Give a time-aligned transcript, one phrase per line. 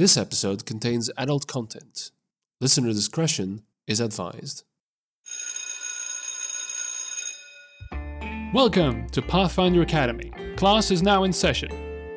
[0.00, 2.10] This episode contains adult content.
[2.58, 4.64] Listener discretion is advised.
[8.54, 10.32] Welcome to Pathfinder Academy.
[10.56, 11.68] Class is now in session.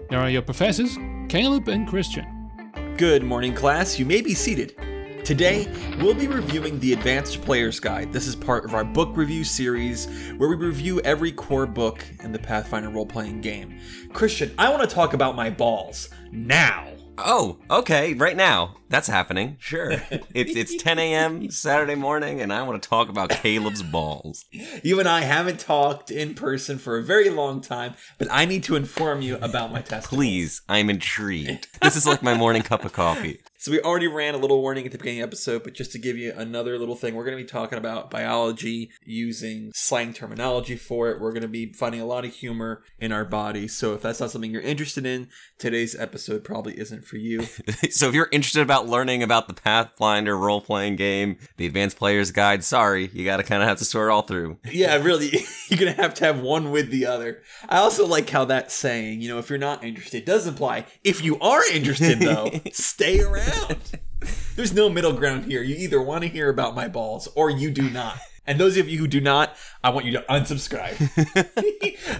[0.09, 2.49] There are your professors, Caleb and Christian.
[2.95, 3.99] Good morning, class.
[3.99, 4.77] You may be seated.
[5.25, 5.67] Today,
[5.99, 8.13] we'll be reviewing the Advanced Player's Guide.
[8.13, 10.07] This is part of our book review series
[10.37, 13.77] where we review every core book in the Pathfinder role playing game.
[14.13, 16.87] Christian, I want to talk about my balls now.
[17.17, 18.75] Oh, okay, right now.
[18.89, 19.57] That's happening.
[19.59, 19.91] Sure.
[20.33, 21.49] it's it's 10 a.m.
[21.49, 24.45] Saturday morning, and I want to talk about Caleb's balls.
[24.83, 28.63] You and I haven't talked in person for a very long time, but I need
[28.63, 30.09] to inform you about my test.
[30.09, 31.67] Please, I'm intrigued.
[31.81, 33.41] This is like my morning cup of coffee.
[33.63, 35.93] So we already ran a little warning at the beginning of the episode, but just
[35.93, 40.11] to give you another little thing, we're going to be talking about biology using slang
[40.11, 41.21] terminology for it.
[41.21, 43.73] We're going to be finding a lot of humor in our bodies.
[43.73, 47.43] So if that's not something you're interested in, today's episode probably isn't for you.
[47.89, 52.31] so if you're interested about learning about the Pathfinder role playing game, the Advanced Player's
[52.31, 54.57] Guide, sorry, you got to kind of have to sort it all through.
[54.73, 55.31] yeah, really,
[55.69, 57.41] you're going to have to have one with the other.
[57.69, 61.23] I also like how that saying, you know, if you're not interested, does imply if
[61.23, 63.52] you are interested though, stay around.
[64.55, 65.63] There's no middle ground here.
[65.63, 68.17] You either want to hear about my balls or you do not.
[68.45, 70.97] And those of you who do not, I want you to unsubscribe.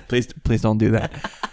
[0.07, 1.13] please, please don't do that.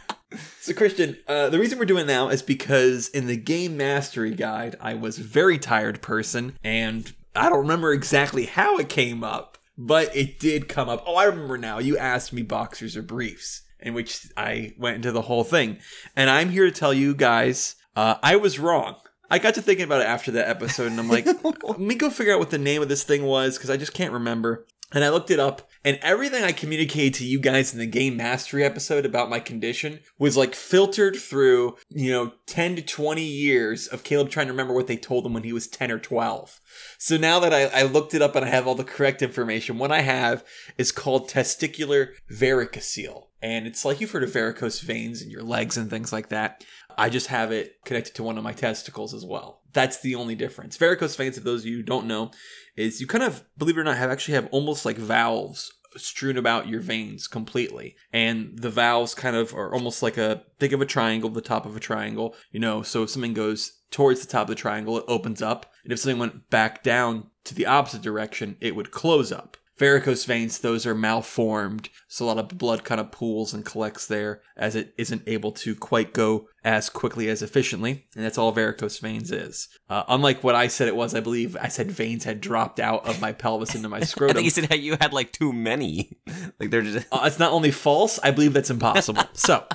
[0.60, 4.76] So, Christian, uh, the reason we're doing now is because in the game mastery guide,
[4.78, 9.56] I was a very tired person, and I don't remember exactly how it came up,
[9.78, 11.02] but it did come up.
[11.06, 11.78] Oh, I remember now.
[11.78, 15.78] You asked me boxers or briefs, in which I went into the whole thing,
[16.14, 18.96] and I'm here to tell you guys, uh, I was wrong.
[19.30, 22.10] I got to thinking about it after that episode, and I'm like, let me go
[22.10, 24.66] figure out what the name of this thing was because I just can't remember.
[24.92, 28.16] And I looked it up, and everything I communicated to you guys in the game
[28.16, 33.86] mastery episode about my condition was like filtered through, you know, 10 to 20 years
[33.86, 36.60] of Caleb trying to remember what they told him when he was 10 or 12.
[36.98, 39.78] So now that I, I looked it up and I have all the correct information,
[39.78, 40.44] what I have
[40.76, 43.28] is called testicular varicocele.
[43.42, 46.64] And it's like you've heard of varicose veins in your legs and things like that.
[47.00, 49.62] I just have it connected to one of my testicles as well.
[49.72, 50.76] That's the only difference.
[50.76, 52.30] Varicose veins, if those of you don't know,
[52.76, 56.36] is you kind of, believe it or not, have actually have almost like valves strewn
[56.36, 57.96] about your veins completely.
[58.12, 61.64] And the valves kind of are almost like a think of a triangle, the top
[61.64, 64.98] of a triangle, you know, so if something goes towards the top of the triangle,
[64.98, 65.72] it opens up.
[65.84, 70.26] And if something went back down to the opposite direction, it would close up varicose
[70.26, 71.88] veins, those are malformed.
[72.06, 75.52] So a lot of blood kind of pools and collects there as it isn't able
[75.52, 78.04] to quite go as quickly as efficiently.
[78.14, 79.68] And that's all varicose veins is.
[79.88, 83.08] Uh, unlike what I said it was, I believe I said veins had dropped out
[83.08, 84.36] of my pelvis into my scrotum.
[84.36, 86.18] I think you said you had like too many.
[86.60, 87.06] like they're just.
[87.10, 89.22] Uh, it's not only false, I believe that's impossible.
[89.32, 89.66] so.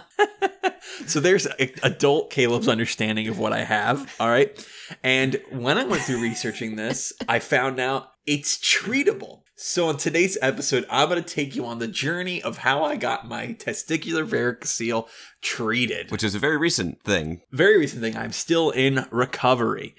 [1.07, 1.47] So there's
[1.83, 4.15] adult Caleb's understanding of what I have.
[4.19, 4.65] All right.
[5.03, 9.41] And when I went through researching this, I found out it's treatable.
[9.57, 12.97] So, in today's episode, I'm going to take you on the journey of how I
[12.97, 15.07] got my testicular varicocele
[15.41, 16.11] treated.
[16.11, 17.39] Which is a very recent thing.
[17.53, 18.17] Very recent thing.
[18.17, 19.95] I'm still in recovery.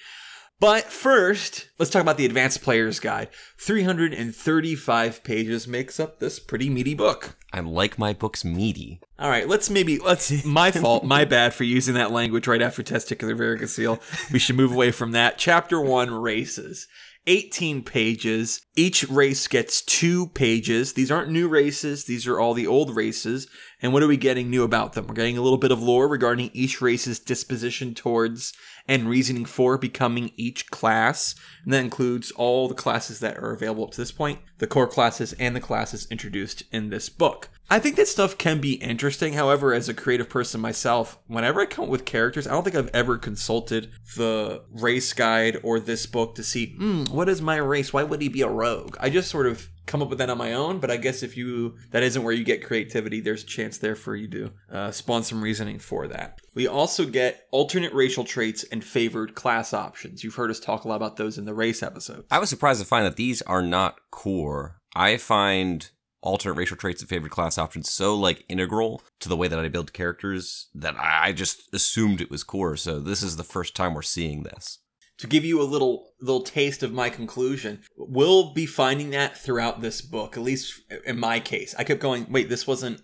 [0.60, 3.28] But first, let's talk about the Advanced Player's Guide.
[3.58, 7.36] 335 pages makes up this pretty meaty book.
[7.50, 9.00] I like my books meaty.
[9.18, 12.82] All right, let's maybe let's my fault, my bad for using that language right after
[12.82, 14.00] testicular varicocele.
[14.30, 15.38] We should move away from that.
[15.38, 16.88] Chapter 1 races.
[17.26, 18.60] 18 pages.
[18.76, 20.92] Each race gets two pages.
[20.92, 23.48] These aren't new races, these are all the old races.
[23.82, 25.06] And what are we getting new about them?
[25.06, 28.52] We're getting a little bit of lore regarding each race's disposition towards
[28.88, 31.34] and reasoning for becoming each class.
[31.64, 34.86] And that includes all the classes that are available up to this point, the core
[34.86, 37.50] classes, and the classes introduced in this book.
[37.68, 39.32] I think that stuff can be interesting.
[39.32, 42.76] However, as a creative person myself, whenever I come up with characters, I don't think
[42.76, 47.56] I've ever consulted the race guide or this book to see, mm, what is my
[47.56, 47.92] race?
[47.92, 48.96] Why would he be a rogue?
[49.00, 50.78] I just sort of come up with that on my own.
[50.78, 53.96] But I guess if you that isn't where you get creativity, there's a chance there
[53.96, 56.40] for you to uh, spawn some reasoning for that.
[56.54, 60.22] We also get alternate racial traits and favored class options.
[60.22, 62.26] You've heard us talk a lot about those in the race episode.
[62.30, 64.80] I was surprised to find that these are not core.
[64.94, 65.90] I find
[66.26, 69.68] alternate racial traits and favorite class options so like integral to the way that I
[69.68, 72.76] build characters that I just assumed it was core.
[72.76, 74.78] So this is the first time we're seeing this.
[75.18, 79.80] To give you a little little taste of my conclusion, we'll be finding that throughout
[79.80, 80.36] this book.
[80.36, 82.26] At least in my case, I kept going.
[82.28, 83.00] Wait, this wasn't.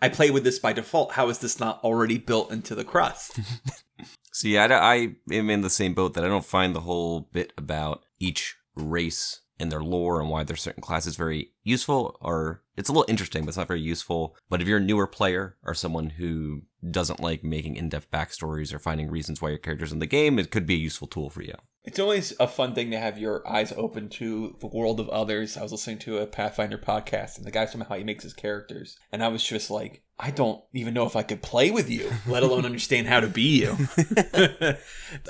[0.00, 1.12] I play with this by default.
[1.12, 3.40] How is this not already built into the crust?
[4.32, 7.52] See, I, I am in the same boat that I don't find the whole bit
[7.58, 12.88] about each race and their lore and why there's certain classes very useful or it's
[12.88, 14.36] a little interesting, but it's not very useful.
[14.48, 18.78] But if you're a newer player or someone who doesn't like making in-depth backstories or
[18.78, 21.42] finding reasons why your character's in the game, it could be a useful tool for
[21.42, 21.54] you.
[21.84, 25.56] It's always a fun thing to have your eyes open to the world of others.
[25.56, 28.24] I was listening to a Pathfinder podcast, and the guy talking about how he makes
[28.24, 31.70] his characters, and I was just like, I don't even know if I could play
[31.70, 33.76] with you, let alone understand how to be you.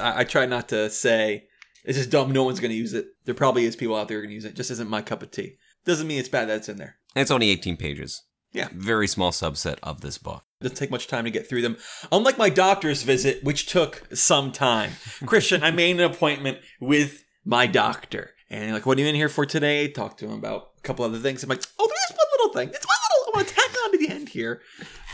[0.01, 1.49] I, I try not to say
[1.87, 2.33] this is dumb.
[2.33, 3.07] No one's going to use it.
[3.25, 4.57] There probably is people out there going to use it.
[4.57, 5.57] Just isn't my cup of tea.
[5.85, 6.97] Doesn't mean it's bad that it's in there.
[7.17, 8.25] And it's only 18 pages.
[8.53, 8.69] Yeah.
[8.73, 10.45] Very small subset of this book.
[10.61, 11.79] It doesn't take much time to get through them.
[12.13, 14.93] Unlike my doctor's visit, which took some time.
[15.25, 18.33] Christian, I made an appointment with my doctor.
[18.51, 19.89] And you're like, what are you in here for today?
[19.89, 21.43] Talk to him about a couple other things.
[21.43, 22.69] I'm like, oh, there's one little thing.
[22.69, 24.61] It's one little, I want to tack on to the end here.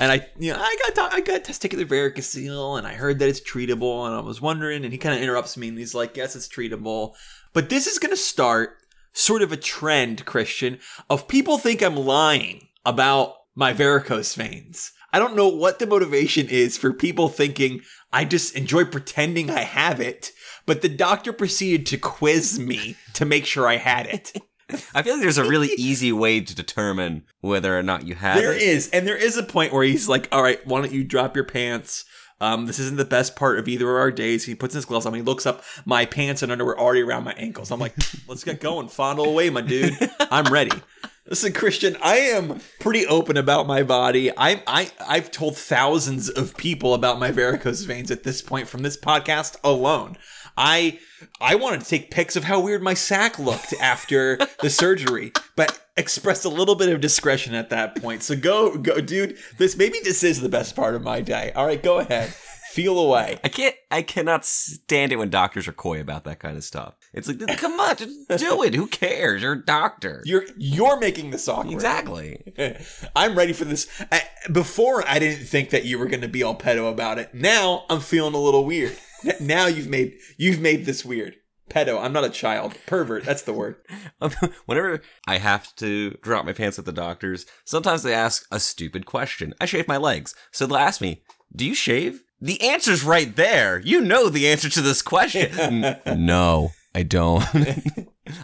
[0.01, 3.41] And I, you know, I got, I got testicular varicocele and I heard that it's
[3.41, 4.07] treatable.
[4.07, 6.49] And I was wondering, and he kind of interrupts me and he's like, yes, it's
[6.49, 7.15] treatable.
[7.53, 8.79] But this is going to start
[9.13, 10.79] sort of a trend, Christian,
[11.09, 14.93] of people think I'm lying about my varicose veins.
[15.13, 17.83] I don't know what the motivation is for people thinking
[18.13, 20.33] I just enjoy pretending I have it,
[20.67, 24.33] but the doctor proceeded to quiz me to make sure I had it.
[24.95, 28.37] I feel like there's a really easy way to determine whether or not you have
[28.37, 30.93] There There is, and there is a point where he's like, "All right, why don't
[30.93, 32.05] you drop your pants?"
[32.43, 34.45] Um, this isn't the best part of either of our days.
[34.45, 35.15] He puts his gloves on.
[35.15, 35.63] He looks up.
[35.85, 37.71] My pants and underwear already around my ankles.
[37.71, 37.95] I'm like,
[38.29, 38.89] let's get going.
[38.89, 39.97] Fondle away, my dude.
[40.19, 40.73] I'm ready.
[41.29, 44.37] Listen, Christian, I am pretty open about my body.
[44.37, 48.83] I, I, I've told thousands of people about my varicose veins at this point from
[48.83, 50.17] this podcast alone.
[50.57, 50.99] I,
[51.41, 55.81] I wanted to take pics of how weird my sack looked after the surgery, but
[55.97, 58.23] expressed a little bit of discretion at that point.
[58.23, 59.37] So go, go, dude.
[59.59, 61.53] This maybe this is the best part of my day.
[61.53, 62.35] All right, go ahead.
[62.73, 63.39] Feel away.
[63.45, 63.75] I can't.
[63.91, 66.95] I cannot stand it when doctors are coy about that kind of stuff.
[67.13, 68.75] It's like, come on, just do it.
[68.75, 69.43] Who cares?
[69.43, 70.23] You're a doctor.
[70.25, 71.75] You're you're making this awkward.
[71.75, 72.55] exactly.
[73.15, 73.87] I'm ready for this.
[74.11, 77.35] I, before, I didn't think that you were going to be all pedo about it.
[77.35, 78.97] Now, I'm feeling a little weird.
[79.41, 81.37] Now you've made you've made this weird.
[81.71, 82.03] Pedo.
[82.03, 82.77] I'm not a child.
[82.87, 83.25] Pervert.
[83.25, 83.77] That's the word.
[84.67, 89.07] Whenever I have to drop my pants at the doctor's, sometimes they ask a stupid
[89.07, 89.55] question.
[89.61, 91.23] I shave my legs, so they'll ask me,
[91.55, 93.81] "Do you shave?" The answer's right there.
[93.81, 95.97] You know the answer to this question.
[96.17, 97.45] No, I don't.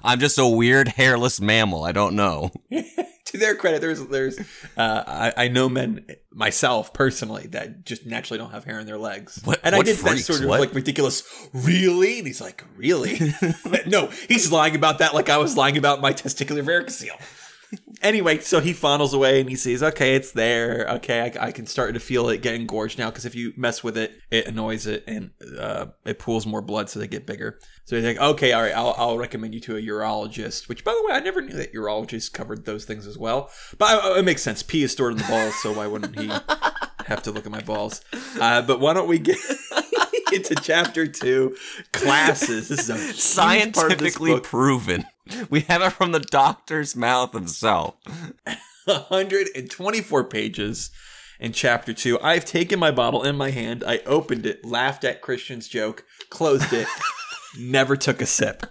[0.02, 1.84] I'm just a weird hairless mammal.
[1.84, 2.50] I don't know.
[3.28, 4.38] To their credit, there's there's
[4.76, 8.98] uh, I, I know men myself personally that just naturally don't have hair in their
[8.98, 9.40] legs.
[9.44, 10.26] What- and I did freaks?
[10.26, 10.60] that sort of What?
[10.60, 11.22] like ridiculous.
[11.52, 12.18] Really?
[12.18, 13.18] And he's like, really?
[13.86, 17.20] no, he's lying about that like I was lying about my testicular varicocele.
[18.02, 20.86] Anyway, so he fondles away and he sees, okay, it's there.
[20.88, 23.82] Okay, I, I can start to feel it getting gorged now because if you mess
[23.82, 27.58] with it, it annoys it and uh, it pools more blood, so they get bigger.
[27.84, 30.68] So he's like, okay, all right, I'll, I'll recommend you to a urologist.
[30.68, 33.50] Which, by the way, I never knew that urologists covered those things as well.
[33.78, 34.62] But uh, it makes sense.
[34.62, 36.26] Pee is stored in the balls, so why wouldn't he
[37.06, 38.02] have to look at my balls?
[38.40, 39.38] Uh, but why don't we get
[40.32, 41.56] into chapter two,
[41.92, 42.68] classes?
[42.68, 45.04] This is a huge part of this Scientifically proven.
[45.50, 47.96] We have it from the doctor's mouth himself.
[48.84, 50.90] 124 pages
[51.38, 52.18] in chapter two.
[52.20, 53.84] I've taken my bottle in my hand.
[53.86, 56.88] I opened it, laughed at Christian's joke, closed it,
[57.58, 58.66] never took a sip.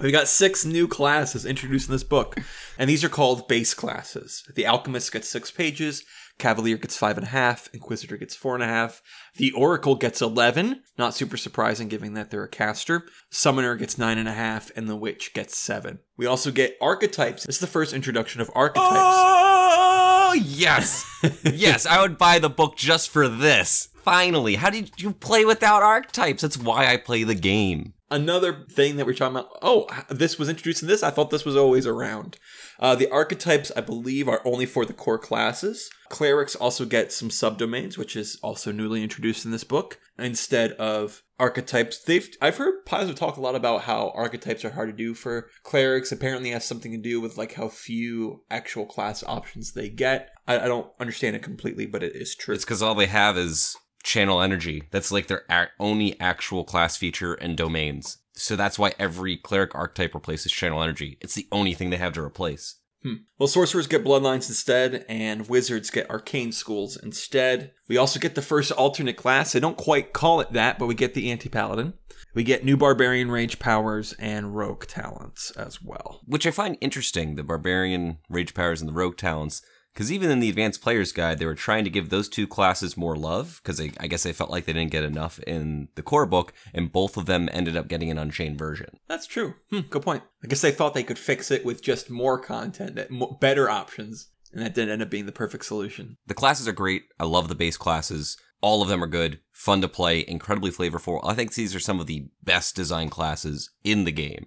[0.00, 2.36] We got six new classes introduced in this book,
[2.76, 4.42] and these are called base classes.
[4.54, 6.04] The Alchemist gets six pages,
[6.38, 9.02] Cavalier gets five and a half, Inquisitor gets four and a half,
[9.36, 14.18] the Oracle gets 11, not super surprising given that they're a caster, Summoner gets nine
[14.18, 16.00] and a half, and the Witch gets seven.
[16.16, 17.44] We also get archetypes.
[17.44, 18.92] This is the first introduction of archetypes.
[18.94, 21.04] Oh yes,
[21.44, 21.84] yes!
[21.86, 23.88] I would buy the book just for this.
[24.02, 26.42] Finally, how did you play without archetypes?
[26.42, 27.92] That's why I play the game.
[28.12, 29.58] Another thing that we're talking about.
[29.62, 31.02] Oh, this was introduced in this.
[31.02, 32.38] I thought this was always around.
[32.78, 35.90] Uh, the archetypes, I believe, are only for the core classes.
[36.08, 39.98] Clerics also get some subdomains, which is also newly introduced in this book.
[40.18, 44.90] Instead of archetypes, they've I've heard Paizo talk a lot about how archetypes are hard
[44.90, 46.12] to do for clerics.
[46.12, 50.30] Apparently, has something to do with like how few actual class options they get.
[50.46, 52.54] I, I don't understand it completely, but it is true.
[52.54, 54.84] It's because all they have is channel energy.
[54.90, 58.18] That's like their ac- only actual class feature and domains.
[58.34, 61.18] So that's why every cleric archetype replaces channel energy.
[61.20, 62.76] It's the only thing they have to replace.
[63.02, 63.14] Hmm.
[63.36, 67.72] Well, sorcerers get bloodlines instead, and wizards get arcane schools instead.
[67.88, 69.52] We also get the first alternate class.
[69.52, 71.94] They don't quite call it that, but we get the anti paladin.
[72.34, 76.20] We get new barbarian rage powers and rogue talents as well.
[76.24, 79.62] Which I find interesting the barbarian rage powers and the rogue talents.
[79.92, 82.96] Because even in the advanced player's guide, they were trying to give those two classes
[82.96, 83.60] more love.
[83.62, 86.92] Because I guess they felt like they didn't get enough in the core book, and
[86.92, 88.98] both of them ended up getting an unchained version.
[89.08, 89.54] That's true.
[89.70, 90.22] Hmm, good point.
[90.42, 94.28] I guess they thought they could fix it with just more content, that better options,
[94.52, 96.16] and that didn't end up being the perfect solution.
[96.26, 97.04] The classes are great.
[97.20, 98.36] I love the base classes.
[98.60, 101.20] All of them are good, fun to play, incredibly flavorful.
[101.24, 104.46] I think these are some of the best design classes in the game.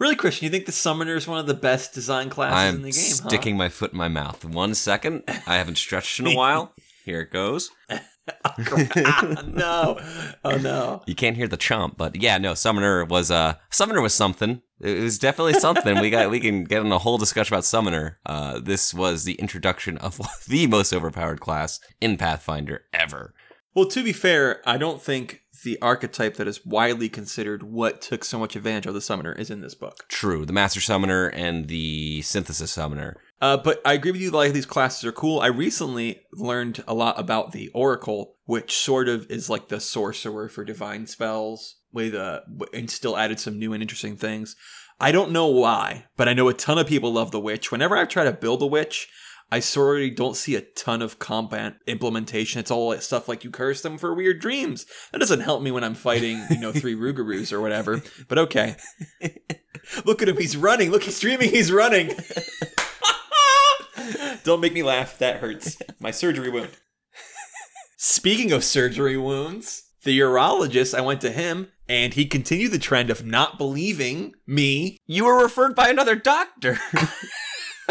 [0.00, 2.82] Really, Christian, you think the summoner is one of the best design classes in I'm
[2.82, 3.18] the game?
[3.22, 3.28] huh?
[3.28, 4.44] sticking my foot in my mouth.
[4.44, 5.22] One second.
[5.46, 6.72] I haven't stretched in a while.
[7.04, 7.70] Here it goes.
[8.44, 9.98] Ah, no,
[10.44, 11.02] oh no.
[11.04, 14.62] You can't hear the chomp, but yeah, no, Summoner was uh Summoner was something.
[14.80, 15.98] It was definitely something.
[15.98, 18.20] we got we can get in a whole discussion about Summoner.
[18.24, 23.34] Uh this was the introduction of the most overpowered class in Pathfinder ever.
[23.74, 28.24] Well, to be fair, I don't think the archetype that is widely considered what took
[28.24, 30.06] so much advantage of the summoner is in this book.
[30.08, 33.16] True, the Master Summoner and the Synthesis Summoner.
[33.40, 34.30] Uh, but I agree with you.
[34.30, 35.40] Like these classes are cool.
[35.40, 40.48] I recently learned a lot about the Oracle, which sort of is like the sorcerer
[40.48, 42.40] for divine spells, with uh,
[42.74, 44.56] and still added some new and interesting things.
[45.02, 47.72] I don't know why, but I know a ton of people love the witch.
[47.72, 49.08] Whenever I try to build a witch,
[49.52, 52.60] I sort of don't see a ton of combat implementation.
[52.60, 54.86] It's all stuff like you curse them for weird dreams.
[55.10, 58.00] That doesn't help me when I'm fighting, you know, three Rugaroos or whatever.
[58.28, 58.76] But okay.
[60.04, 60.36] Look at him.
[60.36, 60.90] He's running.
[60.90, 62.12] Look, he's dreaming, He's running.
[64.44, 65.18] don't make me laugh.
[65.18, 65.76] That hurts.
[65.98, 66.70] My surgery wound.
[67.96, 73.10] Speaking of surgery wounds, the urologist, I went to him and he continued the trend
[73.10, 76.78] of not believing me You were referred by another doctor.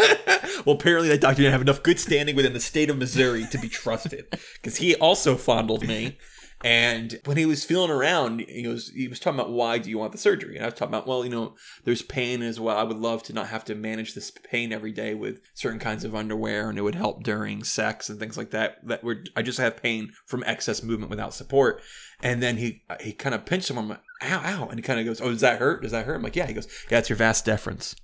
[0.66, 3.58] well, apparently that doctor didn't have enough good standing within the state of Missouri to
[3.58, 6.18] be trusted because he also fondled me.
[6.62, 9.96] And when he was feeling around, he was he was talking about why do you
[9.96, 11.54] want the surgery, and I was talking about well, you know,
[11.84, 12.76] there's pain as well.
[12.76, 16.04] I would love to not have to manage this pain every day with certain kinds
[16.04, 18.86] of underwear, and it would help during sex and things like that.
[18.86, 21.80] That would I just have pain from excess movement without support.
[22.22, 23.78] And then he he kind of pinched him.
[23.78, 25.80] I'm like, ow, ow, and he kind of goes, oh, does that hurt?
[25.80, 26.16] Does that hurt?
[26.16, 26.46] I'm like, yeah.
[26.46, 27.94] He goes, yeah, it's your vas deferens.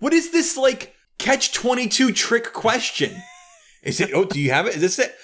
[0.00, 3.22] What is this like catch 22 trick question?
[3.86, 4.74] Is it, oh, do you have it?
[4.74, 5.14] Is this it?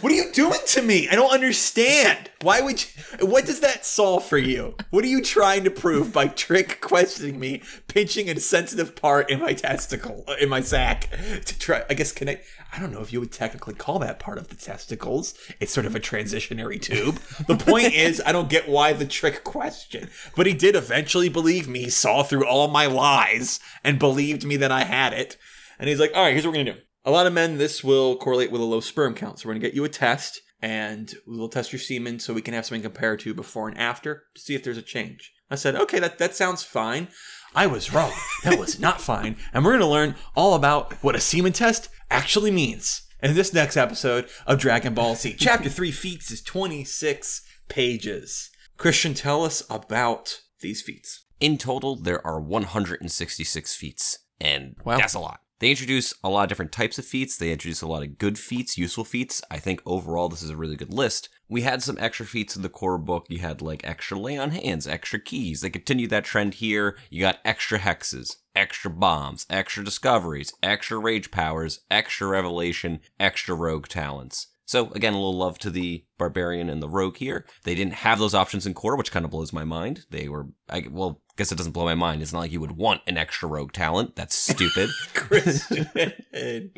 [0.00, 1.10] What are you doing to me?
[1.10, 2.30] I don't understand.
[2.40, 4.76] Why would you, what does that solve for you?
[4.88, 9.40] What are you trying to prove by trick questioning me, pinching a sensitive part in
[9.40, 11.10] my testicle, uh, in my sack
[11.44, 12.46] to try, I guess, connect?
[12.72, 15.34] I don't know if you would technically call that part of the testicles.
[15.60, 17.16] It's sort of a transitionary tube.
[17.46, 20.08] The point is, I don't get why the trick question.
[20.34, 21.80] But he did eventually believe me.
[21.80, 25.36] He saw through all my lies and believed me that I had it.
[25.78, 26.80] And he's like, all right, here's what we're to do.
[27.08, 29.38] A lot of men, this will correlate with a low sperm count.
[29.38, 32.42] So we're going to get you a test and we'll test your semen so we
[32.42, 35.32] can have something to compare to before and after to see if there's a change.
[35.50, 37.08] I said, okay, that, that sounds fine.
[37.54, 38.12] I was wrong.
[38.44, 39.38] That was not fine.
[39.54, 43.54] And we're going to learn all about what a semen test actually means in this
[43.54, 45.36] next episode of Dragon Ball Z.
[45.38, 48.50] Chapter 3 Feats is 26 pages.
[48.76, 51.24] Christian, tell us about these feats.
[51.40, 54.98] In total, there are 166 feats, and Wow.
[54.98, 55.40] that's a lot.
[55.60, 57.36] They introduce a lot of different types of feats.
[57.36, 59.42] They introduce a lot of good feats, useful feats.
[59.50, 61.28] I think overall this is a really good list.
[61.48, 63.26] We had some extra feats in the core book.
[63.28, 65.60] You had like extra lay on hands, extra keys.
[65.60, 66.96] They continued that trend here.
[67.10, 73.88] You got extra hexes, extra bombs, extra discoveries, extra rage powers, extra revelation, extra rogue
[73.88, 74.48] talents.
[74.64, 77.46] So again, a little love to the barbarian and the rogue here.
[77.64, 80.04] They didn't have those options in core, which kind of blows my mind.
[80.10, 82.20] They were, I, well, guess it doesn't blow my mind.
[82.20, 84.16] It's not like you would want an extra rogue talent.
[84.16, 84.90] That's stupid.
[85.14, 86.72] Christian.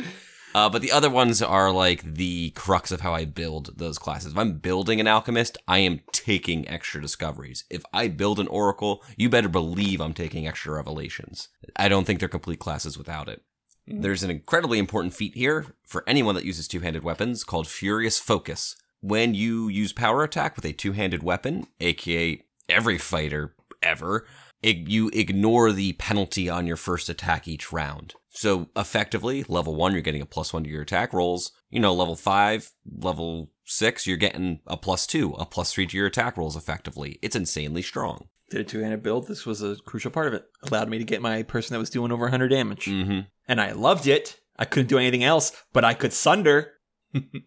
[0.54, 4.32] uh, but the other ones are like the crux of how I build those classes.
[4.32, 7.64] If I'm building an alchemist, I am taking extra discoveries.
[7.70, 11.48] If I build an oracle, you better believe I'm taking extra revelations.
[11.74, 13.42] I don't think they're complete classes without it.
[13.86, 18.18] There's an incredibly important feat here for anyone that uses two handed weapons called Furious
[18.18, 18.76] Focus.
[19.00, 24.26] When you use power attack with a two handed weapon, aka every fighter ever,
[24.62, 28.14] you ignore the penalty on your first attack each round.
[28.28, 31.52] So effectively, level one, you're getting a plus one to your attack rolls.
[31.70, 35.96] You know, level five, level six, you're getting a plus two, a plus three to
[35.96, 37.18] your attack rolls effectively.
[37.22, 38.28] It's insanely strong.
[38.50, 39.28] Did a two-handed build.
[39.28, 40.44] This was a crucial part of it.
[40.64, 42.86] Allowed me to get my person that was doing over 100 damage.
[42.86, 43.20] Mm-hmm.
[43.46, 44.40] And I loved it.
[44.58, 46.72] I couldn't do anything else, but I could sunder.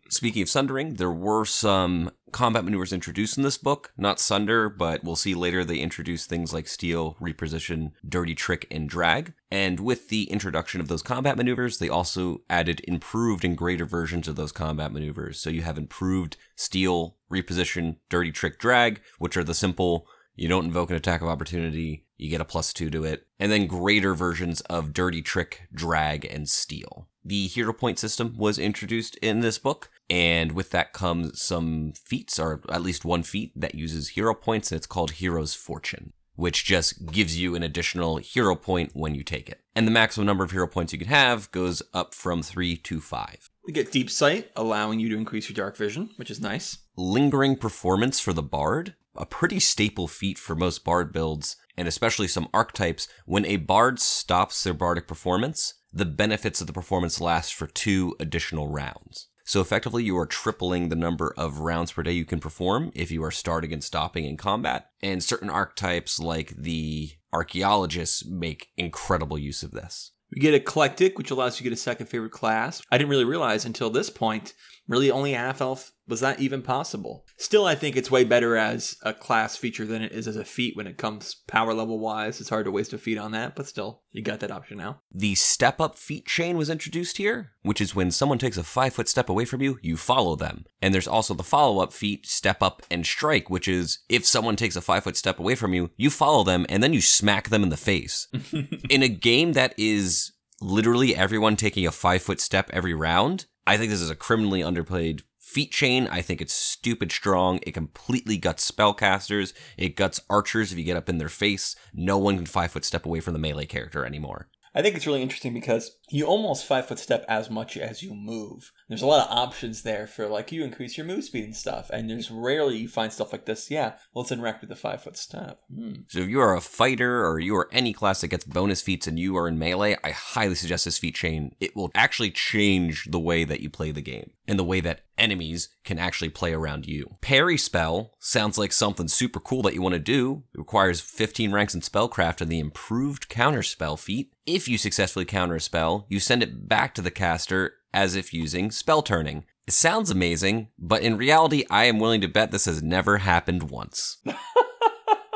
[0.10, 3.94] Speaking of sundering, there were some combat maneuvers introduced in this book.
[3.98, 8.90] Not sunder, but we'll see later they introduce things like steal, reposition, dirty trick, and
[8.90, 9.34] drag.
[9.50, 14.28] And with the introduction of those combat maneuvers, they also added improved and greater versions
[14.28, 15.40] of those combat maneuvers.
[15.40, 20.66] So you have improved steal, reposition, dirty trick, drag, which are the simple you don't
[20.66, 24.16] invoke an attack of opportunity, you get a plus two to it, and then greater
[24.16, 27.08] versions of dirty trick, drag, and steal.
[27.26, 32.38] The hero point system was introduced in this book, and with that comes some feats,
[32.38, 36.14] or at least one feat that uses hero points, and it's called Hero's Fortune.
[36.36, 39.62] which just gives you an additional hero point when you take it.
[39.76, 43.00] And the maximum number of hero points you can have goes up from three to
[43.00, 43.50] five.
[43.66, 46.80] We get Deep Sight, allowing you to increase your dark vision, which is nice.
[46.98, 52.28] Lingering performance for the bard, a pretty staple feat for most bard builds, and especially
[52.28, 53.08] some archetypes.
[53.26, 58.16] When a bard stops their bardic performance, the benefits of the performance last for two
[58.20, 59.28] additional rounds.
[59.46, 63.12] So effectively, you are tripling the number of rounds per day you can perform if
[63.12, 64.90] you are starting and stopping in combat.
[65.02, 70.12] And certain archetypes, like the archaeologists, make incredible use of this.
[70.34, 72.82] We get Eclectic, which allows you to get a second favorite class.
[72.90, 74.54] I didn't really realize until this point,
[74.88, 77.26] really only half elf was that even possible.
[77.38, 80.44] Still, I think it's way better as a class feature than it is as a
[80.44, 82.42] feat when it comes power level wise.
[82.42, 85.02] It's hard to waste a feat on that, but still, you got that option now.
[85.14, 88.94] The step up feat chain was introduced here, which is when someone takes a five
[88.94, 90.66] foot step away from you, you follow them.
[90.82, 94.56] And there's also the follow up feat, step up and strike, which is if someone
[94.56, 97.50] takes a five foot step away from you, you follow them and then you smack
[97.50, 98.28] them in the face.
[98.90, 103.78] in a game that is literally everyone taking a five foot step every round, I
[103.78, 106.08] think this is a criminally underplayed feat chain.
[106.08, 107.60] I think it's stupid strong.
[107.64, 109.54] It completely guts spellcasters.
[109.78, 111.76] It guts archers if you get up in their face.
[111.94, 114.50] No one can five foot step away from the melee character anymore.
[114.76, 118.14] I think it's really interesting because you almost five foot step as much as you
[118.14, 118.72] move.
[118.90, 121.90] There's a lot of options there for like you increase your move speed and stuff,
[121.90, 123.72] and there's rarely you find stuff like this.
[123.72, 125.62] Yeah, let's interact with the five foot step.
[125.74, 125.94] Hmm.
[126.10, 129.08] So if you are a fighter or you are any class that gets bonus feats
[129.08, 131.56] and you are in melee, I highly suggest this feat chain.
[131.60, 135.02] It will actually change the way that you play the game and the way that
[135.18, 137.18] enemies can actually play around you.
[137.22, 140.44] Parry spell sounds like something super cool that you want to do.
[140.54, 144.34] It requires 15 ranks in spellcraft and the improved counter spell feat.
[144.46, 148.34] If you successfully counter a spell, you send it back to the caster as if
[148.34, 149.46] using spell turning.
[149.68, 153.70] It sounds amazing, but in reality, I am willing to bet this has never happened
[153.70, 154.18] once.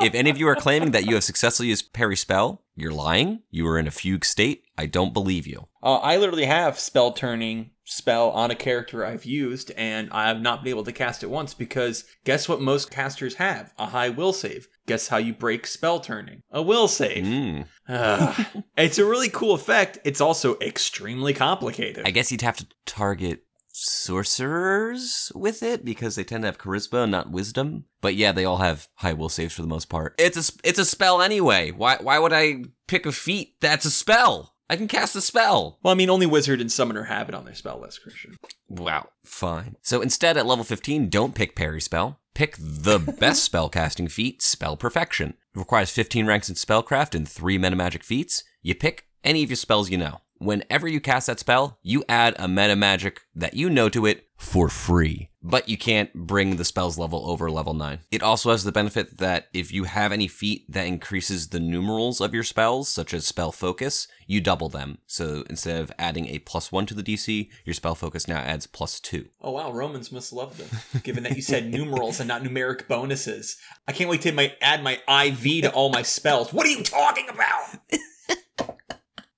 [0.02, 3.42] if any of you are claiming that you have successfully used parry spell, you're lying.
[3.50, 4.64] You are in a fugue state.
[4.76, 5.68] I don't believe you.
[5.82, 10.40] Uh, I literally have spell turning spell on a character I've used, and I have
[10.40, 13.72] not been able to cast it once because guess what most casters have?
[13.78, 14.68] A high will save.
[14.86, 16.42] Guess how you break spell turning?
[16.50, 17.24] A will save.
[17.24, 17.66] Mm.
[17.88, 18.46] Ugh.
[18.76, 19.98] it's a really cool effect.
[20.04, 22.06] It's also extremely complicated.
[22.06, 23.44] I guess you'd have to target
[23.80, 27.84] sorcerers with it because they tend to have charisma, not wisdom.
[28.00, 30.14] But yeah, they all have high will saves for the most part.
[30.18, 31.70] It's a it's a spell anyway.
[31.70, 34.54] Why why would I pick a feat that's a spell?
[34.70, 35.78] I can cast a spell.
[35.82, 38.36] well, I mean, only wizard and summoner have it on their spell list, Christian.
[38.68, 39.08] Wow.
[39.24, 39.76] Fine.
[39.82, 42.20] So instead, at level 15, don't pick parry spell.
[42.34, 45.30] Pick the best spell casting feat, Spell Perfection.
[45.54, 48.44] It requires 15 ranks in spellcraft and 3 meta magic feats.
[48.62, 50.20] You pick any of your spells you know.
[50.36, 54.27] Whenever you cast that spell, you add a meta magic that you know to it
[54.38, 55.28] for free.
[55.42, 58.00] But you can't bring the spell's level over level 9.
[58.10, 62.20] It also has the benefit that if you have any feat that increases the numerals
[62.20, 64.98] of your spells, such as spell focus, you double them.
[65.06, 68.66] So instead of adding a plus 1 to the DC, your spell focus now adds
[68.66, 69.28] plus 2.
[69.40, 73.58] Oh wow, Romans must love them, given that you said numerals and not numeric bonuses.
[73.86, 76.52] I can't wait to my, add my IV to all my spells.
[76.52, 77.78] What are you talking about?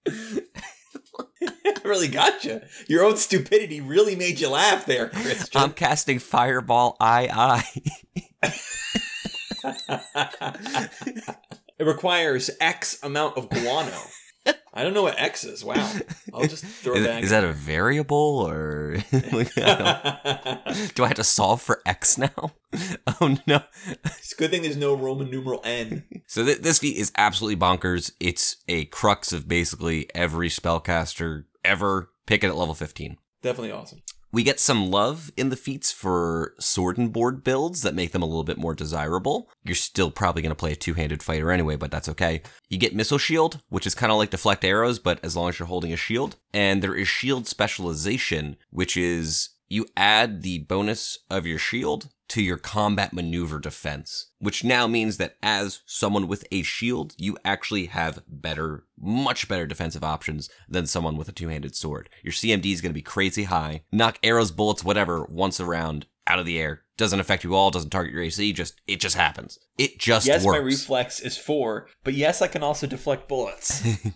[1.84, 2.60] really got you.
[2.86, 5.60] Your own stupidity really made you laugh there, Christian.
[5.60, 7.64] I'm casting Fireball I
[11.78, 13.98] it requires X amount of guano.
[14.74, 15.64] I don't know what X is.
[15.64, 15.74] Wow.
[16.32, 17.22] I'll just throw Is, back.
[17.24, 18.96] is that a variable or
[19.32, 22.52] like, I do I have to solve for X now?
[23.20, 23.62] Oh no.
[24.04, 26.04] it's a good thing there's no Roman numeral N.
[26.26, 28.12] So th- this feat is absolutely bonkers.
[28.20, 32.10] It's a crux of basically every spellcaster ever.
[32.26, 33.16] Pick it at level 15.
[33.42, 34.02] Definitely awesome.
[34.32, 38.22] We get some love in the feats for sword and board builds that make them
[38.22, 39.50] a little bit more desirable.
[39.64, 42.42] You're still probably going to play a two handed fighter anyway, but that's okay.
[42.68, 45.58] You get missile shield, which is kind of like deflect arrows, but as long as
[45.58, 46.36] you're holding a shield.
[46.54, 52.42] And there is shield specialization, which is you add the bonus of your shield to
[52.42, 57.86] your combat maneuver defense, which now means that as someone with a shield, you actually
[57.86, 62.08] have better, much better defensive options than someone with a two handed sword.
[62.22, 63.82] Your CMD is going to be crazy high.
[63.92, 66.82] Knock arrows, bullets, whatever, once around out of the air.
[66.96, 69.58] Doesn't affect you all, doesn't target your AC, just, it just happens.
[69.78, 70.58] It just yes, works.
[70.58, 73.82] my reflex is four, but yes, I can also deflect bullets.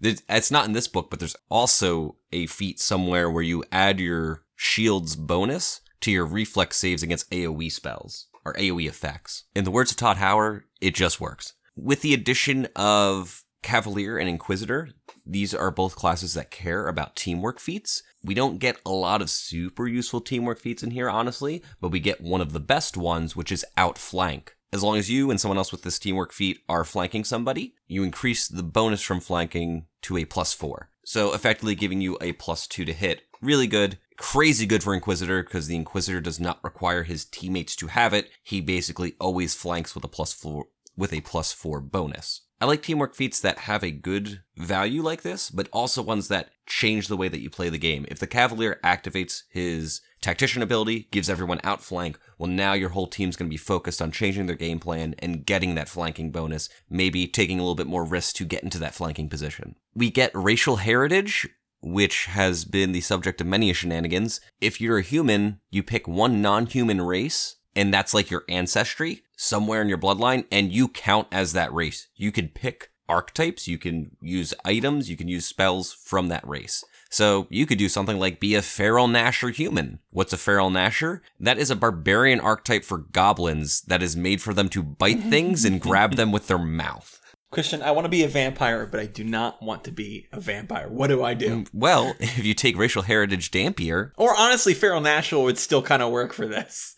[0.00, 4.43] It's not in this book, but there's also a feat somewhere where you add your
[4.56, 9.44] shield's bonus to your reflex saves against AoE spells or AoE effects.
[9.54, 11.54] In the words of Todd Howard, it just works.
[11.76, 14.90] With the addition of Cavalier and Inquisitor,
[15.24, 18.02] these are both classes that care about teamwork feats.
[18.22, 22.00] We don't get a lot of super useful teamwork feats in here, honestly, but we
[22.00, 24.54] get one of the best ones, which is Outflank.
[24.72, 28.02] As long as you and someone else with this teamwork feat are flanking somebody, you
[28.02, 30.90] increase the bonus from flanking to a plus four.
[31.04, 33.22] So effectively giving you a plus two to hit.
[33.40, 33.98] Really good.
[34.16, 38.30] Crazy good for Inquisitor because the Inquisitor does not require his teammates to have it.
[38.42, 42.42] He basically always flanks with a plus four with a plus four bonus.
[42.60, 46.50] I like teamwork feats that have a good value like this, but also ones that
[46.66, 48.06] change the way that you play the game.
[48.08, 53.36] If the Cavalier activates his tactician ability, gives everyone outflank, well, now your whole team's
[53.36, 57.26] going to be focused on changing their game plan and getting that flanking bonus, maybe
[57.26, 59.74] taking a little bit more risk to get into that flanking position.
[59.94, 61.48] We get racial heritage,
[61.84, 64.40] which has been the subject of many shenanigans.
[64.60, 69.22] If you're a human, you pick one non human race, and that's like your ancestry
[69.36, 72.08] somewhere in your bloodline, and you count as that race.
[72.16, 76.82] You could pick archetypes, you can use items, you can use spells from that race.
[77.10, 79.98] So you could do something like be a feral Gnasher human.
[80.10, 81.20] What's a feral Gnasher?
[81.38, 85.64] That is a barbarian archetype for goblins that is made for them to bite things
[85.64, 87.20] and grab them with their mouth.
[87.54, 90.40] Christian, I want to be a vampire, but I do not want to be a
[90.40, 90.88] vampire.
[90.88, 91.64] What do I do?
[91.64, 96.02] Mm, well, if you take racial heritage Dhampir, Or honestly, Feral Gnasher would still kind
[96.02, 96.94] of work for this.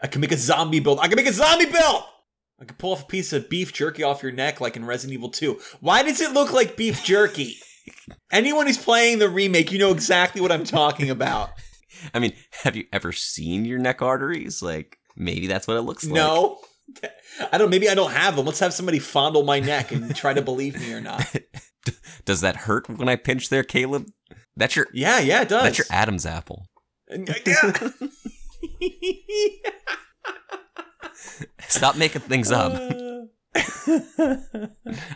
[0.00, 0.98] I can make a zombie build.
[1.00, 2.04] I can make a zombie build!
[2.60, 5.14] I can pull off a piece of beef jerky off your neck like in Resident
[5.14, 5.58] Evil 2.
[5.80, 7.56] Why does it look like beef jerky?
[8.30, 11.50] Anyone who's playing the remake, you know exactly what I'm talking about.
[12.14, 14.62] I mean, have you ever seen your neck arteries?
[14.62, 16.14] Like, maybe that's what it looks like.
[16.14, 16.58] No.
[17.52, 18.46] I don't maybe I don't have them.
[18.46, 21.24] Let's have somebody fondle my neck and try to believe me or not.
[22.24, 24.06] Does that hurt when I pinch there, Caleb?
[24.56, 25.62] That's your Yeah, yeah, it does.
[25.62, 26.66] that's your Adam's apple.
[27.10, 27.88] Uh, yeah.
[31.68, 32.72] Stop making things up.
[32.74, 34.36] Uh.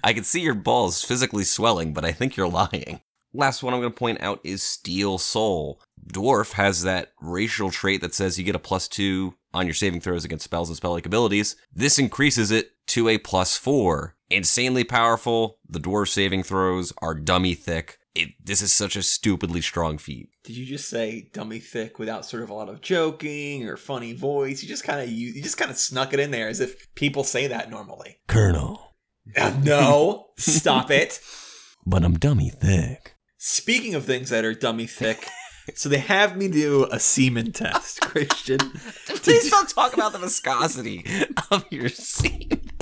[0.02, 3.00] I can see your balls physically swelling, but I think you're lying.
[3.32, 5.80] Last one I'm going to point out is Steel Soul.
[6.12, 10.00] Dwarf has that racial trait that says you get a plus two on your saving
[10.00, 11.56] throws against spells and spell like abilities.
[11.74, 14.14] This increases it to a plus four.
[14.30, 15.58] Insanely powerful.
[15.68, 17.98] The dwarf saving throws are dummy thick.
[18.14, 20.30] It, this is such a stupidly strong feat.
[20.44, 24.14] Did you just say dummy thick without sort of a lot of joking or funny
[24.14, 24.62] voice?
[24.62, 26.92] You just kind of you, you just kind of snuck it in there as if
[26.94, 28.18] people say that normally.
[28.26, 28.94] Colonel,
[29.36, 31.20] Uh, no, stop it.
[31.86, 33.14] but I'm dummy thick.
[33.38, 35.26] Speaking of things that are dummy thick,
[35.74, 38.58] so they have me do a semen test, Christian.
[39.06, 41.04] Please don't talk about the viscosity
[41.50, 42.72] of your seed.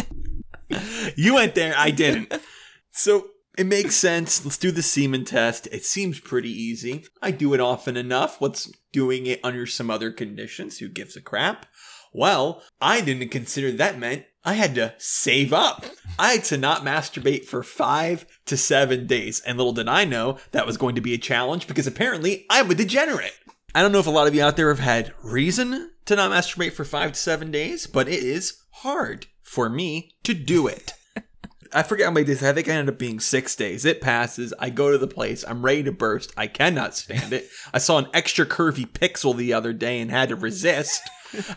[1.16, 2.33] You went there, I didn't.
[2.90, 4.44] So it makes sense.
[4.44, 5.68] Let's do the semen test.
[5.70, 7.07] It seems pretty easy.
[7.23, 8.40] I do it often enough.
[8.40, 10.79] What's doing it under some other conditions?
[10.79, 11.66] Who gives a crap?
[12.12, 15.85] Well, I didn't consider that meant I had to save up.
[16.18, 19.40] I had to not masturbate for five to seven days.
[19.40, 22.70] And little did I know that was going to be a challenge because apparently I'm
[22.70, 23.37] a degenerate.
[23.74, 26.31] I don't know if a lot of you out there have had reason to not
[26.31, 30.92] masturbate for five to seven days, but it is hard for me to do it.
[31.75, 32.43] I forget how many days.
[32.43, 33.85] I think I ended up being six days.
[33.85, 34.55] It passes.
[34.59, 35.45] I go to the place.
[35.47, 36.33] I'm ready to burst.
[36.37, 37.49] I cannot stand it.
[37.73, 41.03] I saw an extra curvy pixel the other day and had to resist.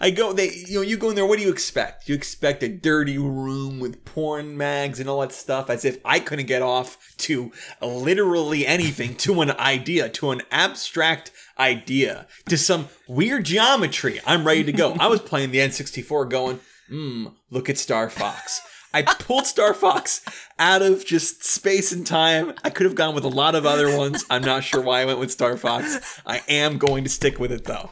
[0.01, 0.33] I go.
[0.33, 1.25] They, you know, you go in there.
[1.25, 2.09] What do you expect?
[2.09, 6.19] You expect a dirty room with porn mags and all that stuff, as if I
[6.19, 12.87] couldn't get off to literally anything, to an idea, to an abstract idea, to some
[13.07, 14.19] weird geometry.
[14.25, 14.93] I'm ready to go.
[14.99, 18.59] I was playing the N64, going, "Hmm, look at Star Fox."
[18.93, 20.23] I pulled Star Fox
[20.57, 22.53] out of just space and time.
[22.63, 24.25] I could have gone with a lot of other ones.
[24.29, 26.21] I'm not sure why I went with Star Fox.
[26.25, 27.91] I am going to stick with it though.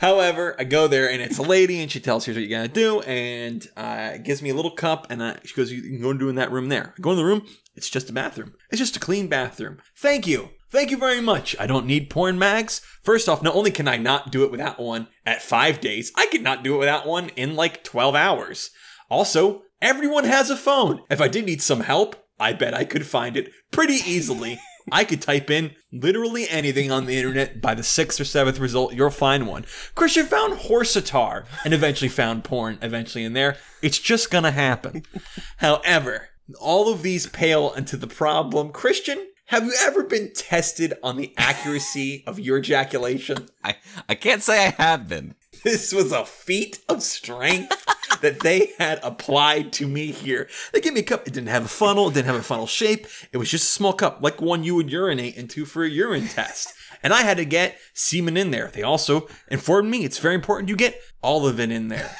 [0.00, 2.68] However, I go there and it's a lady and she tells here's what you gotta
[2.68, 6.10] do and uh, gives me a little cup and uh, she goes, you can go
[6.10, 6.94] and do in that room there.
[6.96, 7.46] I go in the room.
[7.74, 8.54] It's just a bathroom.
[8.70, 9.78] It's just a clean bathroom.
[9.98, 10.50] Thank you.
[10.70, 11.54] Thank you very much.
[11.58, 12.80] I don't need porn mags.
[13.02, 16.26] First off, not only can I not do it without one at five days, I
[16.26, 18.70] could not do it without one in like 12 hours.
[19.10, 21.02] Also, everyone has a phone.
[21.10, 24.58] If I did need some help, I bet I could find it pretty easily.
[24.92, 27.60] I could type in literally anything on the internet.
[27.60, 29.66] By the sixth or seventh result, you'll find one.
[29.94, 33.56] Christian found horseatar and eventually found porn eventually in there.
[33.82, 35.02] It's just gonna happen.
[35.58, 38.70] However, all of these pale into the problem.
[38.72, 43.48] Christian, have you ever been tested on the accuracy of your ejaculation?
[43.62, 43.76] I,
[44.08, 45.34] I can't say I have been.
[45.64, 47.86] This was a feat of strength
[48.22, 50.48] that they had applied to me here.
[50.72, 51.26] They gave me a cup.
[51.26, 52.08] It didn't have a funnel.
[52.08, 53.06] It didn't have a funnel shape.
[53.30, 56.28] It was just a small cup, like one you would urinate into for a urine
[56.28, 56.72] test.
[57.02, 58.68] And I had to get semen in there.
[58.68, 62.16] They also informed me it's very important you get all of it in there.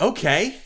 [0.00, 0.56] Okay.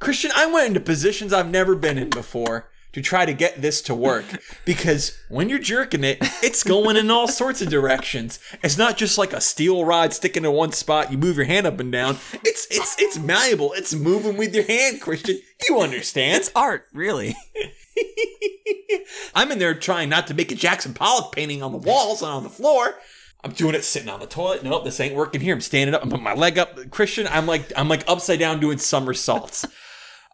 [0.00, 3.82] Christian, I went into positions I've never been in before to try to get this
[3.82, 4.24] to work
[4.64, 8.38] because when you're jerking it, it's going in all sorts of directions.
[8.62, 11.10] It's not just like a steel rod sticking in one spot.
[11.10, 12.18] You move your hand up and down.
[12.44, 13.72] It's it's it's malleable.
[13.72, 15.40] It's moving with your hand, Christian.
[15.68, 16.36] You understand?
[16.36, 17.34] It's art, really.
[19.34, 22.30] I'm in there trying not to make a Jackson Pollock painting on the walls and
[22.30, 22.94] on the floor.
[23.42, 24.62] I'm doing it sitting on the toilet.
[24.62, 25.54] Nope, this ain't working here.
[25.54, 26.02] I'm standing up.
[26.02, 26.90] I'm putting my leg up.
[26.90, 29.66] Christian, I'm like I'm like upside down doing somersaults.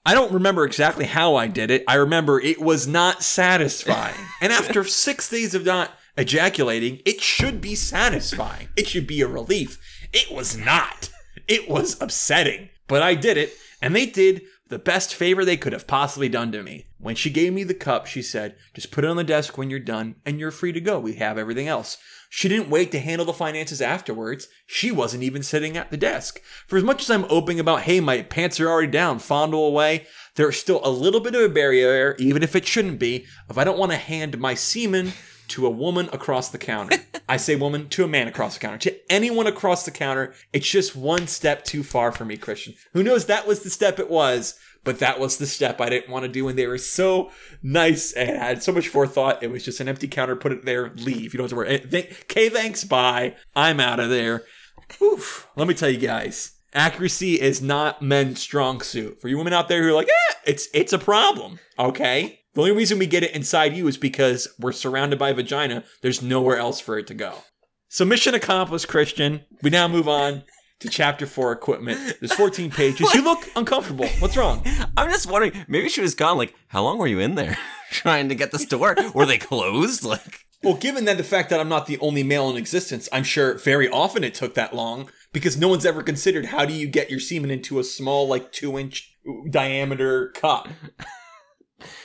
[0.04, 1.84] I don't remember exactly how I did it.
[1.86, 4.14] I remember it was not satisfying.
[4.40, 8.68] and after six days of not ejaculating, it should be satisfying.
[8.76, 9.78] It should be a relief.
[10.12, 11.10] It was not.
[11.46, 12.70] It was upsetting.
[12.86, 16.50] But I did it, and they did the best favor they could have possibly done
[16.52, 16.86] to me.
[17.00, 19.70] When she gave me the cup, she said, just put it on the desk when
[19.70, 21.00] you're done, and you're free to go.
[21.00, 21.96] We have everything else.
[22.28, 24.48] She didn't wait to handle the finances afterwards.
[24.66, 26.42] She wasn't even sitting at the desk.
[26.66, 30.06] For as much as I'm open about, hey, my pants are already down, fondle away,
[30.36, 33.64] there's still a little bit of a barrier, even if it shouldn't be, if I
[33.64, 35.12] don't want to hand my semen
[35.48, 36.98] to a woman across the counter.
[37.28, 38.78] I say woman to a man across the counter.
[38.78, 42.74] To anyone across the counter, it's just one step too far for me, Christian.
[42.92, 46.10] Who knows that was the step it was, but that was the step I didn't
[46.10, 46.48] want to do.
[46.48, 47.30] And they were so
[47.62, 49.42] nice and had so much forethought.
[49.42, 50.36] It was just an empty counter.
[50.36, 51.32] Put it there, leave.
[51.32, 52.08] You don't have to worry.
[52.24, 53.36] Okay, thanks, bye.
[53.54, 54.44] I'm out of there.
[55.02, 55.48] Oof.
[55.56, 56.52] Let me tell you guys.
[56.72, 59.20] Accuracy is not men's strong suit.
[59.20, 61.58] For you women out there who are like, eh, it's it's a problem.
[61.78, 62.40] Okay.
[62.54, 65.84] The only reason we get it inside you is because we're surrounded by vagina.
[66.02, 67.34] There's nowhere else for it to go.
[67.88, 69.42] So mission accomplished, Christian.
[69.62, 70.44] We now move on
[70.80, 72.16] to chapter four equipment.
[72.20, 73.12] There's 14 pages.
[73.14, 74.06] You look uncomfortable.
[74.18, 74.64] What's wrong?
[74.96, 76.36] I'm just wondering, maybe she was gone.
[76.38, 77.56] Like, how long were you in there
[77.90, 78.98] trying to get this to work?
[79.14, 80.04] Were they closed?
[80.04, 83.24] Like, Well, given that the fact that I'm not the only male in existence, I'm
[83.24, 86.88] sure very often it took that long because no one's ever considered how do you
[86.88, 89.16] get your semen into a small, like two inch
[89.50, 90.68] diameter cup.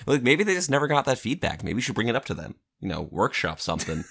[0.05, 1.63] like maybe they just never got that feedback.
[1.63, 2.55] Maybe you should bring it up to them.
[2.79, 4.03] You know, workshop something.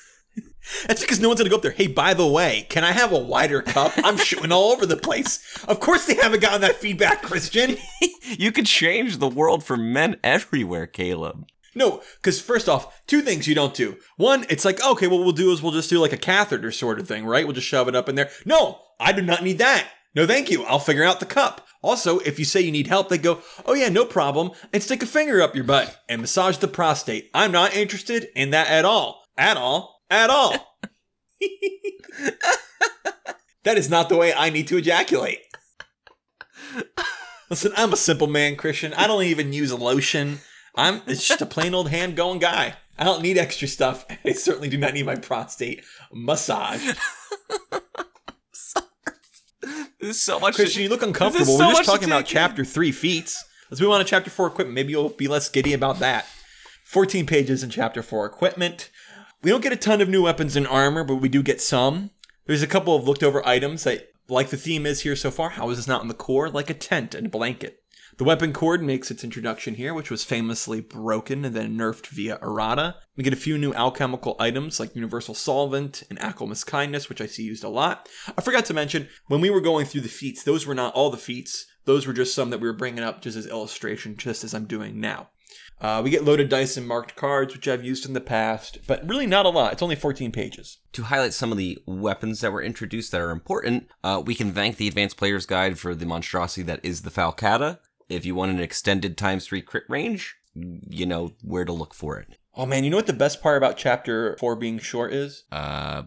[0.87, 1.73] That's because no one's gonna go up there.
[1.73, 3.93] Hey, by the way, can I have a wider cup?
[3.99, 5.59] I'm shooting all over the place.
[5.69, 7.77] Of course, they haven't gotten that feedback, Christian.
[8.23, 11.47] you could change the world for men everywhere, Caleb.
[11.75, 13.97] No, because first off, two things you don't do.
[14.17, 17.01] One, it's like, okay, what we'll do is we'll just do like a catheter sort
[17.01, 17.45] of thing, right?
[17.45, 18.31] We'll just shove it up in there.
[18.45, 19.89] No, I do not need that.
[20.15, 20.63] No, thank you.
[20.65, 21.67] I'll figure out the cup.
[21.83, 25.03] Also, if you say you need help, they go, oh yeah, no problem, and stick
[25.03, 27.31] a finger up your butt and massage the prostate.
[27.35, 29.25] I'm not interested in that at all.
[29.37, 29.94] At all.
[30.15, 30.79] At all.
[33.65, 35.41] that is not the way I need to ejaculate.
[37.51, 38.95] Listen, I'm a simple man, Christian.
[38.95, 40.39] I don't even use a lotion.
[40.77, 42.77] I'm it's just a plain old hand going guy.
[42.97, 44.07] I don't need extra stuff.
[44.25, 46.97] I certainly do not need my prostate massaged.
[50.01, 50.55] There's so much.
[50.55, 51.59] Christian, you look uncomfortable.
[51.59, 53.45] So We're just talking about chapter three feats.
[53.69, 54.77] Let's move on to chapter four equipment.
[54.77, 56.27] Maybe you'll be less giddy about that.
[56.85, 58.91] 14 pages in chapter four equipment.
[59.45, 62.13] We don't get a ton of new weapons and armor, but we do get some.
[62.47, 65.51] There's a couple of looked over items that, like the theme is here so far,
[65.51, 66.49] how is this not in the core?
[66.49, 67.83] Like a tent and a blanket.
[68.17, 72.39] The weapon cord makes its introduction here, which was famously broken and then nerfed via
[72.41, 72.95] errata.
[73.17, 77.27] We get a few new alchemical items like Universal Solvent and Alchemist's Kindness, which I
[77.27, 78.09] see used a lot.
[78.39, 81.11] I forgot to mention, when we were going through the feats, those were not all
[81.11, 81.67] the feats.
[81.85, 84.65] Those were just some that we were bringing up just as illustration, just as I'm
[84.65, 85.29] doing now.
[85.81, 89.07] Uh, we get loaded dice and marked cards, which I've used in the past, but
[89.07, 89.73] really not a lot.
[89.73, 90.79] It's only 14 pages.
[90.93, 94.53] To highlight some of the weapons that were introduced that are important, uh, we can
[94.53, 97.81] thank the Advanced Player's Guide for the monstrosity that is the Falcata.
[98.09, 102.19] If you want an extended times three crit range, you know where to look for
[102.19, 102.39] it.
[102.55, 105.45] Oh man, you know what the best part about chapter 4 being short is?
[105.51, 106.05] Uh,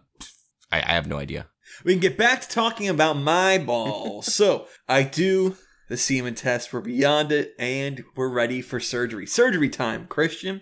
[0.72, 1.48] I, I have no idea.
[1.84, 4.22] we can get back to talking about my ball.
[4.24, 6.72] so I do the semen test.
[6.74, 9.26] We're beyond it, and we're ready for surgery.
[9.26, 10.62] Surgery time, Christian.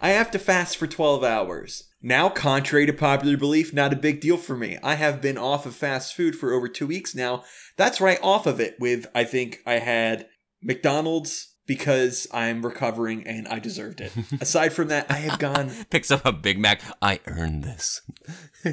[0.00, 1.84] I have to fast for 12 hours.
[2.00, 4.78] Now, contrary to popular belief, not a big deal for me.
[4.82, 7.44] I have been off of fast food for over two weeks now.
[7.76, 10.26] That's right off of it with, I think I had
[10.60, 14.12] McDonald's because I'm recovering and I deserved it.
[14.40, 16.82] Aside from that, I have gone Picks up a Big Mac.
[17.00, 18.00] I earned this.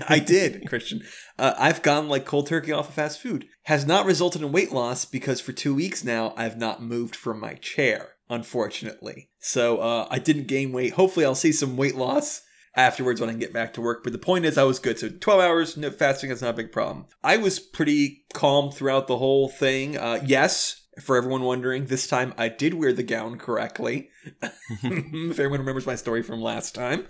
[0.08, 1.02] I did, Christian.
[1.38, 3.46] Uh, I've gone like cold turkey off of fast food.
[3.64, 7.40] Has not resulted in weight loss because for two weeks now I've not moved from
[7.40, 9.30] my chair, unfortunately.
[9.40, 10.94] So uh, I didn't gain weight.
[10.94, 12.42] Hopefully, I'll see some weight loss
[12.76, 14.04] afterwards when I get back to work.
[14.04, 15.00] But the point is, I was good.
[15.00, 17.06] So 12 hours no fasting is not a big problem.
[17.24, 19.98] I was pretty calm throughout the whole thing.
[19.98, 20.79] Uh, yes.
[21.02, 24.10] For everyone wondering, this time I did wear the gown correctly.
[24.44, 27.08] if everyone remembers my story from last time.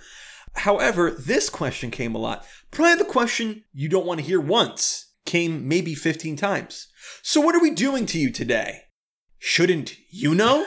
[0.56, 2.46] However, this question came a lot.
[2.72, 6.88] Probably the question you don't want to hear once came maybe 15 times.
[7.22, 8.82] So, what are we doing to you today?
[9.38, 10.66] Shouldn't you know?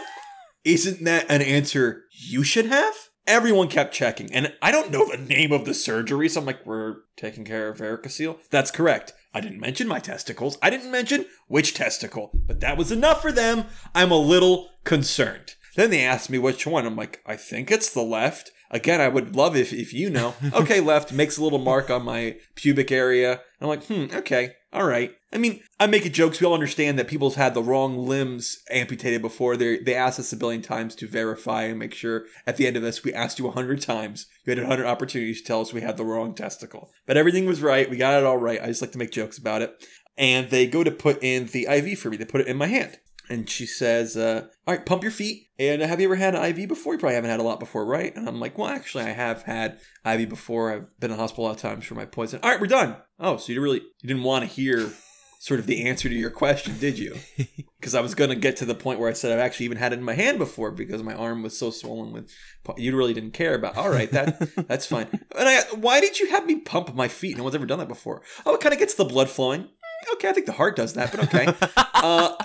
[0.64, 2.94] isn't that an answer you should have?
[3.26, 6.66] Everyone kept checking, and I don't know the name of the surgery, so I'm like,
[6.66, 8.38] we're taking care of varicocele.
[8.50, 9.12] That's correct.
[9.34, 10.58] I didn't mention my testicles.
[10.60, 13.64] I didn't mention which testicle, but that was enough for them.
[13.94, 15.54] I'm a little concerned.
[15.74, 16.86] Then they asked me which one.
[16.86, 18.50] I'm like, I think it's the left.
[18.70, 20.34] Again, I would love if, if you know.
[20.52, 23.40] Okay, left makes a little mark on my pubic area.
[23.60, 25.14] I'm like, hmm, okay, all right.
[25.32, 26.40] I mean, I make it jokes.
[26.40, 29.56] We all understand that people's had the wrong limbs amputated before.
[29.56, 32.24] They they asked us a billion times to verify and make sure.
[32.46, 34.26] At the end of this, we asked you a hundred times.
[34.44, 37.44] You had a hundred opportunities to tell us we had the wrong testicle, but everything
[37.44, 37.88] was right.
[37.88, 38.62] We got it all right.
[38.62, 39.86] I just like to make jokes about it.
[40.16, 42.16] And they go to put in the IV for me.
[42.16, 42.98] They put it in my hand.
[43.32, 45.46] And she says, uh, All right, pump your feet.
[45.58, 46.92] And have you ever had an IV before?
[46.92, 48.14] You probably haven't had a lot before, right?
[48.14, 50.70] And I'm like, Well, actually, I have had IV before.
[50.70, 52.40] I've been in the hospital a lot of times for my poison.
[52.42, 52.96] All right, we're done.
[53.18, 54.92] Oh, so you really you didn't want to hear
[55.40, 57.16] sort of the answer to your question, did you?
[57.82, 59.78] Because I was going to get to the point where I said I've actually even
[59.78, 62.30] had it in my hand before because my arm was so swollen with.
[62.76, 63.76] You really didn't care about.
[63.76, 65.08] All right, that that's fine.
[65.36, 67.36] And I, why did you have me pump my feet?
[67.36, 68.22] No one's ever done that before.
[68.46, 69.68] Oh, it kind of gets the blood flowing.
[70.12, 71.52] Okay, I think the heart does that, but okay.
[71.76, 72.36] uh,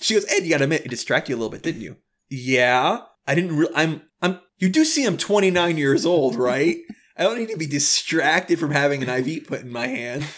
[0.00, 1.96] she goes, Ed, you got to admit, it distracted you a little bit, didn't you?
[2.30, 3.56] Yeah, I didn't.
[3.56, 4.02] Re- I'm.
[4.22, 4.40] I'm.
[4.58, 6.78] You do see I'm 29 years old, right?
[7.16, 10.24] I don't need to be distracted from having an IV put in my hand.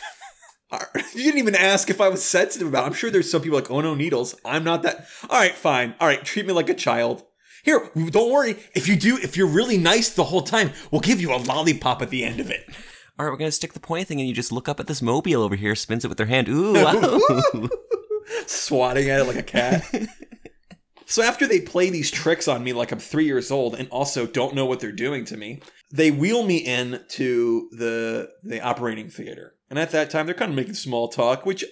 [1.15, 2.83] You didn't even ask if I was sensitive about.
[2.83, 2.87] It.
[2.89, 4.35] I'm sure there's some people like, oh no, needles.
[4.45, 5.07] I'm not that.
[5.31, 5.95] All right, fine.
[6.01, 7.23] All right, treat me like a child.
[7.65, 8.57] Here, don't worry.
[8.75, 12.03] If you do, if you're really nice the whole time, we'll give you a lollipop
[12.03, 12.65] at the end of it.
[13.19, 15.01] All right, we're gonna stick the pointy thing, and you just look up at this
[15.01, 16.49] mobile over here, spins it with their hand.
[16.49, 17.69] Ooh, wow.
[18.47, 19.85] Swatting at it like a cat.
[21.07, 24.27] so after they play these tricks on me like I'm three years old and also
[24.27, 25.61] don't know what they're doing to me,
[25.91, 29.55] they wheel me in to the the operating theater.
[29.69, 31.65] And at that time, they're kind of making small talk, which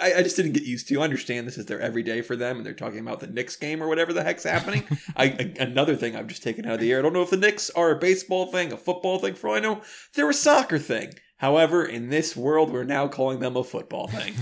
[0.00, 1.00] I, I, just didn't get used to.
[1.00, 3.82] I understand this is their everyday for them, and they're talking about the Knicks game
[3.82, 4.86] or whatever the heck's happening.
[5.16, 7.00] I, I, another thing I've just taken out of the air.
[7.00, 9.34] I don't know if the Knicks are a baseball thing, a football thing.
[9.34, 9.82] For all I know,
[10.14, 11.12] they're a soccer thing.
[11.38, 14.34] However, in this world, we're now calling them a football thing.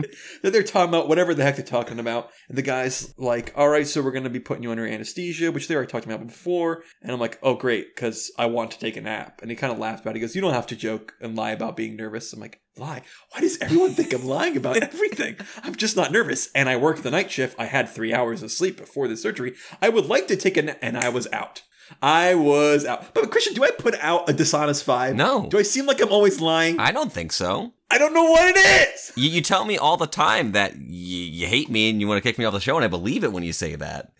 [0.42, 2.30] they're talking about whatever the heck they're talking about.
[2.48, 5.52] And the guy's like, all right, so we're going to be putting you under anesthesia,
[5.52, 6.82] which they already talked about before.
[7.02, 9.40] And I'm like, oh, great, because I want to take a nap.
[9.42, 10.16] And he kind of laughed about it.
[10.16, 12.32] He goes, you don't have to joke and lie about being nervous.
[12.32, 13.02] I'm like, lie?
[13.32, 15.36] Why does everyone think I'm lying about everything?
[15.62, 16.48] I'm just not nervous.
[16.54, 17.56] And I work the night shift.
[17.58, 19.54] I had three hours of sleep before the surgery.
[19.82, 20.78] I would like to take a nap.
[20.80, 21.62] And I was out.
[22.02, 23.14] I was out.
[23.14, 25.14] But Christian, do I put out a dishonest vibe?
[25.14, 25.46] No.
[25.48, 26.78] Do I seem like I'm always lying?
[26.78, 27.72] I don't think so.
[27.90, 29.12] I don't know what it is.
[29.16, 32.22] You, you tell me all the time that y- you hate me and you want
[32.22, 34.12] to kick me off the show, and I believe it when you say that.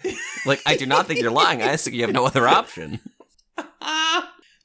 [0.47, 1.61] like, I do not think you're lying.
[1.63, 3.01] I think you have no other option.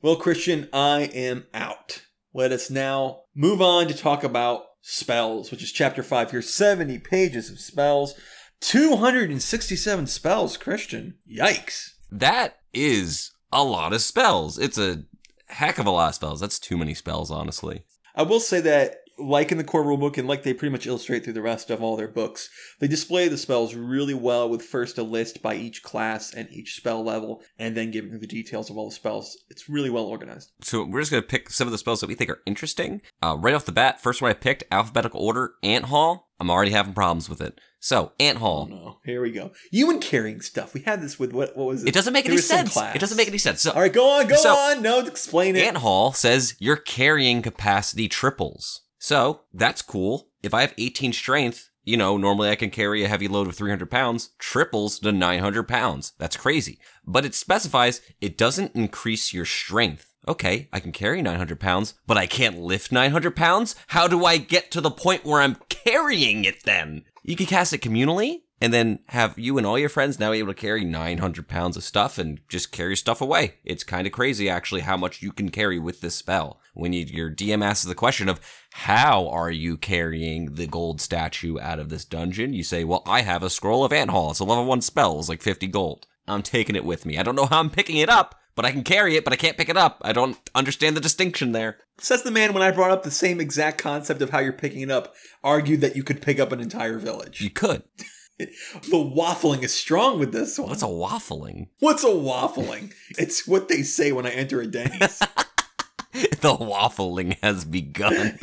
[0.02, 2.04] well, Christian, I am out.
[2.34, 6.42] Let us now move on to talk about spells, which is chapter 5 here.
[6.42, 8.16] 70 pages of spells.
[8.62, 11.16] 267 spells, Christian.
[11.30, 11.92] Yikes.
[12.12, 14.58] That is a lot of spells.
[14.58, 15.04] It's a
[15.48, 16.40] heck of a lot of spells.
[16.40, 17.84] That's too many spells, honestly.
[18.16, 21.24] I will say that, like in the core rulebook and like they pretty much illustrate
[21.24, 24.98] through the rest of all their books, they display the spells really well with first
[24.98, 28.78] a list by each class and each spell level, and then giving the details of
[28.78, 29.38] all the spells.
[29.50, 30.52] It's really well organized.
[30.62, 33.02] So we're just going to pick some of the spells that we think are interesting.
[33.22, 36.30] Uh, right off the bat, first one I picked, alphabetical order, Ant Haul.
[36.40, 37.60] I'm already having problems with it.
[37.84, 38.70] So, Ant Haul.
[38.72, 39.52] Oh no, here we go.
[39.70, 40.74] You and carrying stuff.
[40.74, 41.58] We had this with what?
[41.58, 41.90] What was it?
[41.90, 42.78] It doesn't make any sense.
[42.78, 43.60] It doesn't make any sense.
[43.60, 44.82] So, all right, go on, go so, on.
[44.82, 45.68] No, explain it.
[45.68, 48.84] Ant Haul says your carrying capacity triples.
[49.00, 50.30] So that's cool.
[50.42, 53.56] If I have 18 strength, you know, normally I can carry a heavy load of
[53.56, 56.14] 300 pounds, triples to 900 pounds.
[56.18, 56.80] That's crazy.
[57.06, 60.14] But it specifies it doesn't increase your strength.
[60.26, 63.76] Okay, I can carry 900 pounds, but I can't lift 900 pounds?
[63.88, 67.04] How do I get to the point where I'm carrying it then?
[67.24, 70.54] You could cast it communally and then have you and all your friends now able
[70.54, 73.56] to carry 900 pounds of stuff and just carry stuff away.
[73.64, 76.60] It's kind of crazy actually how much you can carry with this spell.
[76.74, 78.40] When you, your DM asks the question of
[78.72, 83.22] how are you carrying the gold statue out of this dungeon, you say, well, I
[83.22, 84.32] have a scroll of Ant Haul.
[84.32, 85.20] It's a level one spell.
[85.20, 86.08] It's like 50 gold.
[86.28, 87.18] I'm taking it with me.
[87.18, 89.38] I don't know how I'm picking it up, but I can carry it, but I
[89.38, 90.02] can't pick it up.
[90.04, 91.78] I don't understand the distinction there.
[91.98, 94.82] Says the man when I brought up the same exact concept of how you're picking
[94.82, 97.42] it up, argued that you could pick up an entire village.
[97.42, 97.84] You could.
[98.38, 98.48] the
[98.94, 100.70] waffling is strong with this one.
[100.70, 101.68] What's a waffling?
[101.80, 102.94] What's a waffling?
[103.18, 105.00] it's what they say when I enter a Denny's.
[106.12, 108.38] the waffling has begun.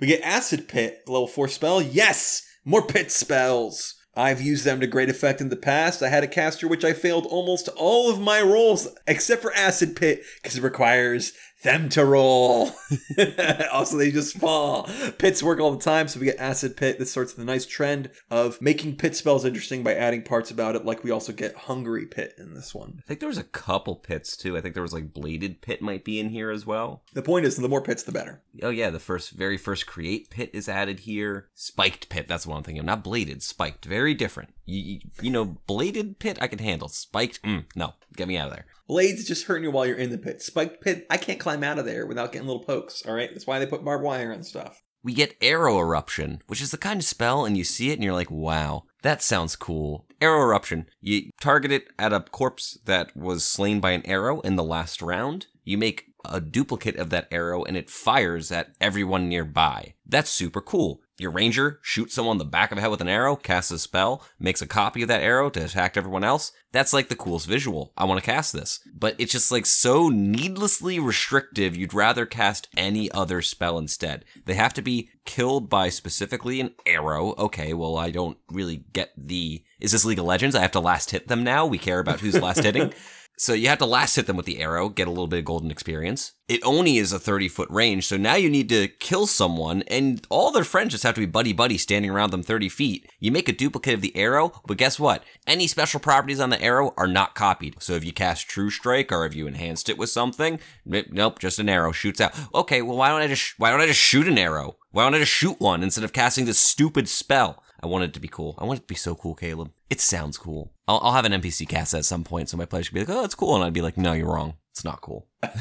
[0.00, 1.82] we get Acid Pit, level 4 spell.
[1.82, 2.42] Yes!
[2.64, 3.94] More pit spells!
[4.16, 6.02] I've used them to great effect in the past.
[6.02, 9.96] I had a caster which I failed almost all of my rolls except for Acid
[9.96, 11.32] Pit because it requires
[11.64, 12.70] them to roll.
[13.72, 14.88] also, they just fall.
[15.18, 16.98] Pits work all the time, so we get acid pit.
[16.98, 20.84] This starts the nice trend of making pit spells interesting by adding parts about it.
[20.84, 23.00] Like we also get hungry pit in this one.
[23.00, 24.56] I think there was a couple pits too.
[24.56, 27.02] I think there was like bladed pit might be in here as well.
[27.12, 28.42] The point is, the more pits, the better.
[28.62, 31.48] Oh yeah, the first, very first create pit is added here.
[31.54, 32.84] Spiked pit, that's what I'm.
[32.84, 33.84] Not bladed, spiked.
[33.84, 34.50] Very different.
[34.66, 36.88] You, you, know, bladed pit I can handle.
[36.88, 38.66] Spiked, mm, no, get me out of there.
[38.86, 40.42] Blades just hurting you while you're in the pit.
[40.42, 43.04] Spiked pit, I can't climb out of there without getting little pokes.
[43.06, 44.82] All right, that's why they put barbed wire and stuff.
[45.02, 48.02] We get arrow eruption, which is the kind of spell, and you see it and
[48.02, 50.06] you're like, wow, that sounds cool.
[50.20, 50.86] Arrow eruption.
[51.02, 55.02] You target it at a corpse that was slain by an arrow in the last
[55.02, 55.46] round.
[55.62, 59.94] You make a duplicate of that arrow and it fires at everyone nearby.
[60.06, 61.00] That's super cool.
[61.16, 63.78] Your ranger shoots someone in the back of the head with an arrow, casts a
[63.78, 66.50] spell, makes a copy of that arrow to attack everyone else.
[66.72, 67.92] That's like the coolest visual.
[67.96, 68.80] I want to cast this.
[68.92, 74.24] But it's just like so needlessly restrictive, you'd rather cast any other spell instead.
[74.44, 77.34] They have to be killed by specifically an arrow.
[77.38, 79.64] Okay, well, I don't really get the.
[79.78, 80.56] Is this League of Legends?
[80.56, 81.64] I have to last hit them now?
[81.64, 82.92] We care about who's last hitting.
[83.36, 85.44] So you have to last hit them with the arrow, get a little bit of
[85.44, 86.32] golden experience.
[86.46, 90.24] It only is a 30 foot range, so now you need to kill someone, and
[90.30, 93.10] all their friends just have to be buddy buddy standing around them 30 feet.
[93.18, 95.24] You make a duplicate of the arrow, but guess what?
[95.46, 97.82] Any special properties on the arrow are not copied.
[97.82, 101.58] So if you cast True Strike or if you enhanced it with something, nope, just
[101.58, 102.34] an arrow shoots out.
[102.54, 104.76] Okay, well why don't I just why don't I just shoot an arrow?
[104.92, 107.62] Why don't I just shoot one instead of casting this stupid spell?
[107.82, 108.54] I want it to be cool.
[108.58, 109.72] I want it to be so cool, Caleb.
[109.94, 110.72] It sounds cool.
[110.88, 113.10] I'll, I'll have an NPC cast at some point, so my players should be like,
[113.10, 114.54] "Oh, that's cool," and I'd be like, "No, you're wrong.
[114.72, 115.28] It's not cool."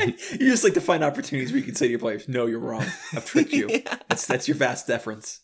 [0.00, 2.58] you just like to find opportunities where you can say to your players, "No, you're
[2.58, 2.84] wrong.
[3.12, 3.68] I've tricked you."
[4.08, 5.38] That's that's your vas deferens.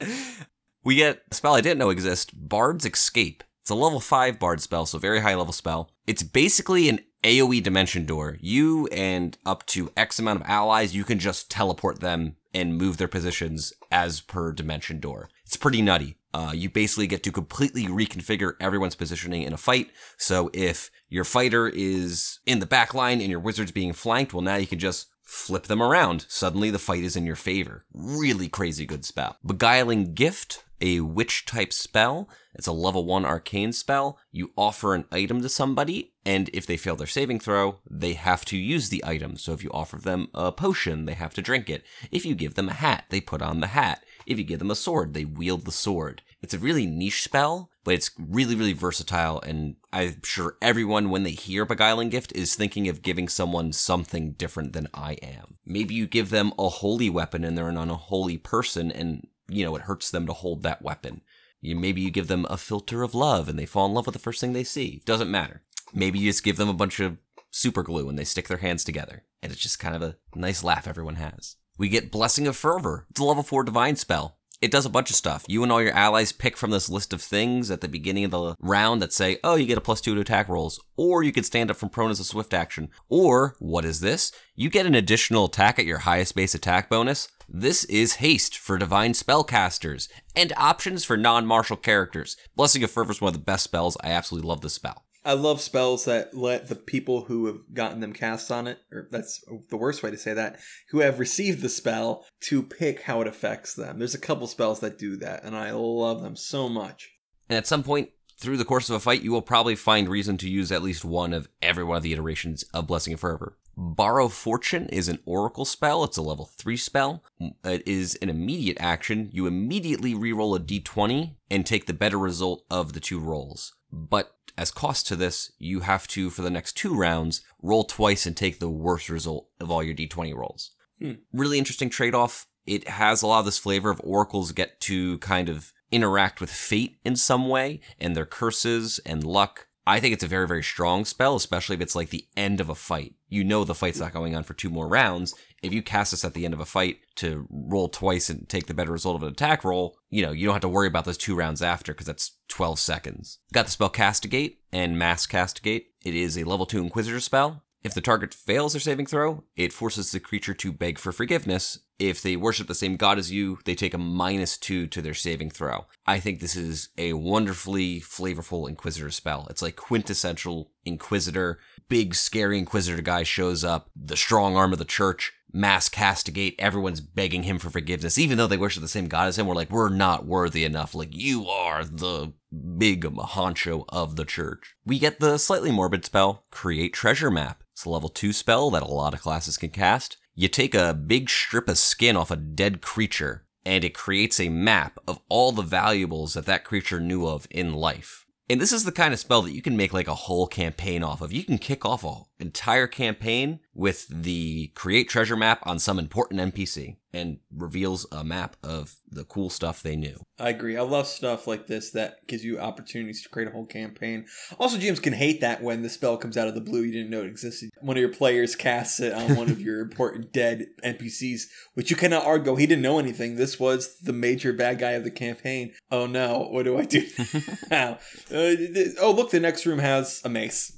[0.82, 3.44] we get a spell I didn't know exist, Bard's Escape.
[3.62, 5.88] It's a level 5 Bard spell, so very high level spell.
[6.04, 8.36] It's basically an AoE dimension door.
[8.40, 12.98] You and up to X amount of allies, you can just teleport them and move
[12.98, 15.30] their positions as per dimension door.
[15.44, 16.16] It's pretty nutty.
[16.32, 19.90] Uh, you basically get to completely reconfigure everyone's positioning in a fight.
[20.18, 24.42] So if your fighter is in the back line and your wizard's being flanked, well,
[24.42, 26.26] now you can just flip them around.
[26.28, 27.84] Suddenly the fight is in your favor.
[27.92, 29.36] Really crazy good spell.
[29.46, 32.28] Beguiling Gift, a witch type spell.
[32.54, 34.18] It's a level 1 arcane spell.
[34.30, 38.44] You offer an item to somebody, and if they fail their saving throw, they have
[38.46, 39.36] to use the item.
[39.36, 41.84] So if you offer them a potion, they have to drink it.
[42.10, 44.04] If you give them a hat, they put on the hat.
[44.26, 46.22] If you give them a sword, they wield the sword.
[46.40, 49.40] It's a really niche spell, but it's really, really versatile.
[49.40, 54.32] And I'm sure everyone, when they hear Beguiling Gift, is thinking of giving someone something
[54.32, 55.56] different than I am.
[55.66, 59.76] Maybe you give them a holy weapon and they're an unholy person, and you know,
[59.76, 61.20] it hurts them to hold that weapon.
[61.62, 64.18] Maybe you give them a philter of love and they fall in love with the
[64.18, 65.02] first thing they see.
[65.06, 65.62] Doesn't matter.
[65.94, 67.18] Maybe you just give them a bunch of
[67.50, 69.24] super glue and they stick their hands together.
[69.42, 71.56] And it's just kind of a nice laugh everyone has.
[71.78, 73.06] We get Blessing of Fervor.
[73.10, 74.38] It's a level 4 divine spell.
[74.60, 75.44] It does a bunch of stuff.
[75.46, 78.30] You and all your allies pick from this list of things at the beginning of
[78.30, 80.82] the round that say, oh, you get a plus two to attack rolls.
[80.96, 82.88] Or you can stand up from prone as a swift action.
[83.08, 84.32] Or, what is this?
[84.54, 87.28] You get an additional attack at your highest base attack bonus.
[87.48, 92.36] This is haste for divine spellcasters and options for non martial characters.
[92.56, 93.98] Blessing of Fervor is one of the best spells.
[94.02, 95.04] I absolutely love this spell.
[95.24, 99.08] I love spells that let the people who have gotten them cast on it, or
[99.10, 100.58] that's the worst way to say that,
[100.90, 103.98] who have received the spell to pick how it affects them.
[103.98, 107.10] There's a couple spells that do that, and I love them so much.
[107.48, 110.36] And at some point through the course of a fight, you will probably find reason
[110.38, 113.56] to use at least one of every one of the iterations of Blessing of Fervor.
[113.76, 116.04] Borrow Fortune is an oracle spell.
[116.04, 117.24] It's a level 3 spell.
[117.40, 119.30] Mm, it is an immediate action.
[119.32, 123.74] You immediately reroll a d20 and take the better result of the two rolls.
[123.90, 128.26] But as cost to this, you have to, for the next two rounds, roll twice
[128.26, 130.70] and take the worst result of all your d20 rolls.
[131.00, 131.12] Hmm.
[131.32, 132.46] Really interesting trade off.
[132.66, 136.50] It has a lot of this flavor of oracles get to kind of interact with
[136.50, 139.66] fate in some way and their curses and luck.
[139.86, 142.70] I think it's a very, very strong spell, especially if it's like the end of
[142.70, 143.14] a fight.
[143.28, 145.34] You know the fight's not going on for two more rounds.
[145.62, 148.66] If you cast this at the end of a fight to roll twice and take
[148.66, 151.04] the better result of an attack roll, you know, you don't have to worry about
[151.04, 153.38] those two rounds after because that's 12 seconds.
[153.52, 155.88] Got the spell Castigate and Mass Castigate.
[156.02, 157.62] It is a level 2 Inquisitor spell.
[157.82, 161.80] If the target fails their saving throw, it forces the creature to beg for forgiveness.
[161.98, 165.14] If they worship the same god as you, they take a minus two to their
[165.14, 165.86] saving throw.
[166.06, 169.46] I think this is a wonderfully flavorful Inquisitor spell.
[169.48, 171.60] It's like quintessential Inquisitor.
[171.88, 176.56] Big, scary Inquisitor guy shows up, the strong arm of the church, mass castigate.
[176.58, 179.46] Everyone's begging him for forgiveness, even though they worship the same God as him.
[179.46, 180.94] We're like, we're not worthy enough.
[180.94, 182.32] Like, you are the
[182.76, 184.74] big honcho of the church.
[184.84, 187.62] We get the slightly morbid spell, Create Treasure Map.
[187.72, 190.16] It's a level 2 spell that a lot of classes can cast.
[190.36, 194.48] You take a big strip of skin off a dead creature, and it creates a
[194.48, 198.26] map of all the valuables that that creature knew of in life.
[198.50, 201.04] And this is the kind of spell that you can make like a whole campaign
[201.04, 201.32] off of.
[201.32, 206.40] You can kick off an entire campaign with the create treasure map on some important
[206.40, 210.20] NPC and reveals a map of the cool stuff they knew.
[210.38, 210.76] I agree.
[210.76, 214.26] I love stuff like this that gives you opportunities to create a whole campaign.
[214.58, 216.82] Also, GMs can hate that when the spell comes out of the blue.
[216.82, 217.70] You didn't know it existed.
[217.80, 221.96] One of your players casts it on one of your important dead NPCs, which you
[221.96, 222.56] cannot argue.
[222.56, 223.36] He didn't know anything.
[223.36, 225.72] This was the major bad guy of the campaign.
[225.90, 227.06] Oh no, what do I do
[227.70, 227.98] now?
[228.30, 228.54] Uh,
[229.00, 230.76] oh, look, the next room has a mace.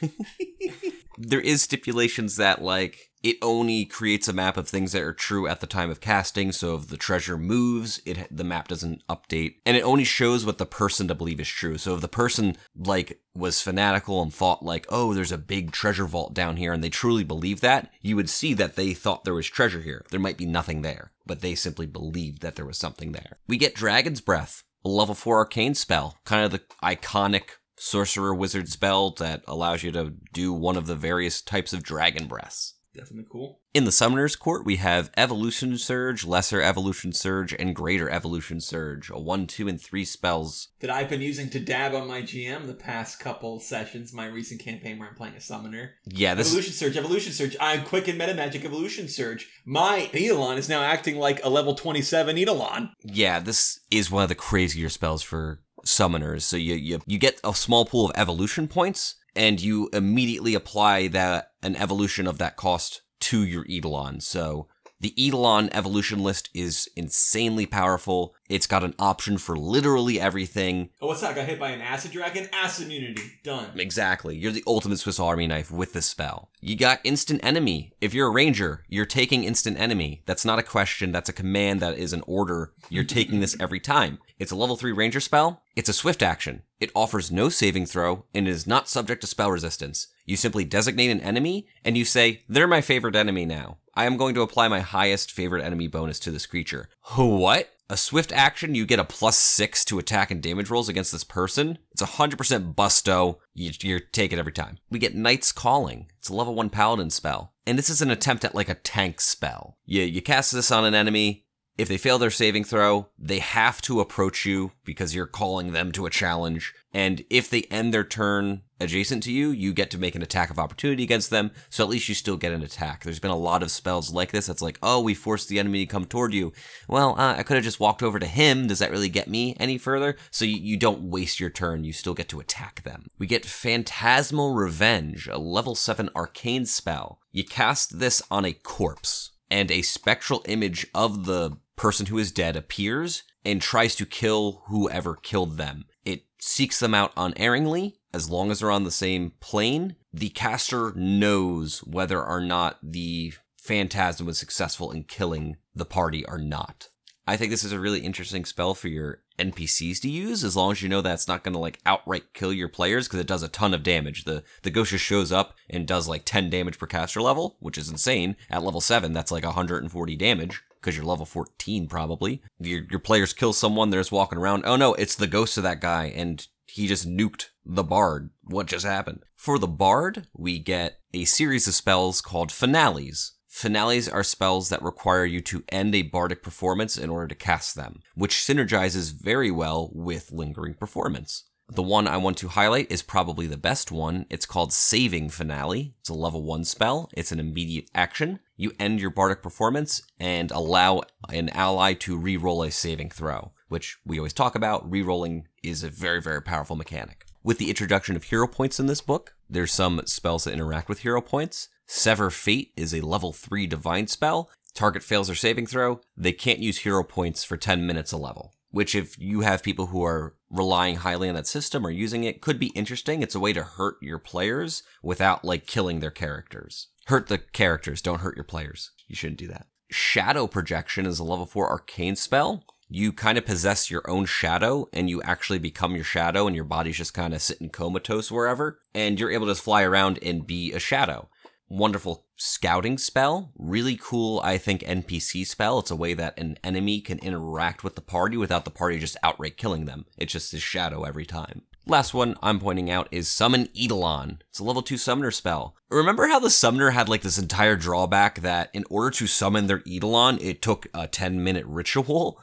[1.18, 5.48] there is stipulations that like it only creates a map of things that are true
[5.48, 6.52] at the time of casting.
[6.52, 10.58] So if the treasure moves, it the map doesn't update, and it only shows what
[10.58, 11.76] the person to believe is true.
[11.76, 16.06] So if the person like was fanatical and thought like, oh, there's a big treasure
[16.06, 19.34] vault down here, and they truly believe that, you would see that they thought there
[19.34, 20.04] was treasure here.
[20.10, 23.38] There might be nothing there, but they simply believed that there was something there.
[23.48, 28.68] We get Dragon's Breath, a level four arcane spell, kind of the iconic sorcerer wizard
[28.68, 32.74] spell that allows you to do one of the various types of dragon breaths.
[32.94, 33.60] Definitely cool.
[33.74, 39.10] In the Summoner's Court, we have Evolution Surge, Lesser Evolution Surge, and Greater Evolution Surge,
[39.10, 40.68] a 1, 2, and 3 spells.
[40.80, 44.62] That I've been using to dab on my GM the past couple sessions, my recent
[44.62, 45.96] campaign where I'm playing a summoner.
[46.06, 47.54] Yeah, this Evolution Surge, Evolution Surge.
[47.60, 49.46] I'm Quicken Meta Magic Evolution Surge.
[49.66, 52.92] My Eidolon is now acting like a level 27 Eidolon.
[53.02, 56.42] Yeah, this is one of the crazier spells for summoners.
[56.42, 61.08] So you, you, you get a small pool of evolution points, and you immediately apply
[61.08, 64.20] that an evolution of that cost to your Eidolon.
[64.20, 64.68] So
[64.98, 68.34] the Eidolon evolution list is insanely powerful.
[68.48, 70.88] It's got an option for literally everything.
[71.02, 71.34] Oh, what's that?
[71.34, 72.48] Got hit by an acid dragon?
[72.52, 73.22] Acid immunity.
[73.44, 73.78] Done.
[73.78, 74.36] Exactly.
[74.36, 76.50] You're the ultimate Swiss Army knife with this spell.
[76.62, 77.92] You got instant enemy.
[78.00, 80.22] If you're a ranger, you're taking instant enemy.
[80.24, 81.12] That's not a question.
[81.12, 81.80] That's a command.
[81.80, 82.72] That is an order.
[82.88, 84.18] You're taking this every time.
[84.38, 85.62] It's a level 3 ranger spell.
[85.74, 86.62] It's a swift action.
[86.78, 90.08] It offers no saving throw and is not subject to spell resistance.
[90.26, 93.78] You simply designate an enemy and you say, they're my favorite enemy now.
[93.94, 96.90] I am going to apply my highest favorite enemy bonus to this creature.
[97.16, 97.70] What?
[97.88, 101.22] A swift action, you get a plus six to attack and damage rolls against this
[101.22, 101.78] person.
[101.92, 103.38] It's 100% busto.
[103.54, 104.78] You, you take it every time.
[104.90, 106.10] We get Knight's Calling.
[106.18, 107.52] It's a level one paladin spell.
[107.64, 109.78] And this is an attempt at like a tank spell.
[109.84, 111.45] You, you cast this on an enemy.
[111.78, 115.92] If they fail their saving throw, they have to approach you because you're calling them
[115.92, 116.72] to a challenge.
[116.94, 120.48] And if they end their turn adjacent to you, you get to make an attack
[120.48, 121.50] of opportunity against them.
[121.68, 123.04] So at least you still get an attack.
[123.04, 124.46] There's been a lot of spells like this.
[124.46, 126.54] That's like, oh, we forced the enemy to come toward you.
[126.88, 128.68] Well, uh, I could have just walked over to him.
[128.68, 130.16] Does that really get me any further?
[130.30, 131.84] So you, you don't waste your turn.
[131.84, 133.04] You still get to attack them.
[133.18, 137.20] We get Phantasmal Revenge, a level 7 arcane spell.
[137.32, 142.32] You cast this on a corpse, and a spectral image of the person who is
[142.32, 145.84] dead appears and tries to kill whoever killed them.
[146.04, 149.96] It seeks them out unerringly as long as they're on the same plane.
[150.12, 156.38] The caster knows whether or not the phantasm was successful in killing the party or
[156.38, 156.88] not.
[157.28, 160.70] I think this is a really interesting spell for your NPCs to use, as long
[160.70, 163.42] as you know that's not going to like outright kill your players, because it does
[163.42, 164.24] a ton of damage.
[164.24, 167.76] The the ghost just shows up and does like 10 damage per caster level, which
[167.76, 168.36] is insane.
[168.48, 172.40] At level 7, that's like 140 damage because you're level 14 probably.
[172.60, 174.62] Your, your players kill someone, they're just walking around.
[174.64, 178.30] Oh no, it's the ghost of that guy, and he just nuked the bard.
[178.44, 179.24] What just happened?
[179.34, 183.32] For the bard, we get a series of spells called finales.
[183.48, 187.74] Finales are spells that require you to end a bardic performance in order to cast
[187.74, 191.46] them, which synergizes very well with lingering performance.
[191.68, 194.26] The one I want to highlight is probably the best one.
[194.30, 195.94] It's called Saving Finale.
[195.98, 197.10] It's a level 1 spell.
[197.12, 198.38] It's an immediate action.
[198.56, 203.98] You end your bardic performance and allow an ally to re-roll a saving throw, which
[204.06, 204.88] we always talk about.
[204.88, 207.26] Re-rolling is a very, very powerful mechanic.
[207.42, 211.00] With the introduction of hero points in this book, there's some spells that interact with
[211.00, 211.68] hero points.
[211.84, 214.50] Sever Fate is a level 3 divine spell.
[214.72, 216.00] Target fails their saving throw.
[216.16, 219.86] They can't use hero points for 10 minutes a level which if you have people
[219.86, 223.22] who are relying highly on that system or using it could be interesting.
[223.22, 226.88] It's a way to hurt your players without like killing their characters.
[227.06, 228.90] Hurt the characters, don't hurt your players.
[229.08, 229.66] You shouldn't do that.
[229.90, 232.64] Shadow projection is a level 4 arcane spell.
[232.86, 236.66] You kind of possess your own shadow and you actually become your shadow and your
[236.66, 240.74] body's just kind of sitting comatose wherever and you're able to fly around and be
[240.74, 241.30] a shadow.
[241.68, 243.50] Wonderful scouting spell.
[243.56, 245.78] Really cool, I think, NPC spell.
[245.78, 249.16] It's a way that an enemy can interact with the party without the party just
[249.22, 250.06] outright killing them.
[250.16, 251.62] It's just his shadow every time.
[251.88, 254.42] Last one I'm pointing out is Summon Eidolon.
[254.50, 255.76] It's a level 2 summoner spell.
[255.88, 259.82] Remember how the summoner had like this entire drawback that in order to summon their
[259.86, 262.42] Eidolon, it took a 10 minute ritual?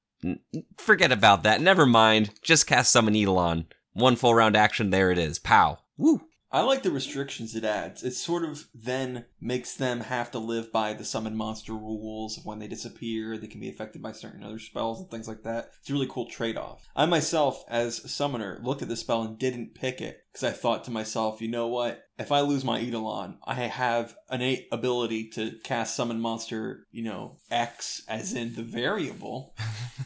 [0.78, 1.60] Forget about that.
[1.60, 2.32] Never mind.
[2.42, 3.66] Just cast Summon Eidolon.
[3.92, 5.40] One full round action, there it is.
[5.40, 5.80] Pow.
[5.98, 6.22] Woo.
[6.54, 8.04] I like the restrictions it adds.
[8.04, 12.46] It sort of then makes them have to live by the summon monster rules of
[12.46, 15.72] when they disappear, they can be affected by certain other spells and things like that.
[15.80, 16.88] It's a really cool trade off.
[16.96, 20.52] I myself, as a summoner, looked at the spell and didn't pick it because I
[20.52, 22.06] thought to myself, you know what?
[22.24, 27.36] If I lose my Eidolon, I have innate ability to cast summon monster, you know,
[27.52, 29.54] X as in the variable.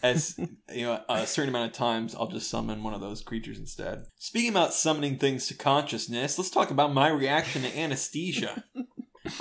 [0.02, 0.36] As
[0.74, 4.08] you know, a certain amount of times I'll just summon one of those creatures instead.
[4.18, 8.64] Speaking about summoning things to consciousness, let's talk about my reaction to anesthesia.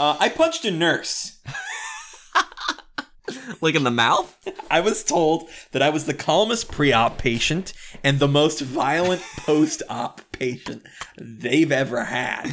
[0.00, 1.38] Uh, I punched a nurse.
[3.60, 4.36] Like in the mouth?
[4.70, 7.72] I was told that I was the calmest pre-op patient
[8.04, 10.82] and the most violent post-op patient
[11.18, 12.52] they've ever had.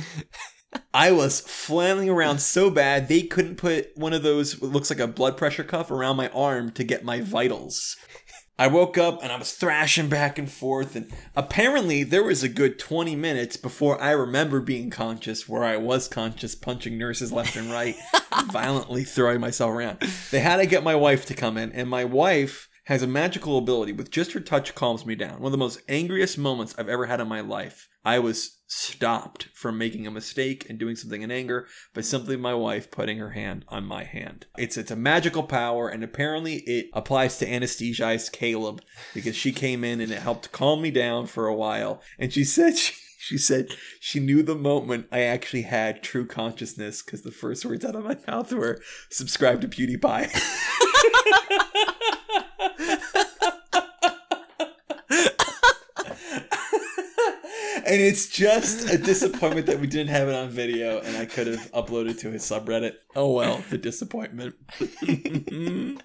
[0.93, 5.07] I was flailing around so bad they couldn't put one of those looks like a
[5.07, 7.95] blood pressure cuff around my arm to get my vitals.
[8.63, 12.47] I woke up and I was thrashing back and forth, and apparently there was a
[12.47, 17.57] good 20 minutes before I remember being conscious, where I was conscious, punching nurses left
[17.57, 17.97] and right,
[18.53, 19.99] violently throwing myself around.
[20.31, 23.57] They had to get my wife to come in, and my wife has a magical
[23.57, 25.41] ability with just her touch calms me down.
[25.41, 27.89] One of the most angriest moments I've ever had in my life.
[28.05, 32.53] I was stopped from making a mistake and doing something in anger by simply my
[32.53, 34.47] wife putting her hand on my hand.
[34.57, 38.81] It's it's a magical power and apparently it applies to anesthetized Caleb
[39.13, 42.43] because she came in and it helped calm me down for a while and she
[42.43, 43.69] said she she said
[44.01, 48.03] she knew the moment I actually had true consciousness because the first words out of
[48.03, 50.29] my mouth were subscribe to PewDiePie.
[57.85, 61.47] and it's just a disappointment that we didn't have it on video and I could
[61.47, 62.93] have uploaded to his subreddit.
[63.15, 64.55] Oh well, the disappointment.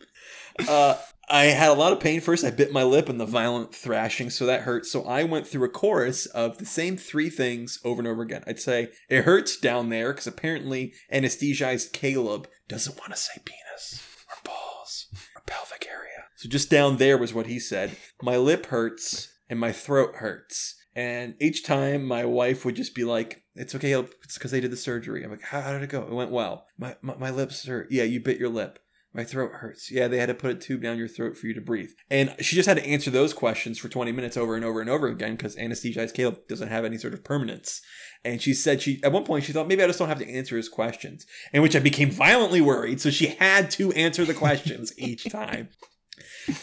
[0.68, 0.96] uh,
[1.30, 2.44] I had a lot of pain first.
[2.44, 4.86] I bit my lip and the violent thrashing, so that hurt.
[4.86, 8.44] So I went through a chorus of the same three things over and over again.
[8.46, 14.06] I'd say, it hurts down there because apparently anesthetized Caleb doesn't want to say penis
[14.30, 16.24] or balls or pelvic area.
[16.36, 17.96] So just down there was what he said.
[18.22, 20.76] My lip hurts and my throat hurts.
[20.94, 24.72] And each time my wife would just be like, it's okay, it's because they did
[24.72, 25.22] the surgery.
[25.22, 26.02] I'm like, how, did it go?
[26.02, 26.66] It went well.
[26.78, 27.88] My, my, my lips hurt.
[27.90, 28.78] Yeah, you bit your lip.
[29.14, 29.90] My throat hurts.
[29.90, 31.90] Yeah, they had to put a tube down your throat for you to breathe.
[32.10, 34.90] And she just had to answer those questions for 20 minutes over and over and
[34.90, 37.80] over again because anesthetized Caleb doesn't have any sort of permanence.
[38.24, 40.30] And she said she, at one point, she thought maybe I just don't have to
[40.30, 43.00] answer his questions, in which I became violently worried.
[43.00, 45.70] So she had to answer the questions each time.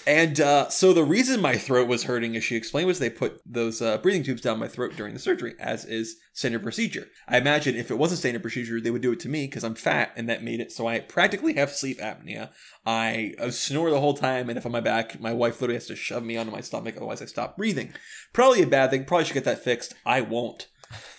[0.08, 3.42] And uh, so the reason my throat was hurting, as she explained, was they put
[3.46, 7.08] those uh, breathing tubes down my throat during the surgery, as is standard procedure.
[7.28, 9.76] I imagine if it wasn't standard procedure, they would do it to me because I'm
[9.76, 12.50] fat, and that made it so I practically have sleep apnea.
[12.86, 15.96] I, snore the whole time, and if on my back, my wife literally has to
[15.96, 17.94] shove me onto my stomach, otherwise I stop breathing.
[18.34, 19.06] Probably a bad thing.
[19.06, 19.94] Probably should get that fixed.
[20.06, 20.68] I won't.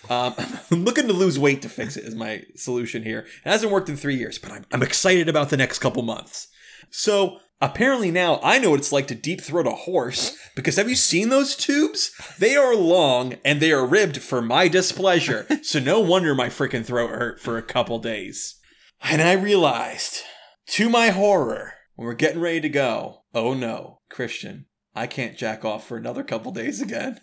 [0.09, 0.33] Um,
[0.71, 3.19] I'm looking to lose weight to fix it is my solution here.
[3.45, 6.47] It hasn't worked in three years, but I'm, I'm excited about the next couple months.
[6.89, 10.89] So apparently now I know what it's like to deep throat a horse because have
[10.89, 12.11] you seen those tubes?
[12.39, 15.47] They are long and they are ribbed for my displeasure.
[15.63, 18.59] so no wonder my freaking throat hurt for a couple days.
[19.01, 20.21] And I realized,
[20.67, 25.63] to my horror, when we're getting ready to go, oh no, Christian, I can't jack
[25.63, 27.19] off for another couple days again.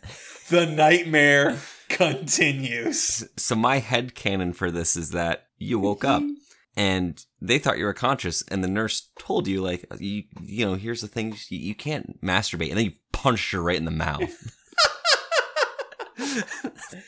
[0.48, 1.58] The nightmare
[1.88, 3.28] continues.
[3.36, 6.22] So my head canon for this is that you woke up
[6.76, 10.74] and they thought you were conscious and the nurse told you like you you know
[10.74, 13.90] here's the thing you, you can't masturbate and then you punched her right in the
[13.90, 14.56] mouth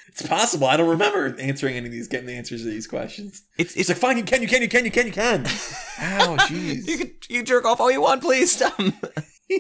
[0.09, 0.67] It's possible.
[0.67, 3.43] I don't remember answering any of these, getting the answers to these questions.
[3.59, 5.47] it's It's it's like, fine, you can, you can, you can, you can, you can.
[5.47, 6.87] Ow, jeez.
[6.87, 8.79] you can you jerk off all you want please stop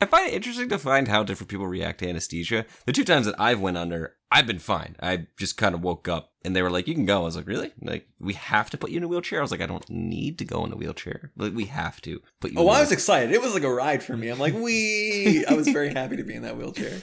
[0.00, 3.26] i find it interesting to find how different people react to anesthesia the two times
[3.26, 6.62] that i've went under i've been fine i just kind of woke up and they
[6.62, 8.96] were like you can go i was like really like we have to put you
[8.96, 11.54] in a wheelchair i was like i don't need to go in a wheelchair like
[11.54, 13.32] we have to put you Oh, I was excited.
[13.34, 14.28] It was like a ride for me.
[14.28, 15.44] I'm like, wee.
[15.48, 16.98] I was very happy to be in that wheelchair.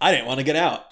[0.00, 0.84] I didn't want to get out.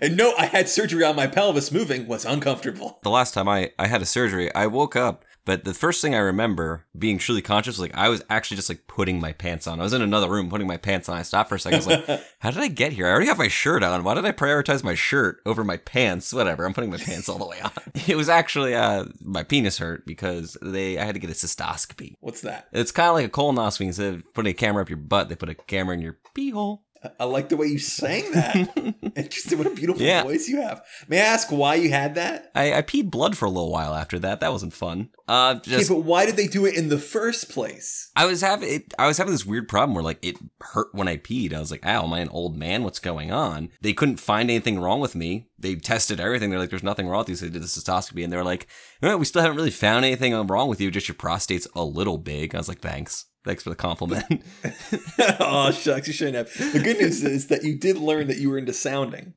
[0.00, 1.70] And no, I had surgery on my pelvis.
[1.70, 2.98] Moving was uncomfortable.
[3.04, 6.14] the last time I, I had a surgery, I woke up But the first thing
[6.14, 9.80] I remember being truly conscious like I was actually just like putting my pants on.
[9.80, 11.18] I was in another room putting my pants on.
[11.18, 11.76] I stopped for a second.
[11.76, 13.06] I was like, how did I get here?
[13.06, 14.04] I already have my shirt on.
[14.04, 16.32] Why did I prioritize my shirt over my pants?
[16.32, 16.64] Whatever.
[16.64, 17.70] I'm putting my pants all the way on.
[18.08, 22.14] It was actually uh my penis hurt because they I had to get a cystoscopy.
[22.20, 22.68] What's that?
[22.72, 23.86] It's kind of like a colonoscopy.
[23.86, 26.50] Instead of putting a camera up your butt, they put a camera in your pee
[26.50, 26.82] hole.
[27.18, 28.94] I like the way you sang that.
[29.16, 29.58] Interesting.
[29.58, 30.22] What a beautiful Yeah.
[30.22, 30.82] voice you have.
[31.08, 32.50] May I ask why you had that?
[32.54, 34.40] I, I peed blood for a little while after that.
[34.40, 35.08] That wasn't fun.
[35.28, 38.10] Uh, just okay, but why did they do it in the first place?
[38.16, 41.08] I was having it, I was having this weird problem where like it hurt when
[41.08, 41.52] I peed.
[41.54, 42.82] I was like, "Ow, am I an old man?
[42.84, 45.48] What's going on?" They couldn't find anything wrong with me.
[45.58, 46.50] They tested everything.
[46.50, 48.44] They're like, "There's nothing wrong with you." So they did the cystoscopy, and they were
[48.44, 48.66] like,
[49.02, 50.90] "Eh, "We still haven't really found anything wrong with you.
[50.90, 54.42] Just your prostate's a little big." I was like, "Thanks, thanks for the compliment."
[55.40, 56.72] oh shucks, you shouldn't have.
[56.72, 59.34] The good news is that you did learn that you were into sounding.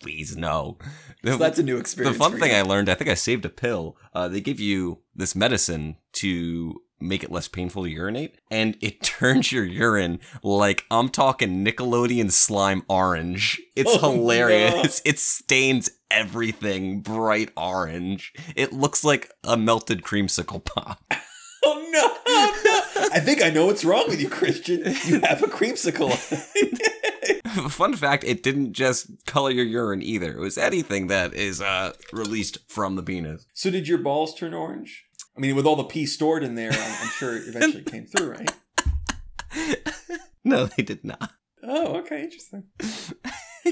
[0.00, 0.78] Please, no.
[1.24, 2.16] So that's a new experience.
[2.16, 2.56] the fun thing you.
[2.56, 3.96] I learned, I think I saved a pill.
[4.14, 9.02] Uh, they give you this medicine to make it less painful to urinate, and it
[9.02, 13.60] turns your urine like I'm talking Nickelodeon slime orange.
[13.76, 15.02] It's Oh, hilarious.
[15.04, 18.32] It stains everything bright orange.
[18.56, 21.02] It looks like a melted creamsicle pop.
[21.70, 23.08] Oh no, oh, no!
[23.12, 24.80] I think I know what's wrong with you, Christian.
[25.04, 26.14] You have a creamsicle.
[27.70, 30.32] Fun fact: It didn't just color your urine either.
[30.32, 33.44] It was anything that is uh, released from the penis.
[33.52, 35.04] so did your balls turn orange?
[35.36, 38.06] I mean, with all the pee stored in there, I'm, I'm sure it eventually came
[38.06, 38.50] through, right?
[40.44, 41.32] No, they did not.
[41.62, 42.64] Oh, okay, interesting.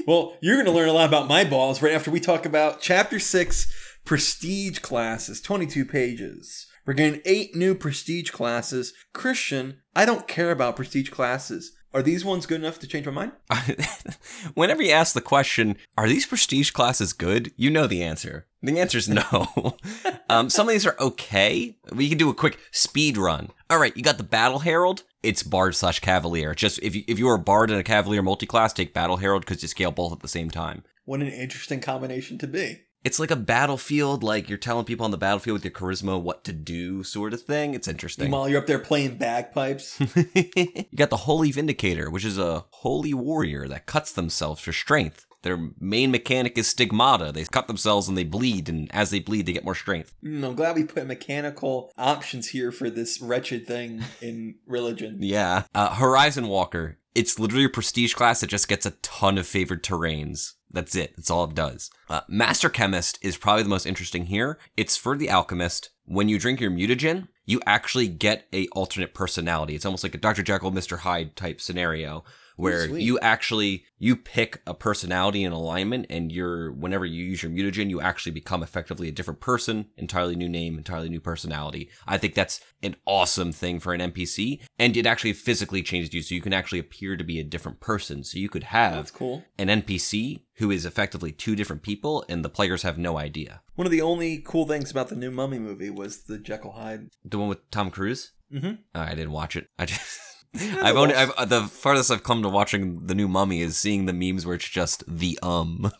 [0.05, 2.81] well, you're going to learn a lot about my balls right after we talk about
[2.81, 3.73] Chapter 6
[4.05, 6.66] Prestige Classes, 22 pages.
[6.87, 8.93] We're getting eight new prestige classes.
[9.13, 11.73] Christian, I don't care about prestige classes.
[11.93, 13.33] Are these ones good enough to change my mind?
[14.53, 17.51] Whenever you ask the question, are these prestige classes good?
[17.57, 18.47] You know the answer.
[18.61, 19.77] The answer is no.
[20.29, 21.75] um, some of these are okay.
[21.91, 23.49] We can do a quick speed run.
[23.69, 25.03] All right, you got the Battle Herald.
[25.21, 26.55] It's Bard slash Cavalier.
[26.55, 29.45] Just if you if you are a Bard and a Cavalier multi-class, take Battle Herald
[29.45, 30.83] because you scale both at the same time.
[31.03, 32.83] What an interesting combination to be.
[33.07, 36.43] It's like a battlefield, like you're telling people on the battlefield with your charisma what
[36.43, 37.73] to do, sort of thing.
[37.73, 38.29] It's interesting.
[38.29, 39.97] While you're up there playing bagpipes.
[40.35, 45.25] you got the Holy Vindicator, which is a holy warrior that cuts themselves for strength.
[45.43, 47.31] Their main mechanic is stigmata.
[47.31, 50.13] They cut themselves and they bleed, and as they bleed, they get more strength.
[50.21, 55.19] Mm, I'm glad we put mechanical options here for this wretched thing in religion.
[55.21, 55.63] Yeah.
[55.73, 56.97] Uh, Horizon Walker.
[57.15, 60.55] It's literally a prestige class that just gets a ton of favored terrains.
[60.71, 61.15] That's it.
[61.15, 61.89] That's all it does.
[62.09, 64.57] Uh, Master Chemist is probably the most interesting here.
[64.75, 65.89] It's for the alchemist.
[66.05, 69.75] When you drink your mutagen, you actually get a alternate personality.
[69.75, 70.43] It's almost like a Dr.
[70.43, 70.99] Jekyll, Mr.
[70.99, 72.23] Hyde type scenario
[72.57, 73.01] where sweet.
[73.03, 77.89] you actually you pick a personality and alignment and you're whenever you use your mutagen
[77.89, 82.33] you actually become effectively a different person entirely new name entirely new personality i think
[82.33, 86.41] that's an awesome thing for an npc and it actually physically changes you so you
[86.41, 89.43] can actually appear to be a different person so you could have That's cool.
[89.57, 93.85] an npc who is effectively two different people and the players have no idea One
[93.87, 97.09] of the only cool things about the new Mummy movie was the Jekyll Hyde.
[97.23, 98.67] the one with tom cruise mm-hmm.
[98.95, 100.19] Uh, i didn't watch it i just
[100.81, 104.13] I've only I've, the farthest I've come to watching the new Mummy is seeing the
[104.13, 105.91] memes where it's just the um.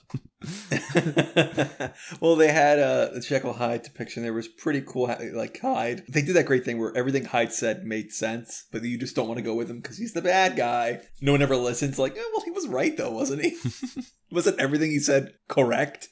[2.21, 4.23] well, they had uh, the Jekyll Hyde depiction.
[4.23, 6.03] There was pretty cool, like Hyde.
[6.07, 9.27] They did that great thing where everything Hyde said made sense, but you just don't
[9.27, 11.01] want to go with him because he's the bad guy.
[11.21, 11.99] No one ever listens.
[11.99, 13.57] Like, eh, well, he was right though, wasn't he?
[14.31, 16.09] wasn't everything he said correct?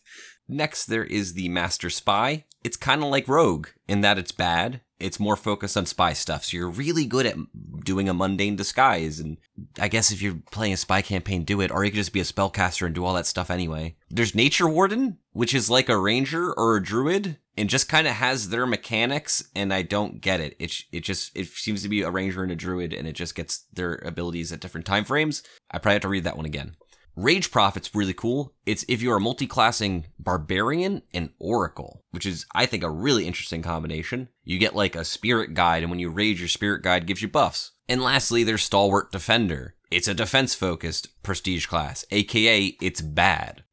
[0.47, 2.45] Next, there is the Master Spy.
[2.63, 4.81] It's kind of like Rogue in that it's bad.
[5.00, 7.36] It's more focused on spy stuff, so you're really good at
[7.84, 9.20] doing a mundane disguise.
[9.20, 9.38] And
[9.80, 12.22] I guess if you're playing a spy campaign, do it, or you could just be
[12.22, 13.96] a spellcaster and do all that stuff anyway.
[14.10, 18.14] There's Nature Warden, which is like a ranger or a druid, and just kind of
[18.14, 19.43] has their mechanics.
[19.54, 20.56] And I don't get it.
[20.60, 23.36] It it just it seems to be a ranger and a druid, and it just
[23.36, 25.43] gets their abilities at different time frames.
[25.72, 26.78] I probably have to read that one again.
[27.16, 28.53] Rage Prophet's really cool.
[28.66, 33.61] It's if you're a multi-classing barbarian and oracle, which is I think a really interesting
[33.61, 34.30] combination.
[34.43, 37.28] You get like a spirit guide, and when you rage, your spirit guide gives you
[37.28, 37.72] buffs.
[37.88, 39.76] And lastly, there's Stalwart Defender.
[39.91, 43.63] It's a defense-focused prestige class, aka it's bad.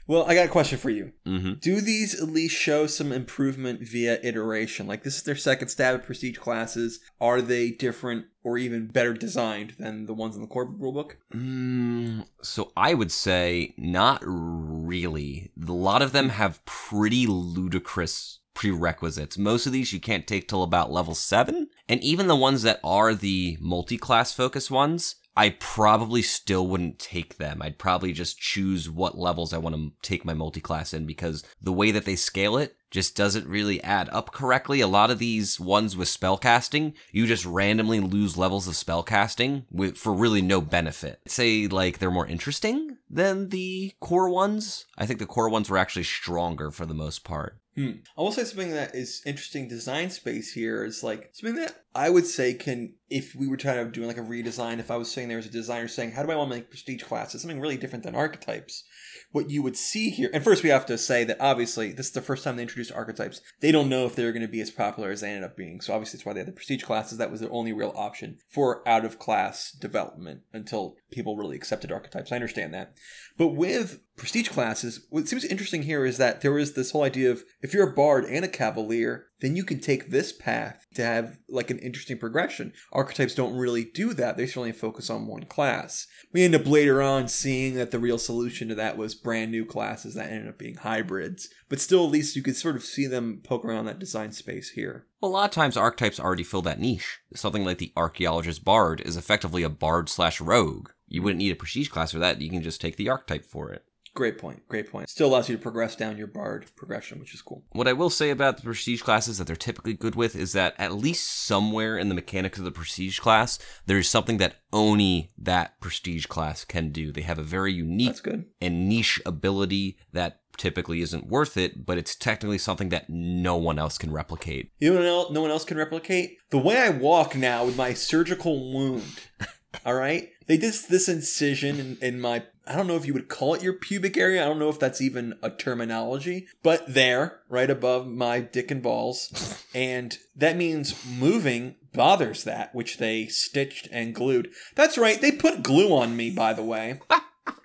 [0.08, 1.12] well, I got a question for you.
[1.24, 4.86] hmm Do these at least show some improvement via iteration?
[4.86, 6.98] Like this is their second stab at prestige classes.
[7.20, 11.12] Are they different or even better designed than the ones in the core rulebook?
[11.34, 15.52] Mm, so I would say not really.
[15.62, 19.38] A lot of them have pretty ludicrous prerequisites.
[19.38, 22.80] Most of these you can't take till about level 7, and even the ones that
[22.82, 27.62] are the multi-class focus ones, I probably still wouldn't take them.
[27.62, 31.72] I'd probably just choose what levels I want to take my multi-class in because the
[31.72, 34.80] way that they scale it, just doesn't really add up correctly.
[34.80, 39.96] A lot of these ones with spellcasting, you just randomly lose levels of spellcasting with
[39.96, 41.20] for really no benefit.
[41.26, 44.86] Say like they're more interesting than the core ones.
[44.96, 47.58] I think the core ones were actually stronger for the most part.
[47.78, 47.92] Hmm.
[48.16, 52.10] I will say something that is interesting design space here is like something that I
[52.10, 55.12] would say can, if we were trying to do like a redesign, if I was
[55.12, 57.40] sitting there as a designer saying, how do I want to make prestige classes?
[57.40, 58.82] Something really different than archetypes.
[59.30, 62.12] What you would see here, and first we have to say that obviously this is
[62.12, 63.42] the first time they introduced archetypes.
[63.60, 65.82] They don't know if they're going to be as popular as they ended up being.
[65.82, 67.18] So obviously that's why they had the prestige classes.
[67.18, 71.92] That was their only real option for out of class development until people really accepted
[71.92, 72.32] archetypes.
[72.32, 72.94] I understand that.
[73.36, 77.30] But with prestige classes, what seems interesting here is that there is this whole idea
[77.30, 81.04] of if you're a bard and a cavalier, then you can take this path to
[81.04, 82.72] have like an interesting progression.
[82.92, 84.36] Archetypes don't really do that.
[84.36, 86.06] They certainly focus on one class.
[86.32, 89.64] We end up later on seeing that the real solution to that was brand new
[89.64, 91.48] classes that ended up being hybrids.
[91.68, 94.70] But still, at least you could sort of see them poke around that design space
[94.70, 95.06] here.
[95.20, 97.20] Well, A lot of times archetypes already fill that niche.
[97.34, 100.90] Something like the archaeologist bard is effectively a bard slash rogue.
[101.06, 102.40] You wouldn't need a prestige class for that.
[102.40, 103.84] You can just take the archetype for it.
[104.18, 104.66] Great point.
[104.66, 105.08] Great point.
[105.08, 107.62] Still allows you to progress down your bard progression, which is cool.
[107.70, 110.74] What I will say about the prestige classes that they're typically good with is that
[110.76, 115.80] at least somewhere in the mechanics of the prestige class, there's something that only that
[115.80, 117.12] prestige class can do.
[117.12, 118.18] They have a very unique
[118.60, 123.78] and niche ability that typically isn't worth it, but it's technically something that no one
[123.78, 124.72] else can replicate.
[124.80, 126.38] You know what else, no one else can replicate?
[126.50, 129.20] The way I walk now with my surgical wound.
[129.86, 130.30] All right?
[130.48, 133.62] They did this incision in, in my, I don't know if you would call it
[133.62, 134.42] your pubic area.
[134.42, 138.82] I don't know if that's even a terminology, but there, right above my dick and
[138.82, 139.64] balls.
[139.74, 144.50] And that means moving bothers that, which they stitched and glued.
[144.74, 145.20] That's right.
[145.20, 147.00] They put glue on me, by the way.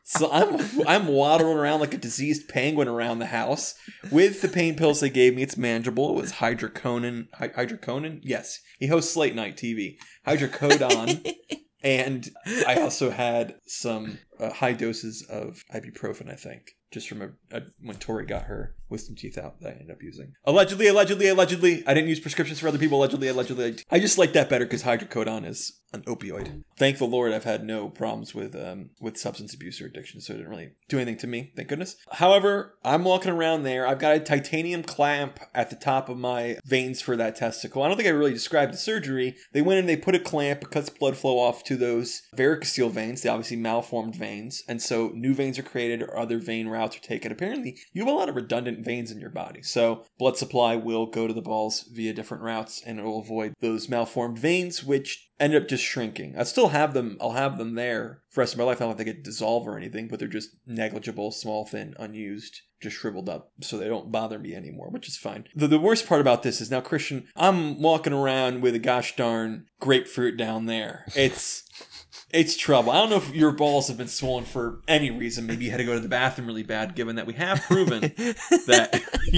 [0.05, 3.75] So I'm I'm waddling around like a diseased penguin around the house
[4.11, 5.43] with the pain pills they gave me.
[5.43, 6.09] It's manageable.
[6.09, 7.27] It was hydroconin.
[7.33, 8.19] Hy- hydroconin?
[8.21, 8.59] Yes.
[8.79, 9.95] He hosts late night TV.
[10.27, 11.33] Hydrocodone.
[11.83, 12.29] and
[12.67, 16.31] I also had some uh, high doses of ibuprofen.
[16.31, 19.71] I think just from a, a when Tori got her wisdom teeth out that I
[19.71, 20.33] ended up using.
[20.45, 21.83] Allegedly, allegedly, allegedly.
[21.87, 22.99] I didn't use prescriptions for other people.
[22.99, 23.77] Allegedly, allegedly.
[23.89, 26.63] I just like that better because hydrocodone is an opioid.
[26.77, 30.33] Thank the Lord, I've had no problems with um, with substance abuse or addiction, so
[30.33, 31.53] it didn't really do anything to me.
[31.55, 31.95] Thank goodness.
[32.11, 33.87] However, I'm walking around there.
[33.87, 37.83] I've got a titanium clamp at the top of my veins for that testicle.
[37.83, 39.35] I don't think I really described the surgery.
[39.53, 42.91] They went in, they put a clamp, it cuts blood flow off to those varicocele
[42.91, 46.82] veins, the obviously malformed veins, and so new veins are created or other vein routes
[46.83, 47.31] are taken.
[47.31, 51.05] Apparently, you have a lot of redundant veins in your body, so blood supply will
[51.05, 55.29] go to the balls via different routes, and it will avoid those malformed veins, which
[55.39, 56.35] end up just shrinking.
[56.37, 57.17] I still have them.
[57.19, 58.81] I'll have them there for the rest of my life.
[58.81, 62.61] I don't think they get dissolved or anything, but they're just negligible, small, thin, unused,
[62.81, 65.45] just shriveled up, so they don't bother me anymore, which is fine.
[65.55, 69.15] The, the worst part about this is now, Christian, I'm walking around with a gosh
[69.15, 71.05] darn grapefruit down there.
[71.15, 71.63] It's
[72.33, 72.91] it's trouble.
[72.91, 75.45] I don't know if your balls have been swollen for any reason.
[75.45, 78.01] Maybe you had to go to the bathroom really bad, given that we have proven
[78.01, 79.01] that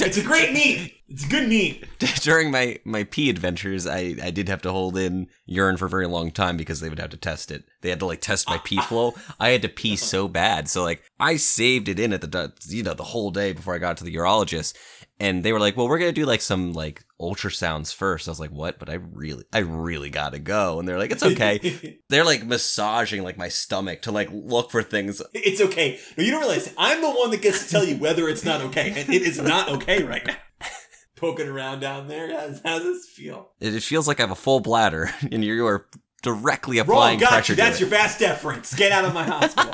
[0.00, 0.94] it's a great meat.
[1.08, 1.84] It's a good meat.
[2.20, 5.90] During my my pee adventures, I I did have to hold in urine for a
[5.90, 7.64] very long time because they would have to test it.
[7.80, 9.14] They had to like test my pee flow.
[9.38, 12.82] I had to pee so bad, so like I saved it in at the you
[12.82, 14.74] know the whole day before I got to the urologist,
[15.20, 18.26] and they were like, "Well, we're gonna do like some like ultrasounds first.
[18.26, 21.22] I was like, "What?" But I really I really gotta go, and they're like, "It's
[21.22, 25.22] okay." they're like massaging like my stomach to like look for things.
[25.34, 26.00] It's okay.
[26.16, 28.62] No, you don't realize I'm the one that gets to tell you whether it's not
[28.62, 30.36] okay, and it is not okay right now.
[31.16, 33.50] Poking around down there, how does, how does this feel?
[33.60, 35.86] It, it feels like I have a full bladder, and you are
[36.22, 37.52] directly applying Wrong, got pressure.
[37.52, 37.56] you.
[37.56, 38.74] That's your vas deferens.
[38.76, 39.72] Get out of my hospital.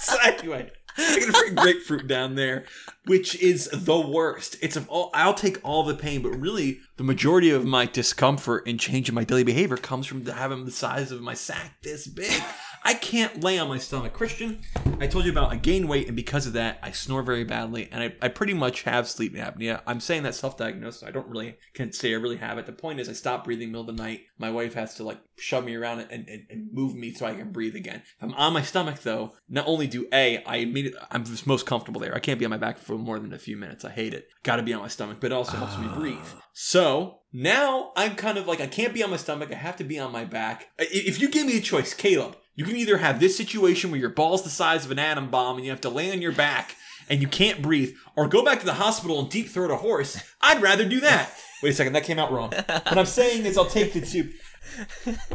[0.00, 2.64] so anyway, I got a freaking grapefruit down there,
[3.06, 4.56] which is the worst.
[4.60, 5.10] It's of all.
[5.14, 9.14] I'll take all the pain, but really, the majority of my discomfort and change in
[9.14, 12.42] my daily behavior comes from having the size of my sack this big.
[12.84, 14.12] I can't lay on my stomach.
[14.12, 14.60] Christian,
[15.00, 17.88] I told you about I gain weight, and because of that, I snore very badly,
[17.90, 19.80] and I, I pretty much have sleep apnea.
[19.86, 21.00] I'm saying that self-diagnosed.
[21.00, 22.66] So I don't really can say I really have it.
[22.66, 24.22] The point is, I stop breathing in the middle of the night.
[24.38, 27.34] My wife has to like shove me around and, and, and move me so I
[27.34, 28.02] can breathe again.
[28.18, 31.66] If I'm on my stomach, though, not only do a I immediately I'm just most
[31.66, 32.14] comfortable there.
[32.14, 33.84] I can't be on my back for more than a few minutes.
[33.84, 34.28] I hate it.
[34.42, 36.18] Got to be on my stomach, but it also helps me breathe.
[36.22, 36.42] Ah.
[36.52, 39.50] So now I'm kind of like I can't be on my stomach.
[39.50, 40.68] I have to be on my back.
[40.78, 44.10] If you give me a choice, Caleb, you can either have this situation where your
[44.10, 46.76] ball's the size of an atom bomb and you have to lay on your back
[47.08, 50.18] and you can't breathe, or go back to the hospital and deep throat a horse.
[50.40, 51.30] I'd rather do that.
[51.62, 52.50] Wait a second, that came out wrong.
[52.50, 54.32] What I'm saying is I'll take the two.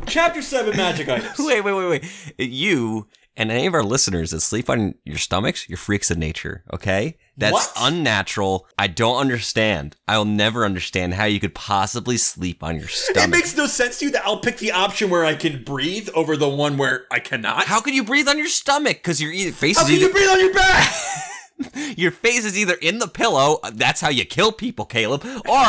[0.08, 1.38] Chapter seven magic items.
[1.38, 2.50] Wait, wait, wait, wait.
[2.50, 3.08] You
[3.40, 7.18] And any of our listeners that sleep on your stomachs, you're freaks of nature, okay?
[7.38, 7.72] That's What?
[7.78, 8.68] unnatural.
[8.78, 9.96] I don't understand.
[10.10, 13.24] I'll never understand how you could possibly sleep on your stomach.
[13.24, 16.10] It makes no sense to you that I'll pick the option where I can breathe
[16.14, 17.64] over the one where I cannot.
[17.64, 18.98] how can you breathe on your stomach?
[18.98, 20.94] Because your either face How can either, you breathe on your back?
[21.98, 23.60] your face is either in the pillow.
[23.64, 25.24] Uh, that's how you kill people, Caleb.
[25.26, 25.66] Or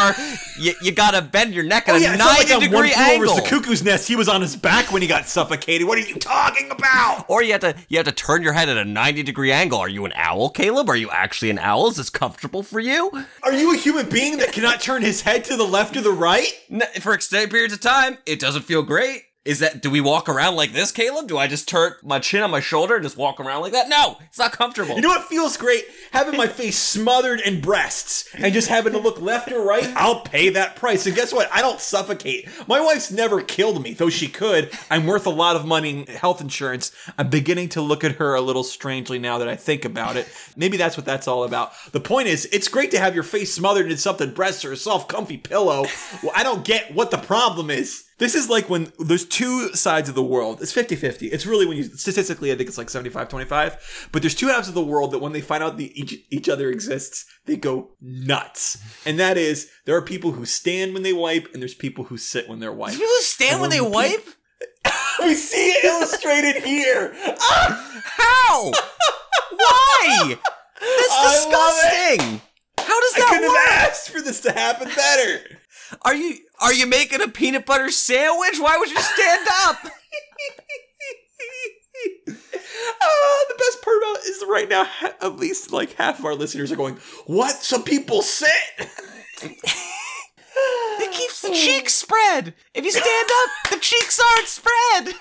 [0.59, 3.35] you, you gotta bend your neck at Oh, a yeah, ninety like degree angle.
[3.35, 4.07] the cuckoo's nest.
[4.09, 5.87] He was on his back when he got suffocated.
[5.87, 7.25] What are you talking about?
[7.29, 9.79] Or you have to you have to turn your head at a 90 degree angle.
[9.79, 10.89] Are you an owl, Caleb?
[10.89, 11.89] Are you actually an owl?
[11.89, 13.11] Is this comfortable for you?
[13.43, 16.13] Are you a human being that cannot turn his head to the left or the
[16.13, 16.49] right?
[17.01, 19.23] For extended periods of time, it doesn't feel great.
[19.43, 21.27] Is that do we walk around like this, Caleb?
[21.27, 23.89] Do I just turn my chin on my shoulder and just walk around like that?
[23.89, 24.97] No, it's not comfortable.
[24.97, 25.85] You know what feels great?
[26.13, 29.91] Having my face smothered in breasts and just having to look left or right.
[29.97, 31.07] I'll pay that price.
[31.07, 31.51] And guess what?
[31.51, 32.51] I don't suffocate.
[32.69, 34.71] My wife's never killed me, though she could.
[34.91, 36.93] I'm worth a lot of money in health insurance.
[37.17, 40.29] I'm beginning to look at her a little strangely now that I think about it.
[40.55, 41.73] Maybe that's what that's all about.
[41.93, 44.77] The point is, it's great to have your face smothered in something, breasts or a
[44.77, 45.87] soft, comfy pillow.
[46.23, 48.05] Well, I don't get what the problem is.
[48.21, 50.61] This is like when there's two sides of the world.
[50.61, 51.29] It's 50 50.
[51.29, 54.09] It's really when you, statistically, I think it's like 75 25.
[54.13, 56.47] But there's two halves of the world that when they find out the, each, each
[56.47, 58.77] other exists, they go nuts.
[59.07, 62.19] And that is, there are people who stand when they wipe, and there's people who
[62.19, 62.99] sit when they're wiped.
[62.99, 64.27] people stand when they wipe?
[65.21, 67.15] we see it illustrated here.
[67.41, 68.71] How?
[69.51, 70.39] Why?
[70.79, 72.43] That's disgusting.
[72.77, 73.71] How does that I that couldn't work?
[73.71, 75.59] have asked for this to happen better.
[76.03, 78.59] Are you are you making a peanut butter sandwich?
[78.59, 79.79] Why would you stand up?
[79.85, 79.89] Uh,
[83.49, 86.35] the best part about it is right now, ha- at least like half of our
[86.35, 86.97] listeners are going,
[87.27, 87.57] "What?
[87.63, 88.51] Some people sit."
[89.43, 92.55] It keeps the cheeks spread.
[92.75, 93.07] If you stand
[93.45, 95.15] up, the cheeks aren't spread.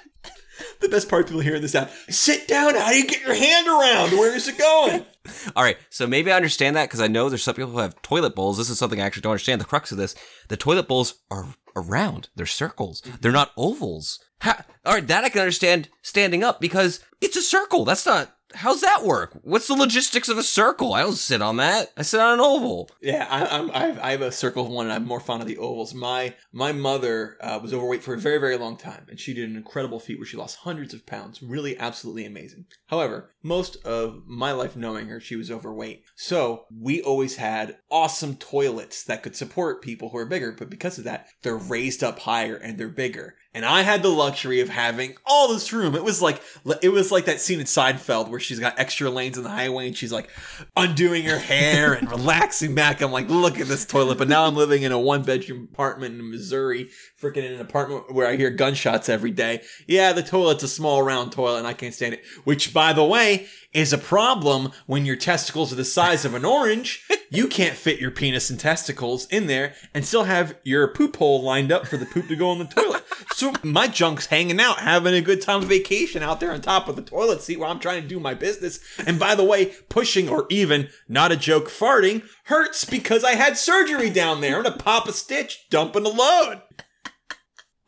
[0.82, 1.90] the best part, people hearing this out.
[2.10, 2.76] Sit down.
[2.76, 4.12] How do you get your hand around?
[4.18, 5.06] Where is it going?
[5.55, 8.01] All right, so maybe I understand that because I know there's some people who have
[8.01, 8.57] toilet bowls.
[8.57, 9.61] This is something I actually don't understand.
[9.61, 10.15] The crux of this:
[10.47, 12.30] the toilet bowls are around.
[12.36, 13.01] They're circles.
[13.01, 13.17] Mm-hmm.
[13.21, 14.19] They're not ovals.
[14.41, 17.86] Ha- all right, that I can understand standing up because it's a circle.
[17.86, 18.36] That's not.
[18.56, 19.38] How's that work?
[19.43, 20.93] What's the logistics of a circle?
[20.93, 21.91] I don't sit on that.
[21.95, 22.89] I sit on an oval.
[23.02, 23.72] Yeah, I, I'm.
[23.72, 25.93] I have, I have a circle one, and I'm more fond of the ovals.
[25.93, 29.50] My my mother uh, was overweight for a very very long time, and she did
[29.50, 31.43] an incredible feat where she lost hundreds of pounds.
[31.43, 32.66] Really, absolutely amazing.
[32.88, 36.04] However, most of my life knowing her, she was overweight.
[36.16, 40.97] So we always had awesome toilets that could support people who are bigger, but because
[40.97, 43.36] of that, they're raised up higher and they're bigger.
[43.60, 45.93] And I had the luxury of having all this room.
[45.93, 46.41] It was like
[46.82, 49.88] it was like that scene in Seinfeld where she's got extra lanes in the highway
[49.88, 50.30] and she's like
[50.78, 53.01] undoing her hair and relaxing back.
[53.01, 54.18] I'm like, look at this toilet.
[54.18, 56.89] But now I'm living in a one bedroom apartment in Missouri,
[57.22, 59.62] freaking in an apartment where I hear gunshots every day.
[59.88, 62.24] Yeah, the toilet's a small round toilet and I can't stand it.
[62.45, 66.45] Which, by the way, is a problem when your testicles are the size of an
[66.45, 67.05] orange.
[67.30, 71.43] You can't fit your penis and testicles in there and still have your poop hole
[71.43, 73.03] lined up for the poop to go in the toilet.
[73.36, 76.95] So my junk's hanging out, having a good time vacation out there on top of
[76.95, 78.80] the toilet seat while I'm trying to do my business.
[79.06, 83.58] And by the way, pushing or even, not a joke, farting hurts because I had
[83.58, 84.58] surgery down there.
[84.58, 86.62] I'm gonna pop a stitch, dumping a load.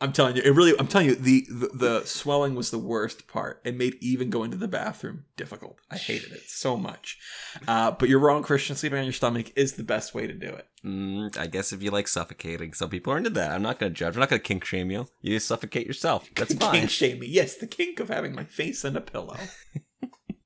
[0.02, 0.74] I'm telling you, it really.
[0.80, 3.62] I'm telling you, the, the the swelling was the worst part.
[3.64, 5.78] It made even going to the bathroom difficult.
[5.91, 7.20] I hated it so much.
[7.68, 8.76] Uh, but you're wrong, Christian.
[8.76, 10.68] Sleeping on your stomach is the best way to do it.
[10.84, 13.52] Mm, I guess if you like suffocating, some people are into that.
[13.52, 14.16] I'm not going to judge.
[14.16, 15.08] I'm not going to kink shame you.
[15.22, 16.28] You suffocate yourself.
[16.36, 16.72] That's fine.
[16.74, 17.28] Kink shame me.
[17.28, 19.38] Yes, the kink of having my face in a pillow.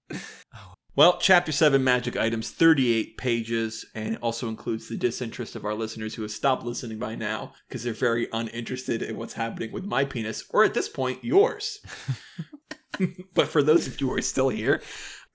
[0.98, 5.74] Well, chapter 7 magic items, 38 pages, and it also includes the disinterest of our
[5.74, 9.84] listeners who have stopped listening by now because they're very uninterested in what's happening with
[9.84, 11.82] my penis, or at this point, yours.
[13.34, 14.82] but for those of you who are still here,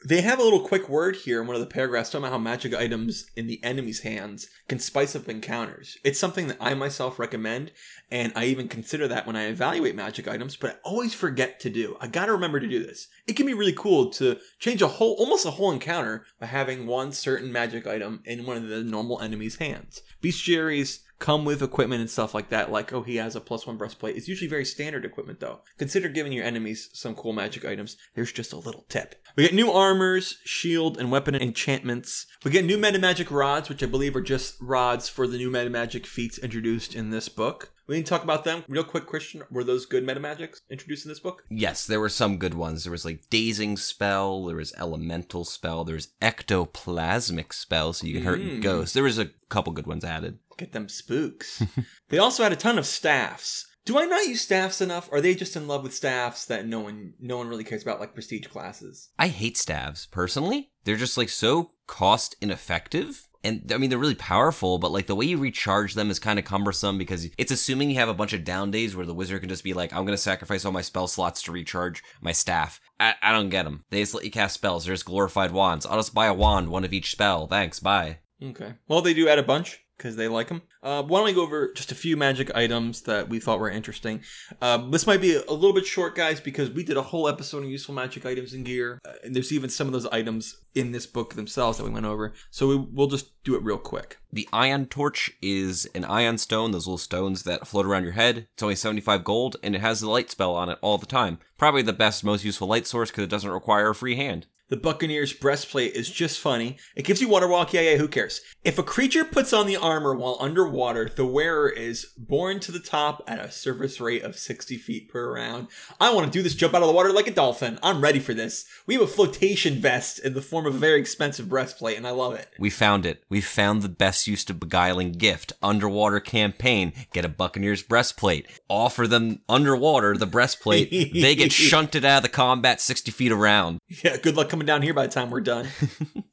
[0.02, 2.38] they have a little quick word here in one of the paragraphs talking about how
[2.38, 5.98] magic items in the enemy's hands can spice up encounters.
[6.02, 7.70] It's something that I myself recommend,
[8.10, 11.70] and I even consider that when I evaluate magic items, but I always forget to
[11.70, 11.98] do.
[12.00, 13.08] I gotta remember to do this.
[13.26, 16.86] It can be really cool to change a whole, almost a whole encounter by having
[16.86, 20.00] one certain magic item in one of the normal enemy's hands.
[20.22, 23.76] Bestiaries come with equipment and stuff like that, like, oh, he has a plus one
[23.76, 24.16] breastplate.
[24.16, 25.60] It's usually very standard equipment, though.
[25.78, 27.96] Consider giving your enemies some cool magic items.
[28.14, 29.14] There's just a little tip.
[29.36, 32.26] We get new armors, shield, and weapon enchantments.
[32.42, 35.50] We get new meta magic rods, which I believe are just rods for the new
[35.50, 37.72] meta magic feats introduced in this book.
[37.90, 39.42] We need to talk about them real quick, Christian.
[39.50, 41.42] Were those good meta magics introduced in this book?
[41.50, 42.84] Yes, there were some good ones.
[42.84, 48.14] There was like dazing spell, there was elemental spell, there was ectoplasmic spell, so you
[48.14, 48.62] can hurt Mm.
[48.62, 48.94] ghosts.
[48.94, 50.38] There was a couple good ones added.
[50.56, 51.64] Get them spooks.
[52.10, 53.66] they also had a ton of staffs.
[53.84, 55.08] Do I not use staffs enough?
[55.10, 57.98] Are they just in love with staffs that no one no one really cares about
[57.98, 59.08] like prestige classes?
[59.18, 60.70] I hate stabs personally.
[60.84, 63.26] They're just like so cost ineffective.
[63.42, 66.38] And I mean, they're really powerful, but like the way you recharge them is kind
[66.38, 69.40] of cumbersome because it's assuming you have a bunch of down days where the wizard
[69.40, 72.80] can just be like, I'm to sacrifice all my spell slots to recharge my staff.
[72.98, 73.84] I, I don't get them.
[73.90, 74.84] They just let you cast spells.
[74.84, 75.86] There's glorified wands.
[75.86, 77.46] I'll just buy a wand, one of each spell.
[77.46, 77.80] Thanks.
[77.80, 78.18] Bye.
[78.42, 78.74] Okay.
[78.88, 80.62] Well, they do add a bunch because they like them.
[80.82, 83.68] Uh, why don't we go over just a few magic items that we thought were
[83.68, 84.22] interesting?
[84.62, 87.62] Um, this might be a little bit short, guys, because we did a whole episode
[87.62, 88.98] on useful magic items and gear.
[89.04, 92.06] Uh, and there's even some of those items in this book themselves that we went
[92.06, 92.32] over.
[92.50, 94.18] So we, we'll just do it real quick.
[94.32, 98.48] The ioun torch is an ioun stone, those little stones that float around your head.
[98.54, 101.40] It's only 75 gold, and it has the light spell on it all the time.
[101.58, 104.46] Probably the best, most useful light source because it doesn't require a free hand.
[104.70, 106.76] The Buccaneer's breastplate is just funny.
[106.94, 108.40] It gives you water walk, yeah, yeah, who cares?
[108.62, 112.78] If a creature puts on the armor while underwater, the wearer is borne to the
[112.78, 115.66] top at a surface rate of 60 feet per round.
[116.00, 117.80] I want to do this jump out of the water like a dolphin.
[117.82, 118.64] I'm ready for this.
[118.86, 122.10] We have a flotation vest in the form of a very expensive breastplate, and I
[122.10, 122.48] love it.
[122.56, 123.24] We found it.
[123.28, 125.52] We found the best use to beguiling gift.
[125.62, 126.92] Underwater campaign.
[127.12, 128.46] Get a Buccaneer's breastplate.
[128.68, 130.90] Offer them underwater the breastplate.
[130.90, 133.80] they get shunted out of the combat 60 feet around.
[134.04, 135.68] Yeah, good luck coming down here by the time we're done.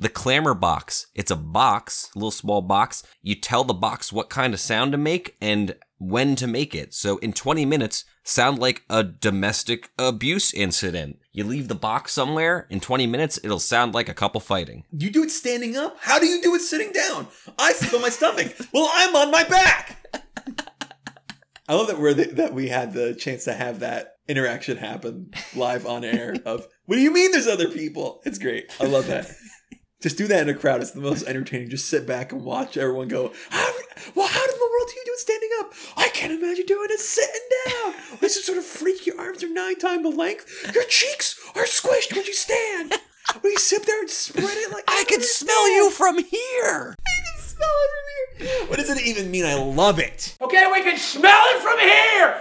[0.00, 1.08] The clamor box.
[1.16, 3.02] It's a box, a little small box.
[3.20, 6.94] You tell the box what kind of sound to make and when to make it.
[6.94, 11.18] So in 20 minutes, sound like a domestic abuse incident.
[11.32, 14.84] You leave the box somewhere, in 20 minutes, it'll sound like a couple fighting.
[14.92, 15.96] You do it standing up?
[16.00, 17.26] How do you do it sitting down?
[17.58, 18.54] I sleep on my stomach.
[18.72, 19.96] Well, I'm on my back.
[21.68, 25.32] I love that we're the, that we had the chance to have that interaction happen
[25.56, 26.36] live on air.
[26.46, 27.32] Of what do you mean?
[27.32, 28.22] There's other people.
[28.24, 28.74] It's great.
[28.80, 29.30] I love that.
[30.00, 30.80] Just do that in a crowd.
[30.80, 31.68] It's the most entertaining.
[31.68, 33.34] Just sit back and watch everyone go.
[33.50, 33.70] How,
[34.14, 35.74] well, how in the world do you do it standing up?
[35.98, 37.94] I can't imagine doing it sitting down.
[38.20, 39.04] This is sort of freak.
[39.06, 40.72] Your arms are nine times the length.
[40.74, 42.94] Your cheeks are squished when you stand.
[43.42, 46.96] When you sit there and spread it like I can smell you from here!
[46.96, 48.66] I can smell it from here.
[48.66, 49.44] What does it even mean?
[49.44, 50.38] I love it.
[50.40, 52.40] Okay, we can smell it from here!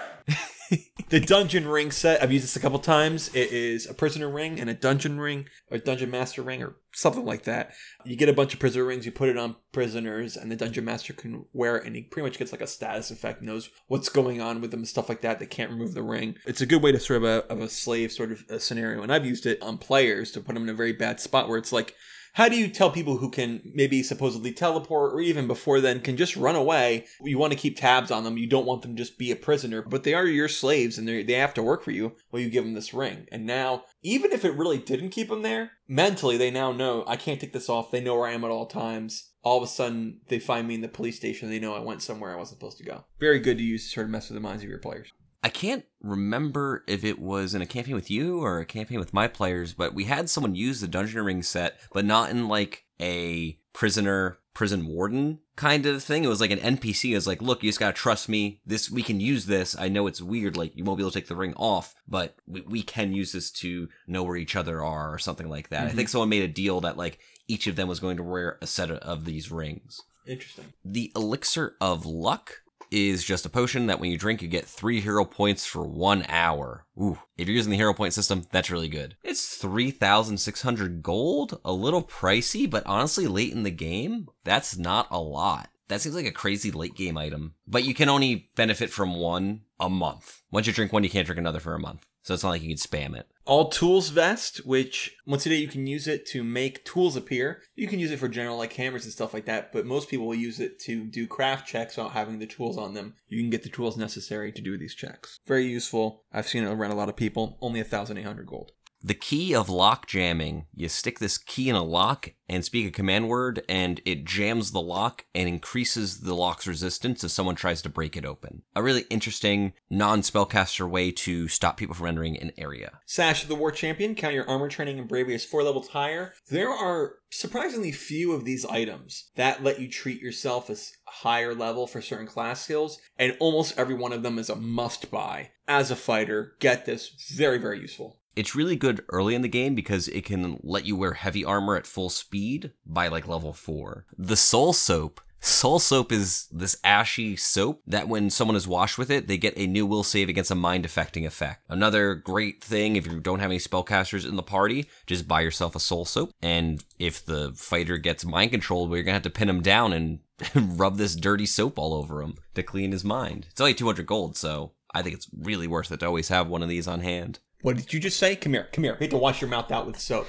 [1.09, 3.29] The dungeon ring set, I've used this a couple times.
[3.33, 7.23] It is a prisoner ring and a dungeon ring, or dungeon master ring, or something
[7.23, 7.71] like that.
[8.03, 10.83] You get a bunch of prisoner rings, you put it on prisoners, and the dungeon
[10.83, 14.09] master can wear it, and he pretty much gets like a status effect, knows what's
[14.09, 15.39] going on with them, stuff like that.
[15.39, 16.35] They can't remove the ring.
[16.45, 19.01] It's a good way to sort of a, of a slave sort of a scenario,
[19.01, 21.57] and I've used it on players to put them in a very bad spot where
[21.57, 21.95] it's like,
[22.37, 26.15] how do you tell people who can maybe supposedly teleport or even before then can
[26.15, 27.07] just run away?
[27.19, 28.37] You want to keep tabs on them.
[28.37, 31.07] You don't want them to just be a prisoner, but they are your slaves and
[31.07, 33.25] they they have to work for you while you give them this ring.
[33.31, 37.15] And now, even if it really didn't keep them there, mentally they now know I
[37.15, 37.89] can't take this off.
[37.89, 39.31] They know where I am at all times.
[39.41, 41.49] All of a sudden, they find me in the police station.
[41.49, 43.05] They know I went somewhere I wasn't supposed to go.
[43.19, 45.11] Very good to use to sort of mess with the minds of your players.
[45.43, 49.13] I can't remember if it was in a campaign with you or a campaign with
[49.13, 52.85] my players, but we had someone use the Dungeon Ring set, but not in like
[52.99, 56.23] a prisoner prison warden kind of thing.
[56.23, 57.11] It was like an NPC.
[57.11, 58.59] It was like, look, you just gotta trust me.
[58.65, 59.77] This we can use this.
[59.77, 62.35] I know it's weird, like you won't be able to take the ring off, but
[62.47, 65.83] we, we can use this to know where each other are or something like that.
[65.83, 65.97] I mm-hmm.
[65.97, 68.65] think someone made a deal that like each of them was going to wear a
[68.65, 70.01] set of these rings.
[70.25, 70.73] Interesting.
[70.83, 72.61] The elixir of luck
[72.91, 76.25] is just a potion that when you drink, you get three hero points for one
[76.29, 76.85] hour.
[77.01, 79.15] Ooh, if you're using the hero point system, that's really good.
[79.23, 85.19] It's 3,600 gold, a little pricey, but honestly, late in the game, that's not a
[85.19, 85.69] lot.
[85.87, 89.61] That seems like a crazy late game item, but you can only benefit from one
[89.79, 90.41] a month.
[90.51, 92.05] Once you drink one, you can't drink another for a month.
[92.27, 93.25] So it's not like you can spam it.
[93.45, 97.61] All Tools Vest, which once a day you can use it to make tools appear.
[97.73, 100.27] You can use it for general like hammers and stuff like that, but most people
[100.27, 103.15] will use it to do craft checks without having the tools on them.
[103.29, 105.39] You can get the tools necessary to do these checks.
[105.47, 106.25] Very useful.
[106.33, 107.57] I've seen it around a lot of people.
[107.61, 108.73] Only 1,800 gold.
[109.07, 110.65] The key of lock jamming.
[110.75, 114.71] You stick this key in a lock and speak a command word, and it jams
[114.71, 118.63] the lock and increases the lock's resistance if someone tries to break it open.
[118.75, 122.99] A really interesting non spellcaster way to stop people from entering an area.
[123.05, 126.33] Sash of the War Champion, count your armor training and bravery as four levels higher.
[126.49, 131.87] There are surprisingly few of these items that let you treat yourself as higher level
[131.87, 135.51] for certain class skills, and almost every one of them is a must buy.
[135.65, 137.31] As a fighter, get this.
[137.33, 138.19] Very, very useful.
[138.37, 141.75] It's really good early in the game because it can let you wear heavy armor
[141.75, 144.05] at full speed by like level 4.
[144.15, 145.21] The Soul Soap.
[145.39, 149.57] Soul Soap is this ashy soap that when someone is washed with it, they get
[149.57, 151.63] a new will save against a mind affecting effect.
[151.67, 155.75] Another great thing if you don't have any spellcasters in the party, just buy yourself
[155.75, 156.29] a Soul Soap.
[156.39, 159.93] And if the fighter gets mind controlled, well, you're gonna have to pin him down
[159.93, 160.19] and
[160.55, 163.47] rub this dirty soap all over him to clean his mind.
[163.49, 166.61] It's only 200 gold, so I think it's really worth it to always have one
[166.61, 167.39] of these on hand.
[167.61, 168.35] What did you just say?
[168.35, 168.93] Come here, come here.
[168.93, 170.27] I hate to wash your mouth out with soap.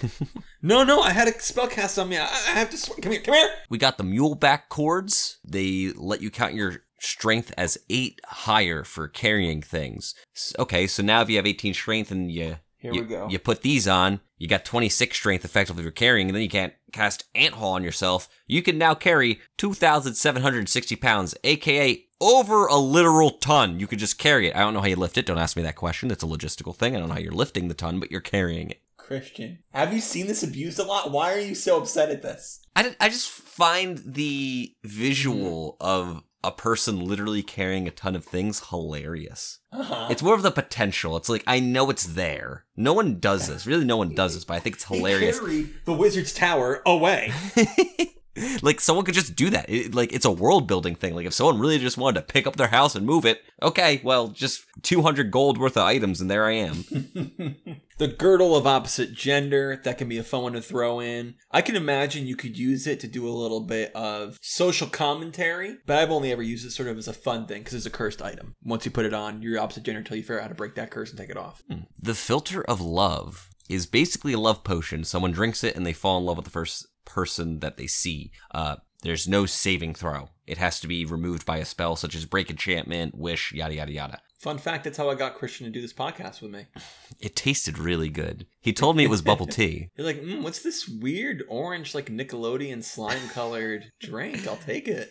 [0.63, 2.17] no, no, I had a spell cast on me.
[2.17, 2.77] I, I have to.
[2.77, 3.51] Sw- come here, come here.
[3.69, 5.39] We got the mule back cords.
[5.45, 10.15] They let you count your strength as eight higher for carrying things.
[10.59, 13.29] Okay, so now if you have 18 strength and you Here you, we go.
[13.29, 16.73] you put these on, you got 26 strength effectively for carrying, and then you can't
[16.93, 18.29] cast ant haul on yourself.
[18.47, 23.79] You can now carry 2,760 pounds, aka over a literal ton.
[23.81, 24.57] You could just carry it.
[24.57, 25.27] I don't know how you lift it.
[25.27, 26.11] Don't ask me that question.
[26.11, 26.95] It's a logistical thing.
[26.95, 28.83] I don't know how you're lifting the ton, but you're carrying it.
[28.97, 31.11] Christian, have you seen this abused a lot?
[31.11, 32.61] Why are you so upset at this?
[32.77, 38.25] I, did- I just find the visual of a person literally carrying a ton of
[38.25, 39.59] things hilarious.
[39.73, 40.09] Uh-huh.
[40.11, 41.17] It's more of the potential.
[41.17, 42.65] It's like I know it's there.
[42.77, 43.67] No one does this.
[43.67, 45.39] Really, no one does this, but I think it's hilarious.
[45.41, 47.33] The wizard's tower away.
[48.63, 49.69] like someone could just do that.
[49.69, 51.15] It, like it's a world building thing.
[51.15, 54.01] Like if someone really just wanted to pick up their house and move it, okay,
[54.03, 56.85] well, just 200 gold worth of items and there I am.
[57.99, 61.61] the girdle of opposite gender that can be a fun one to throw in i
[61.61, 65.99] can imagine you could use it to do a little bit of social commentary but
[65.99, 68.23] i've only ever used it sort of as a fun thing because it's a cursed
[68.23, 70.55] item once you put it on you're opposite gender until you figure out how to
[70.55, 71.81] break that curse and take it off hmm.
[72.01, 75.05] the philter of love is basically a love potion.
[75.05, 78.31] Someone drinks it and they fall in love with the first person that they see.
[78.53, 80.29] Uh, there's no saving throw.
[80.47, 83.93] It has to be removed by a spell such as break enchantment, wish, yada yada
[83.93, 84.21] yada.
[84.39, 86.67] fun fact that's how i got christian to do this podcast with me
[87.21, 88.47] It tasted really good.
[88.61, 89.91] He told me it was bubble tea.
[89.97, 95.11] you're like mm, what's this weird orange like nickelodeon slime colored drink i'll take it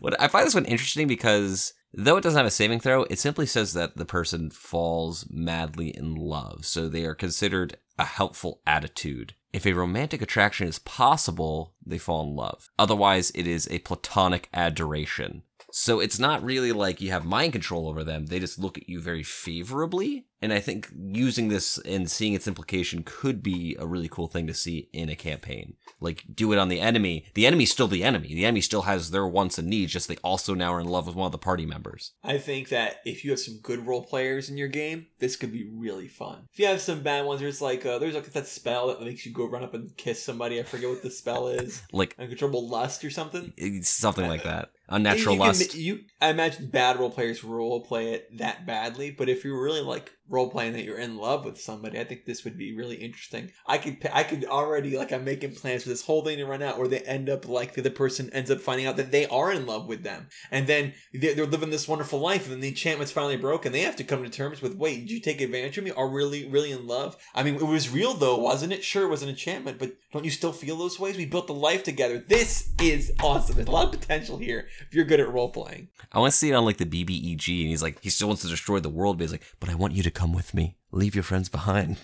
[0.00, 3.18] What I find this one interesting because though it doesn't have a saving throw, it
[3.18, 8.60] simply says that the person falls madly in love, so they are considered a helpful
[8.66, 9.34] attitude.
[9.52, 12.68] If a romantic attraction is possible, they fall in love.
[12.78, 15.42] Otherwise, it is a platonic adoration.
[15.70, 18.26] So it's not really like you have mind control over them.
[18.26, 20.26] They just look at you very favorably.
[20.42, 24.46] And I think using this and seeing its implication could be a really cool thing
[24.46, 25.74] to see in a campaign.
[26.00, 27.24] Like do it on the enemy.
[27.34, 28.28] The enemy's still the enemy.
[28.28, 31.06] The enemy still has their wants and needs, just they also now are in love
[31.06, 32.12] with one of the party members.
[32.22, 35.52] I think that if you have some good role players in your game, this could
[35.52, 36.48] be really fun.
[36.52, 39.24] If you have some bad ones, there's like uh, there's like that spell that makes
[39.24, 40.60] you go run up and kiss somebody.
[40.60, 41.82] I forget what the spell is.
[41.92, 43.52] Like Uncontrollable lust or something.
[43.82, 44.70] something like that.
[44.88, 45.74] Unnatural you can- lust.
[45.74, 49.80] you, I imagine bad role players role play it that badly, but if you're really
[49.80, 52.96] like role playing that you're in love with somebody, I think this would be really
[52.96, 53.50] interesting.
[53.66, 56.62] I could I could already like I'm making plans for this whole thing to run
[56.62, 59.26] out where they end up like the other person ends up finding out that they
[59.26, 62.68] are in love with them, and then they're, living this wonderful life, and then the
[62.68, 63.70] enchantment's finally broken.
[63.70, 65.90] They have to come to terms with, wait, did you take advantage of me?
[65.90, 67.16] Are really really in love?
[67.34, 68.82] I mean, it was real though, wasn't it?
[68.82, 71.16] Sure, it was an enchantment, but don't you still feel those ways?
[71.16, 72.18] We built a life together.
[72.18, 73.56] This is awesome.
[73.56, 75.88] There's a lot of potential here if you're good at role playing.
[76.12, 78.42] I want to see it on like the BBEG, and he's like, he still wants
[78.42, 80.76] to destroy the world, but he's like, but I want you to come with me.
[80.92, 81.98] Leave your friends behind.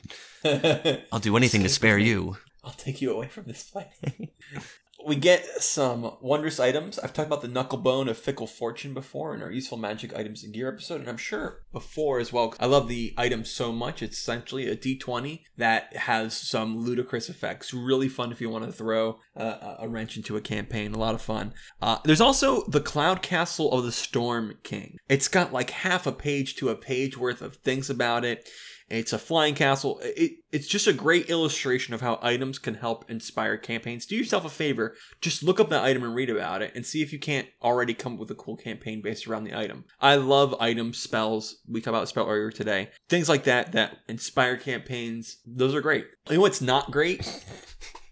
[1.13, 2.37] I'll do anything to spare you.
[2.63, 3.87] I'll take you away from this place.
[5.07, 6.99] we get some wondrous items.
[6.99, 10.45] I've talked about the knuckle bone of fickle fortune before in our useful magic items
[10.45, 12.55] and gear episode, and I'm sure before as well.
[12.61, 14.03] I love the item so much.
[14.03, 17.73] It's essentially a D20 that has some ludicrous effects.
[17.73, 20.93] Really fun if you want to throw a wrench into a campaign.
[20.93, 21.55] A lot of fun.
[21.81, 24.99] Uh, there's also the Cloud Castle of the Storm King.
[25.09, 28.49] It's got like half a page to a page worth of things about it.
[28.91, 30.01] It's a flying castle.
[30.03, 34.05] It, it's just a great illustration of how items can help inspire campaigns.
[34.05, 37.01] Do yourself a favor, just look up that item and read about it and see
[37.01, 39.85] if you can't already come up with a cool campaign based around the item.
[40.01, 41.59] I love items, spells.
[41.69, 42.91] We talked about spell earlier today.
[43.09, 45.39] Things like that that inspire campaigns.
[45.47, 46.07] Those are great.
[46.29, 47.45] You know what's not great?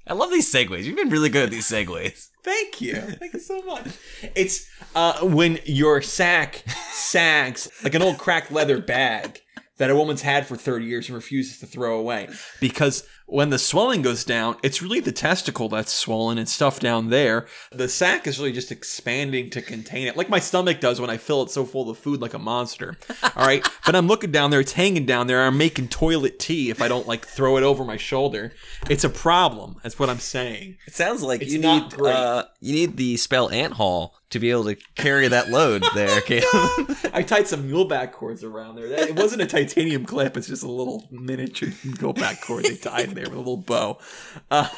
[0.06, 0.84] I love these segues.
[0.84, 2.28] You've been really good at these segues.
[2.44, 2.94] Thank you.
[2.94, 3.88] Thank you so much.
[4.34, 9.40] It's uh, when your sack sags like an old cracked leather bag
[9.78, 12.28] that a woman's had for 30 years and refuses to throw away.
[12.60, 17.10] Because when the swelling goes down, it's really the testicle that's swollen and stuff down
[17.10, 17.46] there.
[17.70, 21.18] The sac is really just expanding to contain it, like my stomach does when I
[21.18, 22.96] fill it so full of food like a monster.
[23.36, 23.62] All right.
[23.86, 25.42] but I'm looking down there, it's hanging down there.
[25.44, 28.52] I'm making toilet tea if I don't like throw it over my shoulder.
[28.88, 29.76] It's a problem.
[29.82, 30.78] That's what I'm saying.
[30.86, 34.50] It sounds like It's you need uh, you need the spell ant haul to be
[34.50, 36.96] able to carry that load there, Caleb.
[37.14, 38.88] I tied some muleback cords around there.
[38.88, 40.36] That- It wasn't a titanium clip.
[40.36, 43.98] It's just a little miniature muleback cord they tied there with a little bow.
[44.50, 44.68] Uh,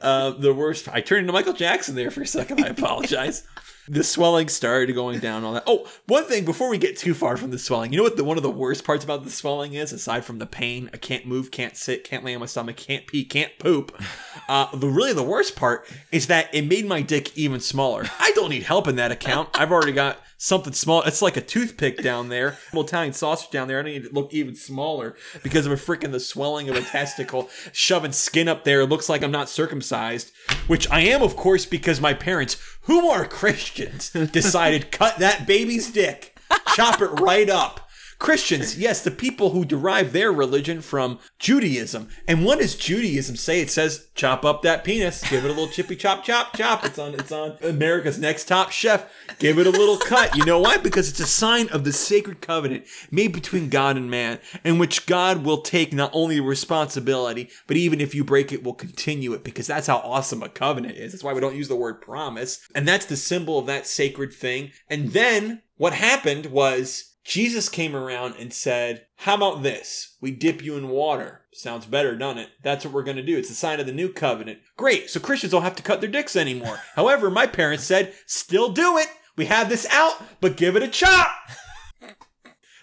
[0.00, 0.88] uh, the worst.
[0.88, 2.64] I turned into Michael Jackson there for a second.
[2.64, 3.46] I apologize.
[3.88, 5.42] The swelling started going down.
[5.42, 5.64] All that.
[5.66, 8.16] Oh, one thing before we get too far from the swelling, you know what?
[8.16, 10.98] The one of the worst parts about the swelling is, aside from the pain, I
[10.98, 14.00] can't move, can't sit, can't lay on my stomach, can't pee, can't poop.
[14.48, 18.04] Uh, the really the worst part is that it made my dick even smaller.
[18.20, 19.48] I don't need help in that account.
[19.54, 21.02] I've already got something small.
[21.02, 23.78] It's like a toothpick down there, Italian sausage down there.
[23.78, 26.82] I need it to look even smaller because of a freaking the swelling of a
[26.82, 28.80] testicle, shoving skin up there.
[28.80, 30.32] It looks like I'm not circumcised,
[30.66, 35.92] which I am, of course, because my parents, who are Christians, decided cut that baby's
[35.92, 36.36] dick,
[36.74, 37.81] chop it right up.
[38.22, 42.08] Christians, yes, the people who derive their religion from Judaism.
[42.28, 43.60] And what does Judaism say?
[43.60, 46.84] It says, chop up that penis, give it a little chippy chop chop chop.
[46.84, 49.10] It's on it's on America's Next Top Chef.
[49.40, 50.36] Give it a little cut.
[50.36, 50.76] You know why?
[50.76, 55.06] Because it's a sign of the sacred covenant made between God and man, in which
[55.06, 59.42] God will take not only responsibility, but even if you break it, will continue it,
[59.42, 61.10] because that's how awesome a covenant is.
[61.10, 62.60] That's why we don't use the word promise.
[62.72, 64.70] And that's the symbol of that sacred thing.
[64.88, 70.16] And then what happened was Jesus came around and said, How about this?
[70.20, 71.42] We dip you in water.
[71.52, 72.50] Sounds better, doesn't it?
[72.62, 73.38] That's what we're going to do.
[73.38, 74.60] It's a sign of the new covenant.
[74.76, 75.10] Great.
[75.10, 76.80] So Christians don't have to cut their dicks anymore.
[76.96, 79.08] However, my parents said, Still do it.
[79.36, 81.30] We have this out, but give it a chop.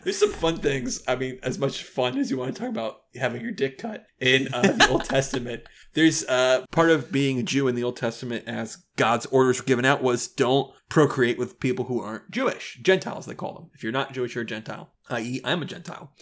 [0.04, 1.04] There's some fun things.
[1.08, 4.06] I mean, as much fun as you want to talk about having your dick cut
[4.20, 5.64] in uh, the Old Testament.
[5.94, 9.66] There's uh, part of being a Jew in the Old Testament, as God's orders were
[9.66, 13.72] given out, was don't procreate with people who aren't Jewish, Gentiles they call them.
[13.74, 14.92] If you're not Jewish, you're a Gentile.
[15.10, 16.14] I.e., I'm a Gentile.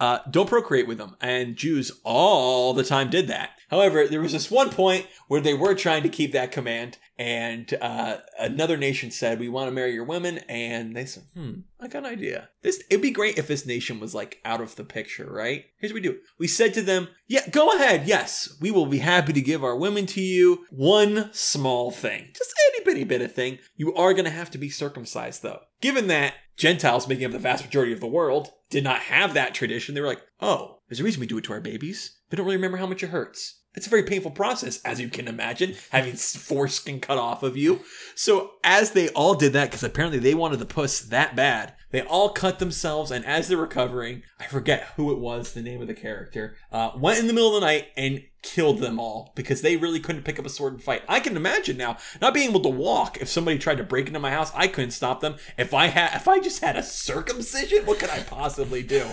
[0.00, 1.16] Uh, don't procreate with them.
[1.20, 3.50] And Jews all the time did that.
[3.68, 7.76] However, there was this one point where they were trying to keep that command, and
[7.80, 11.88] uh, another nation said, "We want to marry your women," and they said, "Hmm, I
[11.88, 12.48] got an idea.
[12.62, 15.64] This it'd be great if this nation was like out of the picture, right?
[15.78, 18.06] Here's what we do: we said to them, "Yeah, go ahead.
[18.06, 20.64] Yes, we will be happy to give our women to you.
[20.70, 23.58] One small thing, just itty bitty bit of thing.
[23.76, 25.60] You are going to have to be circumcised, though.
[25.80, 29.54] Given that Gentiles, making up the vast majority of the world, did not have that
[29.54, 32.16] tradition, they were like, "Oh, there's a reason we do it to our babies.
[32.30, 35.08] They don't really remember how much it hurts." It's a very painful process, as you
[35.08, 37.80] can imagine, having foreskin cut off of you.
[38.14, 42.02] So, as they all did that, because apparently they wanted the puss that bad, they
[42.02, 43.10] all cut themselves.
[43.10, 46.90] And as they're recovering, I forget who it was, the name of the character, uh,
[46.96, 50.24] went in the middle of the night and killed them all because they really couldn't
[50.24, 51.02] pick up a sword and fight.
[51.08, 53.18] I can imagine now not being able to walk.
[53.20, 55.36] If somebody tried to break into my house, I couldn't stop them.
[55.56, 59.06] If I had, if I just had a circumcision, what could I possibly do?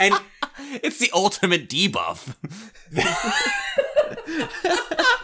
[0.00, 0.14] And
[0.58, 2.34] It's the ultimate debuff.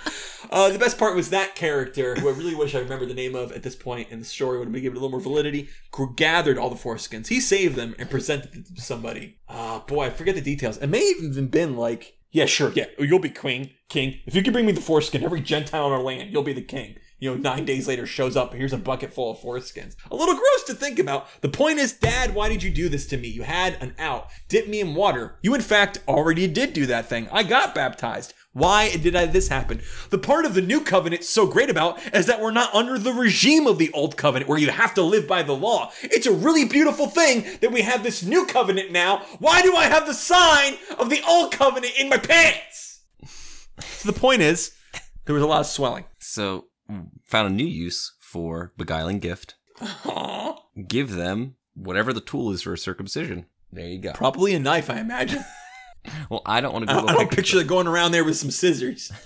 [0.50, 3.34] Uh, the best part was that character, who I really wish I remember the name
[3.34, 5.68] of at this point in the story, would have given it a little more validity.
[5.96, 9.38] Who gathered all the foreskins, he saved them and presented them to somebody.
[9.48, 10.76] Ah, boy, I forget the details.
[10.76, 14.20] It may have even been like, yeah, sure, yeah, you'll be queen, king.
[14.26, 16.62] If you can bring me the foreskin, every Gentile in our land, you'll be the
[16.62, 16.98] king.
[17.18, 19.96] You know, nine days later shows up, here's a bucket full of foreskins.
[20.10, 21.26] A little gross to think about.
[21.40, 23.28] The point is, Dad, why did you do this to me?
[23.28, 24.28] You had an out.
[24.48, 25.38] Dip me in water.
[25.42, 27.28] You, in fact, already did do that thing.
[27.32, 28.34] I got baptized.
[28.54, 29.82] Why did I, this happen?
[30.10, 33.12] The part of the new covenant so great about is that we're not under the
[33.12, 35.90] regime of the old covenant where you have to live by the law.
[36.02, 39.18] It's a really beautiful thing that we have this new covenant now.
[39.40, 43.02] Why do I have the sign of the old covenant in my pants?
[43.80, 44.72] So the point is,
[45.24, 46.04] there was a lot of swelling.
[46.20, 46.66] So,
[47.24, 49.56] found a new use for beguiling gift.
[49.80, 50.58] Aww.
[50.86, 53.46] Give them whatever the tool is for a circumcision.
[53.72, 54.12] There you go.
[54.12, 55.44] Probably a knife, I imagine.
[56.30, 57.06] Well, I don't want to I go.
[57.06, 59.12] I don't picture it going around there with some scissors.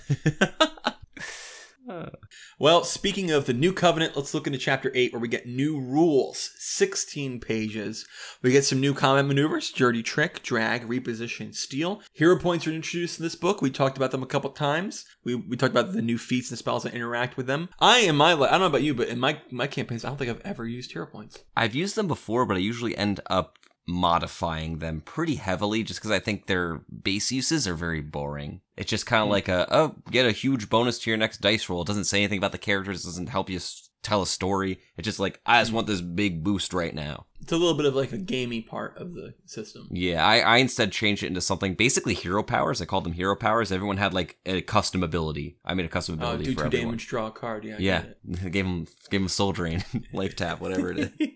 [1.89, 2.11] Uh.
[2.59, 5.79] well, speaking of the new covenant, let's look into chapter 8 where we get new
[5.79, 6.51] rules.
[6.59, 8.05] 16 pages.
[8.43, 12.01] We get some new combat maneuvers, dirty trick, drag, reposition, steal.
[12.13, 13.59] Hero points are introduced in this book.
[13.59, 15.05] We talked about them a couple times.
[15.23, 17.69] We, we talked about the new feats and spells that interact with them.
[17.79, 20.17] I in my I don't know about you, but in my my campaigns, I don't
[20.17, 21.43] think I've ever used hero points.
[21.57, 23.57] I've used them before, but I usually end up
[23.89, 28.61] modifying them pretty heavily just because I think their base uses are very boring.
[28.77, 29.33] It's just kind of hmm.
[29.33, 31.81] like a, oh, get a huge bonus to your next dice roll.
[31.81, 34.79] It doesn't say anything about the characters, doesn't help you s- tell a story.
[34.95, 35.75] It's just like, I just hmm.
[35.75, 37.25] want this big boost right now.
[37.41, 39.87] It's a little bit of like a gamey part of the system.
[39.91, 42.81] Yeah, I, I instead changed it into something basically hero powers.
[42.81, 43.71] I called them hero powers.
[43.71, 45.57] Everyone had like a custom ability.
[45.65, 46.87] I made a custom Oh, ability do for two everyone.
[46.89, 47.63] damage, draw a card.
[47.63, 47.75] Yeah.
[47.75, 48.45] I Yeah, get it.
[48.45, 49.83] I gave them gave them soul drain,
[50.13, 51.29] life tap, whatever it is.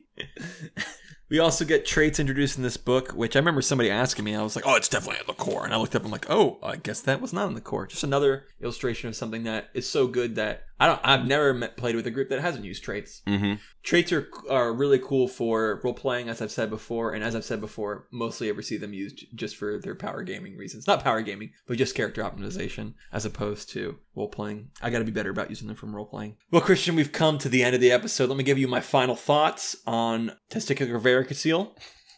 [1.30, 4.36] We also get traits introduced in this book, which I remember somebody asking me.
[4.36, 6.06] I was like, "Oh, it's definitely in the core." And I looked up.
[6.06, 9.16] I'm like, "Oh, I guess that was not in the core." Just another illustration of
[9.16, 11.00] something that is so good that I don't.
[11.02, 13.22] I've never met, played with a group that hasn't used traits.
[13.26, 13.54] hmm
[13.84, 17.46] Traits are are really cool for role playing, as I've said before, and as I've
[17.46, 20.86] said before, mostly ever see them used just for their power gaming reasons.
[20.86, 24.72] Not power gaming, but just character optimization, as opposed to role playing.
[24.82, 26.36] I got to be better about using them from role playing.
[26.52, 28.28] Well, Christian, we've come to the end of the episode.
[28.28, 31.72] Let me give you my final thoughts on testicular varicocele.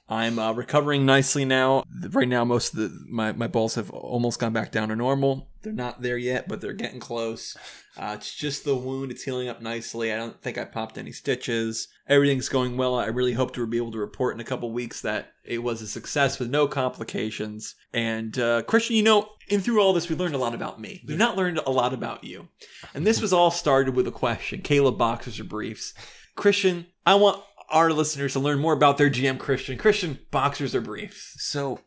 [0.07, 1.83] I'm uh, recovering nicely now.
[2.11, 5.49] Right now, most of the my, my balls have almost gone back down to normal.
[5.63, 7.57] They're not there yet, but they're getting close.
[7.97, 9.09] Uh, it's just the wound.
[9.09, 10.13] It's healing up nicely.
[10.13, 11.87] I don't think I popped any stitches.
[12.07, 12.93] Everything's going well.
[12.95, 15.81] I really hope to be able to report in a couple weeks that it was
[15.81, 17.73] a success with no complications.
[17.91, 21.03] And uh, Christian, you know, in through all this, we learned a lot about me.
[21.07, 22.49] We've not learned a lot about you.
[22.93, 25.95] And this was all started with a question: Caleb boxers or briefs?
[26.35, 29.77] Christian, I want our listeners to learn more about their GM Christian.
[29.77, 31.35] Christian, boxers or briefs?
[31.37, 31.79] So,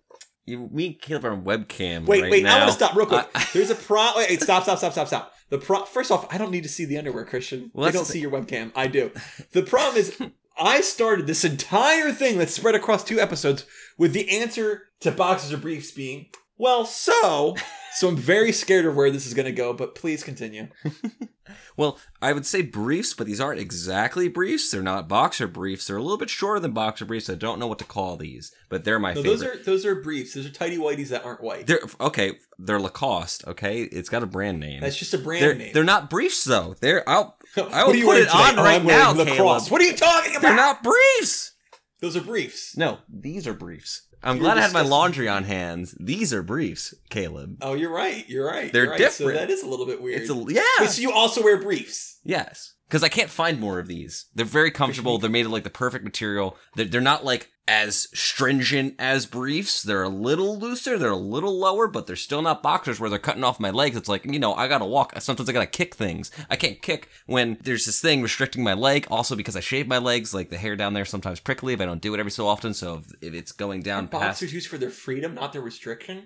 [0.44, 2.06] you, me and Caleb are on webcam.
[2.06, 2.56] Wait, right wait, now.
[2.56, 3.26] I want to stop real quick.
[3.34, 4.08] I- There's a pro.
[4.16, 5.32] Wait, stop, stop, stop, stop, stop.
[5.50, 5.84] The pro.
[5.84, 7.70] First off, I don't need to see the underwear, Christian.
[7.74, 8.72] Well, I don't see your webcam.
[8.74, 9.10] I do.
[9.52, 10.20] The problem is,
[10.58, 13.64] I started this entire thing that's spread across two episodes
[13.96, 16.26] with the answer to boxes or briefs being,
[16.58, 17.56] well, so.
[17.94, 20.68] So I'm very scared of where this is going to go, but please continue.
[21.78, 24.70] Well, I would say briefs, but these aren't exactly briefs.
[24.70, 25.86] They're not boxer briefs.
[25.86, 27.30] They're a little bit shorter than boxer briefs.
[27.30, 29.30] I don't know what to call these, but they're my No, favorite.
[29.30, 30.34] those are those are briefs.
[30.34, 31.66] Those are tidy whities that aren't white.
[31.66, 32.32] They're okay.
[32.58, 33.46] They're Lacoste.
[33.46, 34.80] Okay, it's got a brand name.
[34.80, 35.70] That's just a brand they're, name.
[35.72, 36.74] they're not briefs though.
[36.80, 38.58] They're I'll I will put it on?
[38.58, 39.36] Oh, right now, lacrosse.
[39.68, 39.72] Caleb.
[39.72, 40.42] What are you talking about?
[40.42, 41.52] They're not briefs.
[42.00, 42.76] Those are briefs.
[42.76, 44.02] No, these are briefs.
[44.22, 45.94] I'm You're glad I had my laundry on hands.
[45.98, 47.58] These are briefs, Caleb.
[47.60, 48.28] Oh, you're right.
[48.28, 48.72] You're right.
[48.72, 49.12] They're you're right.
[49.12, 49.48] So different.
[49.48, 50.22] that is a little bit weird.
[50.22, 50.62] It's a yeah.
[50.80, 52.18] Wait, so you also wear briefs?
[52.24, 52.74] Yes.
[52.88, 54.26] Because I can't find more of these.
[54.34, 55.18] They're very comfortable.
[55.18, 56.56] They're made of like the perfect material.
[56.74, 59.82] They're, they're not like as stringent as briefs.
[59.82, 60.98] They're a little looser.
[60.98, 63.94] They're a little lower, but they're still not boxers where they're cutting off my legs.
[63.96, 65.12] It's like, you know, I gotta walk.
[65.20, 66.30] Sometimes I gotta kick things.
[66.48, 69.06] I can't kick when there's this thing restricting my leg.
[69.10, 71.84] Also, because I shave my legs, like the hair down there sometimes prickly if I
[71.84, 72.72] don't do it every so often.
[72.72, 74.22] So if, if it's going down past.
[74.22, 76.24] Boxers used for their freedom, not their restriction.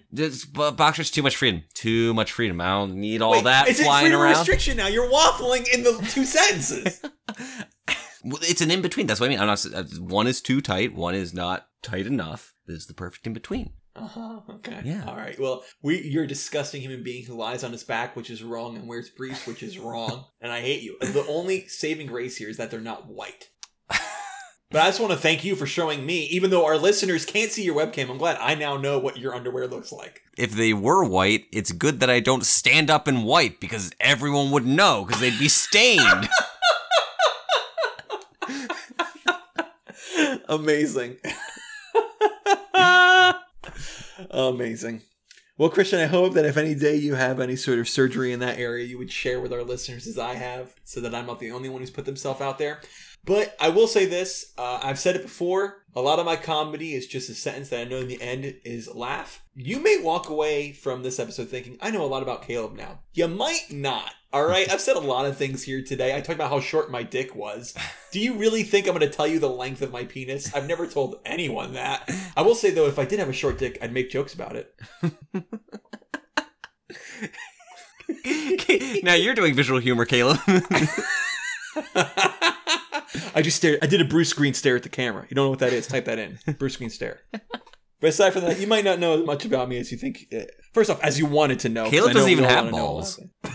[0.52, 1.64] Bo- boxers too much freedom.
[1.74, 2.60] Too much freedom.
[2.60, 4.38] I don't need all Wait, that is it flying freedom around.
[4.38, 4.86] restriction now?
[4.86, 7.02] You're waffling in the two sentences.
[8.24, 9.06] Well, It's an in between.
[9.06, 9.40] That's what I mean.
[9.40, 9.64] I'm not.
[9.74, 10.94] uh, One is too tight.
[10.94, 12.54] One is not tight enough.
[12.66, 13.70] This is the perfect in between.
[13.96, 14.40] uh huh.
[14.48, 14.80] Okay.
[14.84, 15.04] Yeah.
[15.06, 15.38] All right.
[15.38, 18.76] Well, we you're a disgusting human being who lies on his back, which is wrong,
[18.76, 20.96] and wears briefs, which is wrong, and I hate you.
[21.00, 23.50] The only saving grace here is that they're not white.
[24.70, 27.50] But I just want to thank you for showing me, even though our listeners can't
[27.50, 28.08] see your webcam.
[28.08, 30.22] I'm glad I now know what your underwear looks like.
[30.38, 34.50] If they were white, it's good that I don't stand up in white because everyone
[34.50, 36.26] would know because they'd be stained.
[40.48, 41.16] Amazing.
[44.30, 45.02] Amazing.
[45.58, 48.40] Well, Christian, I hope that if any day you have any sort of surgery in
[48.40, 51.38] that area, you would share with our listeners as I have, so that I'm not
[51.40, 52.80] the only one who's put themselves out there.
[53.24, 55.84] But I will say this uh, I've said it before.
[55.94, 58.54] A lot of my comedy is just a sentence that I know in the end
[58.64, 59.42] is laugh.
[59.54, 63.00] You may walk away from this episode thinking, I know a lot about Caleb now.
[63.12, 64.14] You might not.
[64.32, 64.72] All right.
[64.72, 66.16] I've said a lot of things here today.
[66.16, 67.74] I talked about how short my dick was.
[68.10, 70.54] Do you really think I'm going to tell you the length of my penis?
[70.54, 72.10] I've never told anyone that.
[72.34, 74.56] I will say, though, if I did have a short dick, I'd make jokes about
[74.56, 74.74] it.
[79.04, 80.38] now you're doing visual humor, Caleb.
[83.34, 83.78] I just stared.
[83.82, 85.26] I did a Bruce Green stare at the camera.
[85.28, 85.86] You don't know what that is?
[85.86, 86.38] Type that in.
[86.58, 87.20] Bruce Green stare.
[88.00, 90.26] But aside from that, you might not know as much about me as you think.
[90.34, 90.40] uh,
[90.74, 91.88] First off, as you wanted to know.
[91.88, 93.20] Caleb doesn't even have wanna know a lot balls.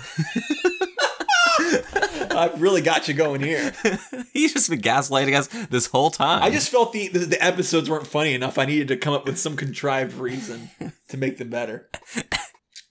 [2.31, 3.73] I've really got you going here.
[4.33, 6.43] He's just been gaslighting us this whole time.
[6.43, 8.59] I just felt the, the the episodes weren't funny enough.
[8.59, 10.69] I needed to come up with some contrived reason
[11.09, 11.89] to make them better.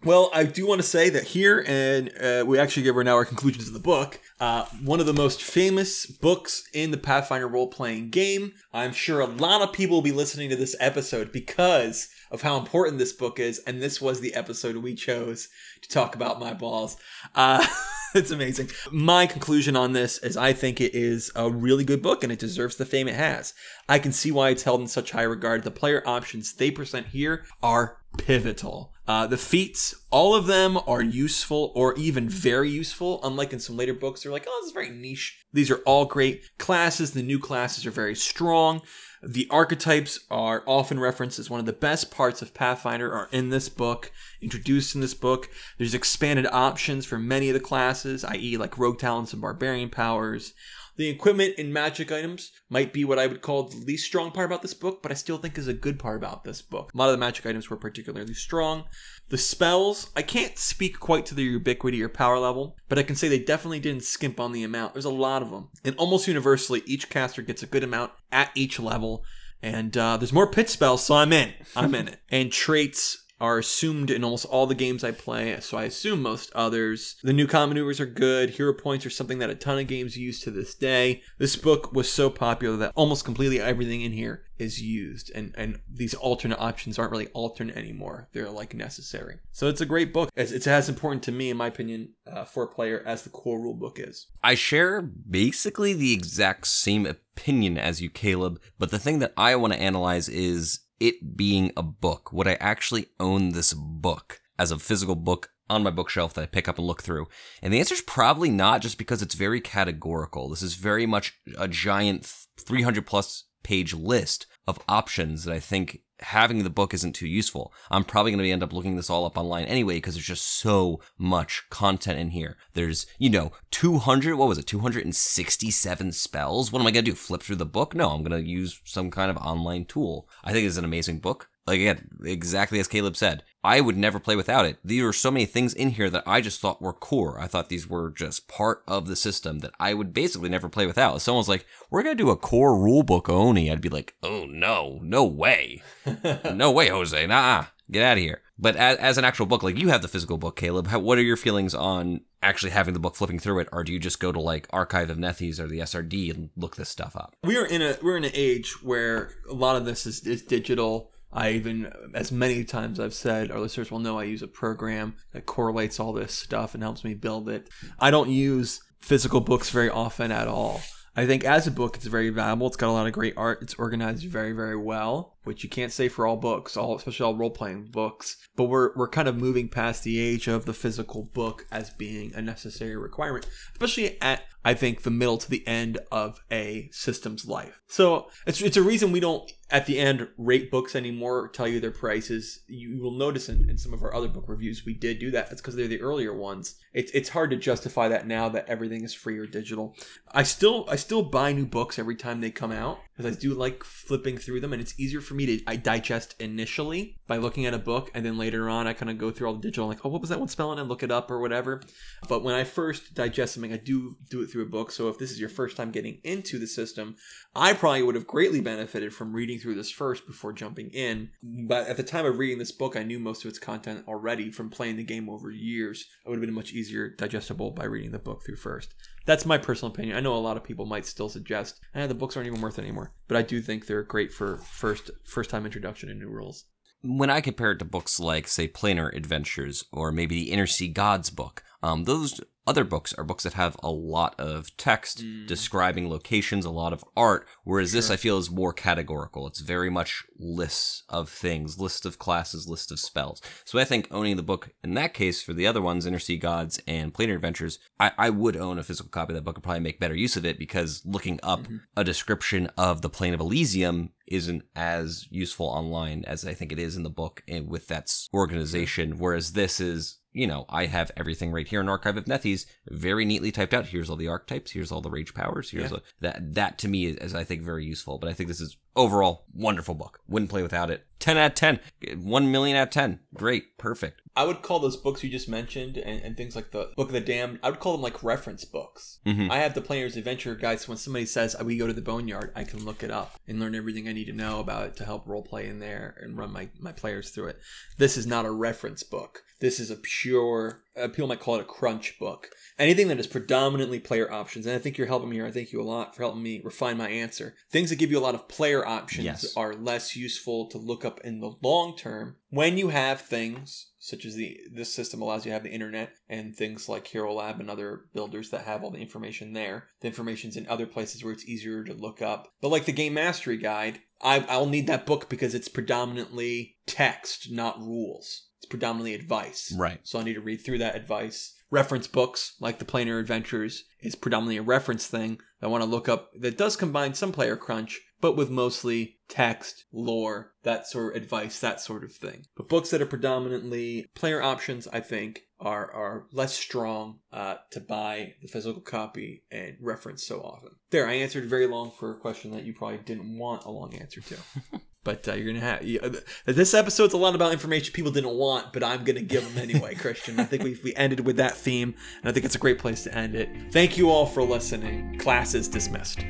[0.07, 3.17] Well, I do want to say that here, and uh, we actually give our now
[3.17, 4.21] our conclusions to the book.
[4.39, 8.53] Uh, one of the most famous books in the Pathfinder role playing game.
[8.73, 12.57] I'm sure a lot of people will be listening to this episode because of how
[12.57, 15.49] important this book is, and this was the episode we chose
[15.83, 16.97] to talk about my balls.
[17.35, 17.67] Uh,
[18.15, 18.71] it's amazing.
[18.93, 22.39] My conclusion on this is I think it is a really good book and it
[22.39, 23.55] deserves the fame it has.
[23.89, 25.65] I can see why it's held in such high regard.
[25.65, 28.93] The player options they present here are pivotal.
[29.09, 33.77] Uh, the feats, all of them are useful or even very useful, unlike in some
[33.77, 34.23] later books.
[34.23, 35.45] They're like, oh, this is very niche.
[35.53, 37.13] These are all great classes.
[37.13, 38.83] The new classes are very strong.
[39.23, 43.51] The archetypes are often referenced as one of the best parts of Pathfinder are in
[43.51, 44.13] this book,
[44.43, 45.49] introduced in this book.
[45.79, 50.53] There's expanded options for many of the classes, i.e., like rogue talents and barbarian powers.
[50.97, 54.47] The equipment and magic items might be what I would call the least strong part
[54.47, 56.91] about this book, but I still think is a good part about this book.
[56.95, 58.85] A lot of the magic items were particularly strong.
[59.29, 63.17] The spells, I can't speak quite to their ubiquity or power level, but I can
[63.17, 64.95] say they definitely didn't skimp on the amount.
[64.95, 65.69] There's a lot of them.
[65.85, 69.25] And almost universally, each caster gets a good amount at each level.
[69.63, 71.53] And uh, there's more pit spells, so I'm in.
[71.75, 72.21] I'm in it.
[72.31, 76.51] And traits, are assumed in almost all the games I play, so I assume most
[76.55, 77.17] others.
[77.23, 78.51] The new combat maneuvers are good.
[78.51, 81.23] Hero points are something that a ton of games use to this day.
[81.39, 85.81] This book was so popular that almost completely everything in here is used, and and
[85.93, 88.29] these alternate options aren't really alternate anymore.
[88.33, 89.39] They're like necessary.
[89.53, 90.31] So it's a great book.
[90.35, 93.31] It's, it's as important to me, in my opinion, uh, for a player as the
[93.31, 94.29] core rule book is.
[94.43, 99.57] I share basically the exact same opinion as you, Caleb, but the thing that I
[99.57, 102.33] want to analyze is it being a book.
[102.33, 106.47] Would I actually own this book as a physical book on my bookshelf that I
[106.47, 107.27] pick up and look through?
[107.63, 110.49] And the answer is probably not just because it's very categorical.
[110.49, 116.03] This is very much a giant 300 plus page list of options that I think
[116.21, 117.73] having the book isn't too useful.
[117.91, 120.47] I'm probably going to end up looking this all up online anyway because there's just
[120.47, 122.57] so much content in here.
[122.75, 126.73] There's, you know, 200, what was it, 267 spells?
[126.73, 127.17] What am I going to do?
[127.17, 127.95] Flip through the book?
[127.95, 130.29] No, I'm going to use some kind of online tool.
[130.43, 131.49] I think it's an amazing book.
[131.67, 134.79] Like again, exactly as Caleb said, I would never play without it.
[134.85, 137.41] There are so many things in here that I just thought were core.
[137.41, 140.87] I thought these were just part of the system that I would basically never play
[140.87, 141.17] without.
[141.17, 145.01] If someone's like, "We're gonna do a core rulebook only," I'd be like, "Oh no,
[145.03, 145.83] no way,
[146.55, 149.77] no way, Jose, nah, get out of here." But as, as an actual book, like
[149.77, 150.87] you have the physical book, Caleb.
[150.87, 153.93] How, what are your feelings on actually having the book, flipping through it, or do
[153.93, 157.17] you just go to like Archive of Nethys or the SRD and look this stuff
[157.17, 157.35] up?
[157.43, 160.43] We are in a we're in an age where a lot of this is, is
[160.43, 161.11] digital.
[161.37, 165.17] I even, as many times I've said, our listeners will know I use a program
[165.33, 167.69] that correlates all this stuff and helps me build it.
[168.01, 170.81] I don't use physical books very often at all.
[171.15, 172.67] I think as a book, it's very valuable.
[172.67, 173.61] It's got a lot of great art.
[173.61, 177.37] It's organized very, very well, which you can't say for all books, all especially all
[177.37, 178.37] role playing books.
[178.57, 182.35] But we're we're kind of moving past the age of the physical book as being
[182.35, 187.47] a necessary requirement, especially at I think the middle to the end of a system's
[187.47, 187.81] life.
[187.87, 191.79] So it's it's a reason we don't at the end rate books anymore, tell you
[191.79, 192.65] their prices.
[192.67, 195.49] You will notice in, in some of our other book reviews we did do that.
[195.49, 196.75] That's because they're the earlier ones.
[196.93, 199.95] It's it's hard to justify that now that everything is free or digital.
[200.33, 203.55] I still I still buy new books every time they come out because I do
[203.55, 207.67] like flipping through them, and it's easier for me to I digest initially by looking
[207.67, 209.89] at a book, and then later on I kind of go through all the digital,
[209.89, 211.83] like oh what was that one spelling, and look it up or whatever.
[212.29, 214.91] But when I first digest something, I do do it through a book.
[214.91, 217.17] So if this is your first time getting into the system,
[217.55, 221.31] I probably would have greatly benefited from reading through this first before jumping in.
[221.43, 224.51] But at the time of reading this book, I knew most of its content already
[224.51, 226.07] from playing the game over years.
[226.25, 228.95] It would have been much easier digestible by reading the book through first.
[229.27, 230.17] That's my personal opinion.
[230.17, 232.79] I know a lot of people might still suggest, eh, the books aren't even worth
[232.79, 233.13] it anymore.
[233.27, 236.65] But I do think they're great for first first time introduction to new rules.
[237.03, 240.89] When I compare it to books like, say, Planar Adventures or maybe the Inner Sea
[240.89, 246.11] Gods book, um, those other books are books that have a lot of text describing
[246.11, 249.47] locations, a lot of art, whereas this I feel is more categorical.
[249.47, 253.41] It's very much lists of things, list of classes, list of spells.
[253.65, 256.39] So I think owning the book in that case for the other ones, Inner Sea
[256.39, 259.63] Gods and Planar Adventures, I, I would own a physical copy of that book and
[259.63, 261.67] probably make better use of it because looking up
[261.97, 266.81] a description of the plane of Elysium isn't as useful online as I think it
[266.81, 269.19] is in the book and with that organization.
[269.19, 273.25] Whereas this is, you know, I have everything right here in Archive of Nethys, very
[273.25, 273.87] neatly typed out.
[273.87, 274.71] Here's all the archetypes.
[274.71, 275.71] Here's all the rage powers.
[275.71, 275.97] Here's Yeah.
[275.99, 276.55] a, that.
[276.55, 278.19] That to me is, is, I think, very useful.
[278.19, 280.21] But I think this is overall wonderful book.
[280.29, 281.07] Wouldn't play without it.
[281.19, 281.81] Ten out of ten.
[282.17, 283.21] One million out of ten.
[283.35, 283.79] Great.
[283.79, 284.21] Perfect.
[284.35, 287.15] I would call those books you just mentioned and, and things like the Book of
[287.15, 289.19] the Damned, I would call them like reference books.
[289.27, 289.51] Mhm.
[289.51, 292.53] I have the Player's Adventure guide, so when somebody says we go to the Boneyard,
[292.55, 295.07] I can look it up and learn everything I need to know about it to
[295.07, 297.61] help role play in there and run my, my players through it.
[297.97, 299.43] This is not a reference book.
[299.61, 302.49] This is a pure, uh, people might call it a crunch book.
[302.79, 305.47] Anything that is predominantly player options, and I think you're helping me here.
[305.47, 307.55] I thank you a lot for helping me refine my answer.
[307.71, 309.57] Things that give you a lot of player options Yes.
[309.57, 314.25] are less useful to look up in the long term when you have things such
[314.25, 317.59] as the this system allows you to have the internet and things like Hero Lab
[317.59, 319.89] and other builders that have all the information there.
[320.01, 322.53] The information's in other places where it's easier to look up.
[322.61, 327.51] But like the Game Mastery Guide, I, I'll need that book because it's predominantly text,
[327.51, 328.46] not rules.
[328.67, 329.73] It's predominantly advice.
[329.77, 330.01] Right.
[330.03, 331.55] So I need to read through that advice.
[331.71, 336.09] Reference books like the Planar Adventures is predominantly a reference thing I want to look
[336.09, 341.23] up that does combine some player crunch, but with mostly text, lore, that sort of
[341.23, 342.47] advice, that sort of thing.
[342.57, 347.81] But books that are predominantly player options, I think, are are less strong uh, to
[347.81, 350.71] buy the physical copy and reference so often.
[350.91, 353.95] There, I answered very long for a question that you probably didn't want a long
[353.95, 354.37] answer to.
[355.07, 356.11] But uh, you're gonna have you, uh,
[356.47, 359.95] this episode's a lot about information people didn't want, but I'm gonna give them anyway,
[360.05, 360.41] Christian.
[360.41, 363.05] I think we we ended with that theme, and I think it's a great place
[363.05, 363.49] to end it.
[363.71, 365.17] Thank you all for listening.
[365.21, 366.25] Class is dismissed.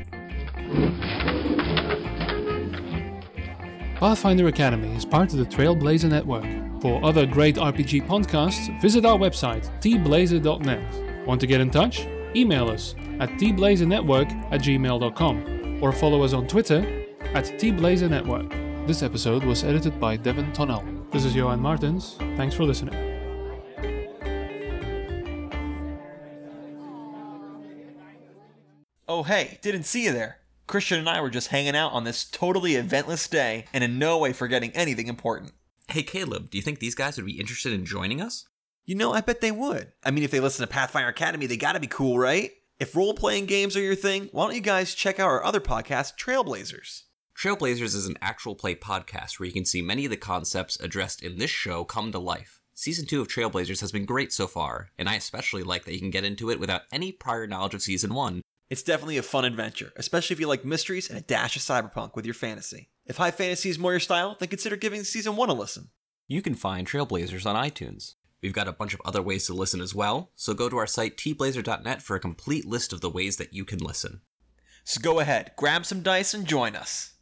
[3.95, 6.45] Pathfinder Academy is part of the Trailblazer Network.
[6.83, 11.27] For other great RPG podcasts, visit our website, tblazer.net.
[11.27, 12.07] Want to get in touch?
[12.37, 18.66] Email us at tblazernetwork at gmail.com or follow us on Twitter at tblazernetwork.
[18.87, 20.85] This episode was edited by Devin Tonnell.
[21.11, 22.15] This is Johan Martins.
[22.37, 22.95] Thanks for listening.
[29.09, 30.39] Oh, hey, didn't see you there.
[30.69, 34.19] Christian and I were just hanging out on this totally eventless day and in no
[34.19, 35.55] way forgetting anything important.
[35.89, 38.47] Hey, Caleb, do you think these guys would be interested in joining us?
[38.85, 39.95] You know, I bet they would.
[40.05, 42.53] I mean, if they listen to Pathfinder Academy, they gotta be cool, right?
[42.79, 45.61] If role playing games are your thing, why don't you guys check out our other
[45.61, 47.03] podcast, Trailblazers?
[47.39, 51.23] Trailblazers is an actual play podcast where you can see many of the concepts addressed
[51.23, 52.63] in this show come to life.
[52.73, 55.99] Season 2 of Trailblazers has been great so far, and I especially like that you
[55.99, 58.41] can get into it without any prior knowledge of Season 1.
[58.71, 62.17] It's definitely a fun adventure, especially if you like mysteries and a dash of cyberpunk
[62.17, 62.89] with your fantasy.
[63.05, 65.91] If high fantasy is more your style, then consider giving season 1 a listen.
[66.29, 68.15] You can find Trailblazers on iTunes.
[68.41, 70.87] We've got a bunch of other ways to listen as well, so go to our
[70.87, 74.23] site tblazer.net for a complete list of the ways that you can listen.
[74.85, 77.13] So go ahead, grab some dice and join us.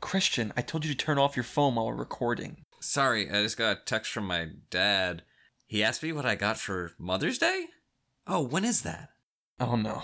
[0.00, 2.64] Christian, I told you to turn off your phone while we're recording.
[2.80, 5.22] Sorry, I just got a text from my dad.
[5.66, 7.66] He asked me what I got for Mother's Day?
[8.26, 9.10] Oh, when is that?
[9.60, 10.02] Oh no.